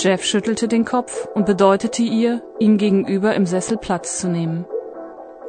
Jeff 0.00 0.24
schüttelte 0.24 0.66
den 0.66 0.84
Kopf 0.84 1.28
und 1.32 1.46
bedeutete 1.46 2.02
ihr, 2.02 2.42
ihm 2.58 2.76
gegenüber 2.76 3.36
im 3.36 3.46
Sessel 3.46 3.76
Platz 3.76 4.18
zu 4.18 4.28
nehmen. 4.28 4.64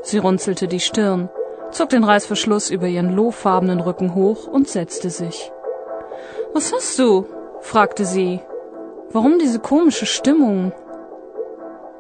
Sie 0.04 0.20
runzelte 0.20 0.68
die 0.68 0.80
Stirn, 0.80 1.30
zog 1.72 1.90
den 1.90 2.04
Reißverschluss 2.04 2.70
über 2.70 2.86
ihren 2.86 3.16
lohfarbenen 3.16 3.80
Rücken 3.80 4.14
hoch 4.14 4.46
und 4.46 4.68
setzte 4.70 5.10
sich. 5.10 5.52
Was 6.54 6.72
hast 6.72 7.00
du? 7.00 7.26
fragte 7.62 8.06
sie. 8.06 8.42
Warum 9.12 9.40
diese 9.40 9.60
komische 9.60 10.06
Stimmung? 10.06 10.72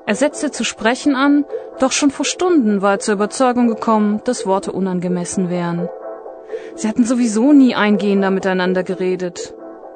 Er 0.05 0.13
setzte 0.15 0.51
zu 0.51 0.63
sprechen 0.63 1.15
an, 1.15 1.43
doch 1.79 1.91
schon 1.91 2.11
vor 2.11 2.25
Stunden 2.25 2.83
war 2.83 2.93
er 2.93 2.99
zur 2.99 3.15
Überzeugung 3.15 3.67
gekommen, 3.67 4.21
dass 4.25 4.45
Worte 4.45 4.71
unangemessen 4.73 5.49
wären. 5.49 5.89
Sie 6.75 6.87
hatten 6.87 7.05
sowieso 7.05 7.53
nie 7.53 7.75
eingehender 7.75 8.31
miteinander 8.31 8.83
geredet. 8.83 9.53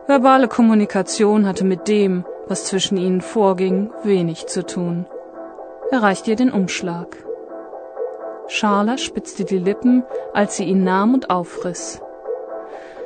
Verbale 0.08 0.48
Kommunikation 0.48 1.48
hatte 1.48 1.66
mit 1.66 1.88
dem, 1.88 2.26
was 2.48 2.66
zwischen 2.66 2.98
ihnen 2.98 3.22
vorging, 3.22 3.92
wenig 4.04 4.48
zu 4.48 4.66
tun. 4.66 5.06
Er 5.92 6.04
reichte 6.04 6.32
ihr 6.32 6.36
den 6.36 6.52
Umschlag. 6.52 7.18
Charla 8.48 8.98
spitzte 8.98 9.46
die 9.46 9.58
Lippen, 9.58 10.04
als 10.34 10.58
sie 10.58 10.66
ihn 10.66 10.84
nahm 10.84 11.14
und 11.14 11.30
aufriss. 11.30 12.02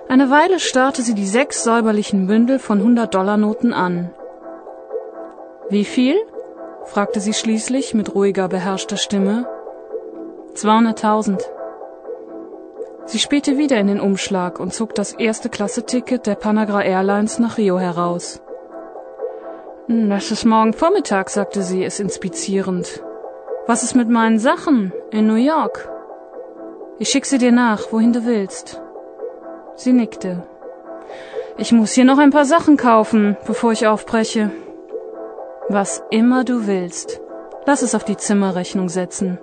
Eine 0.09 0.29
Weile 0.29 0.59
starrte 0.59 1.01
sie 1.01 1.13
die 1.13 1.27
sechs 1.27 1.63
säuberlichen 1.63 2.27
Bündel 2.27 2.59
von 2.59 2.81
100-Dollar-Noten 2.81 3.73
an. 3.73 4.11
Wie 5.69 5.85
viel? 5.85 6.15
fragte 6.85 7.19
sie 7.19 7.33
schließlich 7.33 7.93
mit 7.93 8.15
ruhiger, 8.15 8.47
beherrschter 8.47 8.97
Stimme. 8.97 9.47
200.000. 10.55 11.43
Sie 13.09 13.17
spähte 13.17 13.57
wieder 13.57 13.77
in 13.77 13.87
den 13.87 13.99
Umschlag 13.99 14.59
und 14.59 14.71
zog 14.71 14.93
das 14.93 15.13
erste 15.13 15.49
Klasse-Ticket 15.49 16.27
der 16.27 16.35
Panagra 16.35 16.83
Airlines 16.83 17.39
nach 17.39 17.57
Rio 17.57 17.79
heraus. 17.79 18.39
Hm, 19.87 20.11
das 20.11 20.29
ist 20.29 20.45
morgen 20.45 20.73
Vormittag, 20.73 21.31
sagte 21.31 21.63
sie, 21.63 21.83
es 21.83 21.99
inspizierend. 21.99 23.03
Was 23.65 23.81
ist 23.81 23.95
mit 23.95 24.09
meinen 24.09 24.37
Sachen 24.37 24.93
in 25.09 25.25
New 25.25 25.41
York? 25.53 25.89
Ich 26.99 27.09
schick 27.09 27.25
sie 27.25 27.39
dir 27.39 27.51
nach, 27.51 27.91
wohin 27.91 28.13
du 28.13 28.27
willst. 28.27 28.79
Sie 29.73 29.91
nickte. 29.91 30.43
Ich 31.57 31.71
muss 31.71 31.93
hier 31.93 32.05
noch 32.05 32.19
ein 32.19 32.29
paar 32.29 32.45
Sachen 32.45 32.77
kaufen, 32.77 33.37
bevor 33.47 33.71
ich 33.71 33.87
aufbreche. 33.87 34.51
Was 35.67 36.03
immer 36.11 36.43
du 36.43 36.67
willst. 36.67 37.21
Lass 37.65 37.81
es 37.81 37.95
auf 37.95 38.03
die 38.03 38.17
Zimmerrechnung 38.17 38.87
setzen. 38.87 39.39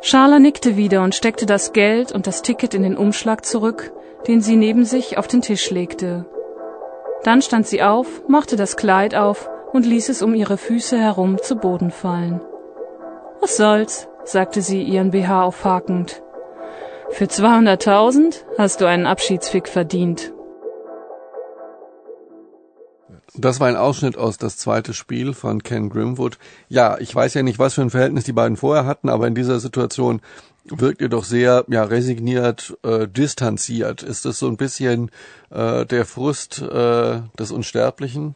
Charla 0.00 0.38
nickte 0.38 0.76
wieder 0.76 1.02
und 1.02 1.14
steckte 1.14 1.44
das 1.44 1.72
Geld 1.72 2.12
und 2.12 2.26
das 2.26 2.42
Ticket 2.42 2.74
in 2.74 2.82
den 2.82 2.96
Umschlag 2.96 3.44
zurück, 3.44 3.92
den 4.26 4.40
sie 4.40 4.56
neben 4.56 4.84
sich 4.84 5.18
auf 5.18 5.26
den 5.26 5.42
Tisch 5.42 5.70
legte. 5.70 6.24
Dann 7.24 7.42
stand 7.42 7.66
sie 7.66 7.82
auf, 7.82 8.22
machte 8.28 8.56
das 8.56 8.76
Kleid 8.76 9.14
auf 9.14 9.50
und 9.72 9.84
ließ 9.84 10.08
es 10.08 10.22
um 10.22 10.34
ihre 10.34 10.56
Füße 10.56 10.96
herum 10.96 11.38
zu 11.42 11.56
Boden 11.56 11.90
fallen. 11.90 12.40
Was 13.40 13.56
soll's, 13.56 14.08
sagte 14.24 14.62
sie 14.62 14.82
ihren 14.82 15.10
BH 15.10 15.42
aufhakend. 15.42 16.22
Für 17.10 17.24
200.000 17.24 18.44
hast 18.56 18.80
du 18.80 18.86
einen 18.86 19.06
Abschiedsfick 19.06 19.68
verdient. 19.68 20.32
Das 23.38 23.60
war 23.60 23.68
ein 23.68 23.76
Ausschnitt 23.76 24.16
aus 24.16 24.36
das 24.36 24.56
zweite 24.56 24.92
Spiel 24.92 25.32
von 25.32 25.62
Ken 25.62 25.90
Grimwood. 25.90 26.38
Ja, 26.68 26.98
ich 26.98 27.14
weiß 27.14 27.34
ja 27.34 27.44
nicht, 27.44 27.60
was 27.60 27.74
für 27.74 27.82
ein 27.82 27.90
Verhältnis 27.90 28.24
die 28.24 28.32
beiden 28.32 28.56
vorher 28.56 28.84
hatten, 28.84 29.08
aber 29.08 29.28
in 29.28 29.36
dieser 29.36 29.60
Situation 29.60 30.20
wirkt 30.64 31.00
ihr 31.00 31.08
doch 31.08 31.22
sehr 31.22 31.64
ja 31.68 31.84
resigniert, 31.84 32.76
äh, 32.82 33.06
distanziert. 33.06 34.02
Ist 34.02 34.24
das 34.24 34.40
so 34.40 34.48
ein 34.48 34.56
bisschen 34.56 35.12
äh, 35.50 35.86
der 35.86 36.04
Frust 36.04 36.60
äh, 36.60 37.20
des 37.38 37.52
Unsterblichen? 37.52 38.34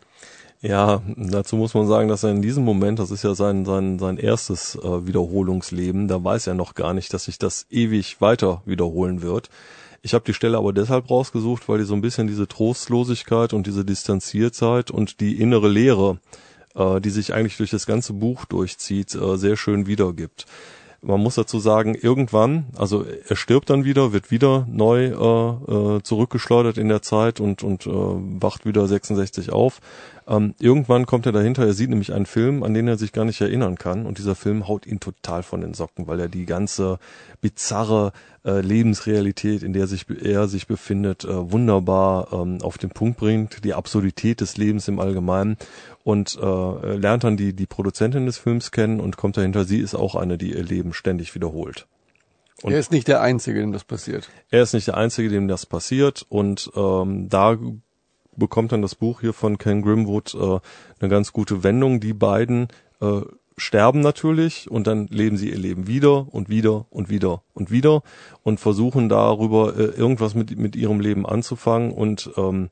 Ja, 0.60 1.02
dazu 1.16 1.56
muss 1.56 1.74
man 1.74 1.88
sagen, 1.88 2.08
dass 2.08 2.22
er 2.22 2.30
in 2.30 2.40
diesem 2.40 2.64
Moment, 2.64 3.00
das 3.00 3.10
ist 3.10 3.24
ja 3.24 3.34
sein 3.34 3.64
sein 3.64 3.98
sein 3.98 4.18
erstes 4.18 4.76
äh, 4.76 5.06
Wiederholungsleben, 5.06 6.06
da 6.06 6.22
weiß 6.22 6.46
er 6.46 6.54
noch 6.54 6.74
gar 6.74 6.94
nicht, 6.94 7.12
dass 7.12 7.24
sich 7.24 7.38
das 7.38 7.66
ewig 7.70 8.20
weiter 8.20 8.62
wiederholen 8.66 9.20
wird. 9.20 9.50
Ich 10.04 10.14
habe 10.14 10.24
die 10.24 10.34
Stelle 10.34 10.58
aber 10.58 10.72
deshalb 10.72 11.08
rausgesucht, 11.10 11.68
weil 11.68 11.78
die 11.78 11.84
so 11.84 11.94
ein 11.94 12.00
bisschen 12.00 12.26
diese 12.26 12.48
Trostlosigkeit 12.48 13.52
und 13.52 13.68
diese 13.68 13.84
Distanziertheit 13.84 14.90
und 14.90 15.20
die 15.20 15.40
innere 15.40 15.68
Leere, 15.68 16.18
äh, 16.74 17.00
die 17.00 17.10
sich 17.10 17.32
eigentlich 17.32 17.56
durch 17.56 17.70
das 17.70 17.86
ganze 17.86 18.12
Buch 18.12 18.44
durchzieht, 18.44 19.14
äh, 19.14 19.36
sehr 19.36 19.56
schön 19.56 19.86
wiedergibt. 19.86 20.46
Man 21.04 21.20
muss 21.20 21.36
dazu 21.36 21.60
sagen, 21.60 21.94
irgendwann, 21.94 22.66
also 22.76 23.04
er 23.04 23.36
stirbt 23.36 23.70
dann 23.70 23.84
wieder, 23.84 24.12
wird 24.12 24.32
wieder 24.32 24.66
neu 24.70 25.06
äh, 25.06 25.96
äh, 25.96 26.02
zurückgeschleudert 26.02 26.78
in 26.78 26.88
der 26.88 27.02
Zeit 27.02 27.38
und, 27.38 27.62
und 27.62 27.86
äh, 27.86 27.90
wacht 27.90 28.66
wieder 28.66 28.86
66 28.86 29.52
auf. 29.52 29.80
Ähm, 30.32 30.54
irgendwann 30.58 31.04
kommt 31.04 31.26
er 31.26 31.32
dahinter, 31.32 31.66
er 31.66 31.74
sieht 31.74 31.90
nämlich 31.90 32.14
einen 32.14 32.24
Film, 32.24 32.62
an 32.62 32.72
den 32.72 32.88
er 32.88 32.96
sich 32.96 33.12
gar 33.12 33.26
nicht 33.26 33.42
erinnern 33.42 33.76
kann 33.76 34.06
und 34.06 34.16
dieser 34.16 34.34
Film 34.34 34.66
haut 34.66 34.86
ihn 34.86 34.98
total 34.98 35.42
von 35.42 35.60
den 35.60 35.74
Socken, 35.74 36.06
weil 36.06 36.18
er 36.20 36.28
die 36.28 36.46
ganze 36.46 36.98
bizarre 37.42 38.12
äh, 38.46 38.62
Lebensrealität, 38.62 39.62
in 39.62 39.74
der 39.74 39.86
sich 39.86 40.06
er 40.08 40.48
sich 40.48 40.66
befindet, 40.66 41.24
äh, 41.24 41.52
wunderbar 41.52 42.32
ähm, 42.32 42.62
auf 42.62 42.78
den 42.78 42.90
Punkt 42.90 43.18
bringt, 43.18 43.62
die 43.62 43.74
Absurdität 43.74 44.40
des 44.40 44.56
Lebens 44.56 44.88
im 44.88 45.00
Allgemeinen 45.00 45.58
und 46.02 46.38
äh, 46.40 46.96
lernt 46.96 47.24
dann 47.24 47.36
die 47.36 47.52
die 47.52 47.66
Produzentin 47.66 48.24
des 48.24 48.38
Films 48.38 48.70
kennen 48.70 49.00
und 49.00 49.18
kommt 49.18 49.36
dahinter, 49.36 49.64
sie 49.64 49.80
ist 49.80 49.94
auch 49.94 50.14
eine, 50.14 50.38
die 50.38 50.54
ihr 50.54 50.64
Leben 50.64 50.94
ständig 50.94 51.34
wiederholt. 51.34 51.86
Und 52.62 52.72
er 52.72 52.78
ist 52.78 52.90
nicht 52.90 53.08
der 53.08 53.20
Einzige, 53.20 53.60
dem 53.60 53.72
das 53.72 53.84
passiert. 53.84 54.30
Er 54.50 54.62
ist 54.62 54.72
nicht 54.72 54.86
der 54.86 54.96
Einzige, 54.96 55.28
dem 55.28 55.46
das 55.46 55.66
passiert 55.66 56.24
und 56.30 56.70
ähm, 56.74 57.28
da 57.28 57.58
bekommt 58.36 58.72
dann 58.72 58.82
das 58.82 58.94
Buch 58.94 59.20
hier 59.20 59.32
von 59.32 59.58
Ken 59.58 59.82
Grimwood 59.82 60.34
äh, 60.34 60.60
eine 61.00 61.08
ganz 61.08 61.32
gute 61.32 61.62
Wendung. 61.62 62.00
Die 62.00 62.14
beiden 62.14 62.68
äh, 63.00 63.22
sterben 63.56 64.00
natürlich 64.00 64.70
und 64.70 64.86
dann 64.86 65.06
leben 65.08 65.36
sie 65.36 65.50
ihr 65.50 65.58
Leben 65.58 65.86
wieder 65.86 66.32
und 66.32 66.48
wieder 66.48 66.86
und 66.90 67.08
wieder 67.08 67.42
und 67.54 67.70
wieder 67.70 68.02
und 68.42 68.60
versuchen 68.60 69.08
darüber 69.08 69.76
äh, 69.76 69.84
irgendwas 69.84 70.34
mit, 70.34 70.56
mit 70.58 70.76
ihrem 70.76 71.00
Leben 71.00 71.26
anzufangen 71.26 71.92
und 71.92 72.30
ähm, 72.36 72.70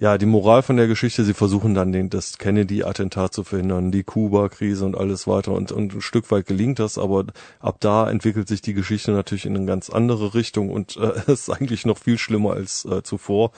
ja, 0.00 0.16
die 0.16 0.26
Moral 0.26 0.62
von 0.62 0.76
der 0.76 0.86
Geschichte, 0.86 1.24
sie 1.24 1.34
versuchen 1.34 1.74
dann 1.74 1.90
den, 1.90 2.08
das 2.08 2.38
Kennedy-Attentat 2.38 3.34
zu 3.34 3.42
verhindern, 3.42 3.90
die 3.90 4.04
Kuba-Krise 4.04 4.84
und 4.84 4.96
alles 4.96 5.26
weiter 5.26 5.52
und, 5.52 5.72
und 5.72 5.94
ein 5.94 6.00
Stück 6.00 6.30
weit 6.30 6.46
gelingt 6.46 6.78
das, 6.78 6.98
aber 6.98 7.24
ab 7.58 7.78
da 7.80 8.08
entwickelt 8.08 8.46
sich 8.46 8.62
die 8.62 8.74
Geschichte 8.74 9.10
natürlich 9.10 9.44
in 9.44 9.56
eine 9.56 9.66
ganz 9.66 9.90
andere 9.90 10.34
Richtung 10.34 10.70
und 10.70 10.96
äh, 10.96 11.20
ist 11.32 11.50
eigentlich 11.50 11.84
noch 11.84 11.98
viel 11.98 12.16
schlimmer 12.16 12.52
als 12.52 12.84
äh, 12.84 13.02
zuvor. 13.02 13.50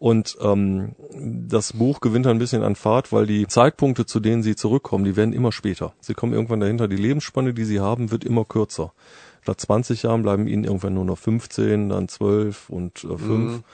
Und 0.00 0.38
ähm, 0.40 0.96
das 1.12 1.74
Buch 1.74 2.00
gewinnt 2.00 2.26
ein 2.26 2.38
bisschen 2.38 2.62
an 2.62 2.74
Fahrt, 2.74 3.12
weil 3.12 3.26
die 3.26 3.46
Zeitpunkte, 3.46 4.06
zu 4.06 4.18
denen 4.18 4.42
sie 4.42 4.56
zurückkommen, 4.56 5.04
die 5.04 5.14
werden 5.14 5.34
immer 5.34 5.52
später. 5.52 5.92
Sie 6.00 6.14
kommen 6.14 6.32
irgendwann 6.32 6.60
dahinter, 6.60 6.88
die 6.88 6.96
Lebensspanne, 6.96 7.52
die 7.52 7.66
sie 7.66 7.80
haben, 7.80 8.10
wird 8.10 8.24
immer 8.24 8.46
kürzer. 8.46 8.94
Statt 9.42 9.60
20 9.60 10.04
Jahren 10.04 10.22
bleiben 10.22 10.46
ihnen 10.46 10.64
irgendwann 10.64 10.94
nur 10.94 11.04
noch 11.04 11.18
15, 11.18 11.90
dann 11.90 12.08
12 12.08 12.70
und 12.70 13.04
äh, 13.04 13.08
5. 13.08 13.28
Mhm. 13.28 13.64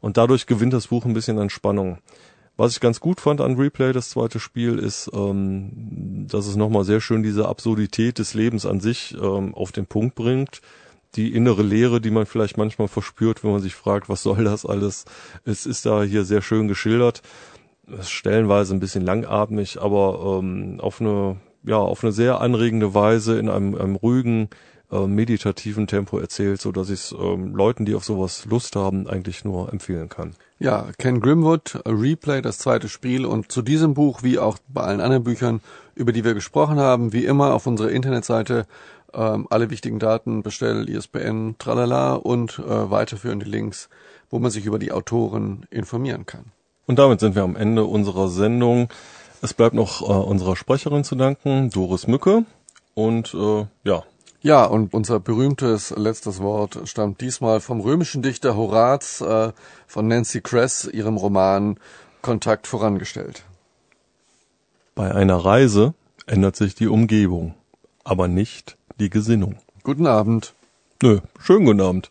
Und 0.00 0.16
dadurch 0.16 0.46
gewinnt 0.46 0.74
das 0.74 0.86
Buch 0.86 1.04
ein 1.06 1.12
bisschen 1.12 1.40
an 1.40 1.50
Spannung. 1.50 1.98
Was 2.56 2.70
ich 2.70 2.80
ganz 2.80 3.00
gut 3.00 3.20
fand 3.20 3.40
an 3.40 3.56
Replay, 3.56 3.92
das 3.92 4.10
zweite 4.10 4.38
Spiel, 4.38 4.78
ist, 4.78 5.10
ähm, 5.12 6.28
dass 6.30 6.46
es 6.46 6.54
nochmal 6.54 6.84
sehr 6.84 7.00
schön 7.00 7.24
diese 7.24 7.48
Absurdität 7.48 8.20
des 8.20 8.34
Lebens 8.34 8.64
an 8.64 8.78
sich 8.78 9.16
ähm, 9.20 9.56
auf 9.56 9.72
den 9.72 9.86
Punkt 9.86 10.14
bringt 10.14 10.60
die 11.16 11.34
innere 11.34 11.62
Leere, 11.62 12.00
die 12.00 12.10
man 12.10 12.26
vielleicht 12.26 12.56
manchmal 12.56 12.88
verspürt, 12.88 13.44
wenn 13.44 13.52
man 13.52 13.62
sich 13.62 13.74
fragt, 13.74 14.08
was 14.08 14.22
soll 14.22 14.44
das 14.44 14.66
alles? 14.66 15.04
Es 15.44 15.66
ist 15.66 15.86
da 15.86 16.02
hier 16.02 16.24
sehr 16.24 16.42
schön 16.42 16.68
geschildert. 16.68 17.22
Stellenweise 18.02 18.74
ein 18.74 18.80
bisschen 18.80 19.04
langatmig, 19.04 19.80
aber 19.80 20.40
ähm, 20.40 20.80
auf 20.80 21.00
eine 21.00 21.36
ja 21.64 21.76
auf 21.78 22.04
eine 22.04 22.12
sehr 22.12 22.40
anregende 22.40 22.94
Weise 22.94 23.38
in 23.38 23.48
einem, 23.48 23.74
einem 23.74 23.96
ruhigen 23.96 24.48
äh, 24.90 25.06
meditativen 25.06 25.86
Tempo 25.86 26.18
erzählt, 26.18 26.60
so 26.60 26.72
dass 26.72 26.90
ich 26.90 27.00
es 27.00 27.14
ähm, 27.18 27.54
Leuten, 27.54 27.84
die 27.84 27.94
auf 27.94 28.04
sowas 28.04 28.44
Lust 28.44 28.76
haben, 28.76 29.06
eigentlich 29.08 29.44
nur 29.44 29.72
empfehlen 29.72 30.08
kann. 30.08 30.34
Ja, 30.58 30.86
Ken 30.98 31.20
Grimwood, 31.20 31.80
Replay, 31.86 32.42
das 32.42 32.58
zweite 32.58 32.88
Spiel 32.88 33.26
und 33.26 33.50
zu 33.50 33.62
diesem 33.62 33.94
Buch, 33.94 34.22
wie 34.22 34.38
auch 34.38 34.58
bei 34.68 34.82
allen 34.82 35.00
anderen 35.00 35.24
Büchern, 35.24 35.60
über 35.94 36.12
die 36.12 36.24
wir 36.24 36.34
gesprochen 36.34 36.78
haben, 36.78 37.12
wie 37.12 37.24
immer 37.24 37.54
auf 37.54 37.66
unserer 37.66 37.90
Internetseite 37.90 38.66
ähm, 39.14 39.46
alle 39.50 39.70
wichtigen 39.70 39.98
Daten, 39.98 40.42
Bestell, 40.42 40.88
ISBN, 40.88 41.56
tralala 41.58 42.14
und 42.14 42.58
äh, 42.58 42.90
weiterführende 42.90 43.46
Links, 43.46 43.88
wo 44.30 44.38
man 44.38 44.50
sich 44.50 44.66
über 44.66 44.78
die 44.78 44.92
Autoren 44.92 45.66
informieren 45.70 46.26
kann. 46.26 46.46
Und 46.86 46.98
damit 46.98 47.20
sind 47.20 47.34
wir 47.34 47.42
am 47.42 47.56
Ende 47.56 47.84
unserer 47.84 48.28
Sendung. 48.28 48.88
Es 49.42 49.54
bleibt 49.54 49.74
noch 49.74 50.02
äh, 50.02 50.04
unserer 50.04 50.56
Sprecherin 50.56 51.04
zu 51.04 51.14
danken, 51.16 51.70
Doris 51.70 52.06
Mücke. 52.06 52.44
Und 52.94 53.34
äh, 53.34 53.66
ja. 53.84 54.04
Ja, 54.42 54.66
und 54.66 54.92
unser 54.92 55.20
berühmtes 55.20 55.90
letztes 55.96 56.40
Wort 56.40 56.78
stammt 56.84 57.22
diesmal 57.22 57.60
vom 57.60 57.80
römischen 57.80 58.20
Dichter 58.20 58.56
Horaz 58.56 59.22
äh, 59.22 59.52
von 59.86 60.06
Nancy 60.06 60.42
Kress, 60.42 60.84
ihrem 60.84 61.16
Roman 61.16 61.78
Kontakt 62.20 62.66
vorangestellt. 62.66 63.44
Bei 64.94 65.14
einer 65.14 65.36
Reise 65.36 65.94
ändert 66.26 66.56
sich 66.56 66.74
die 66.74 66.88
Umgebung, 66.88 67.54
aber 68.04 68.28
nicht 68.28 68.76
die 69.00 69.10
Gesinnung. 69.10 69.56
Guten 69.82 70.06
Abend. 70.06 70.54
Nö, 71.02 71.20
schönen 71.40 71.66
guten 71.66 71.80
Abend. 71.80 72.10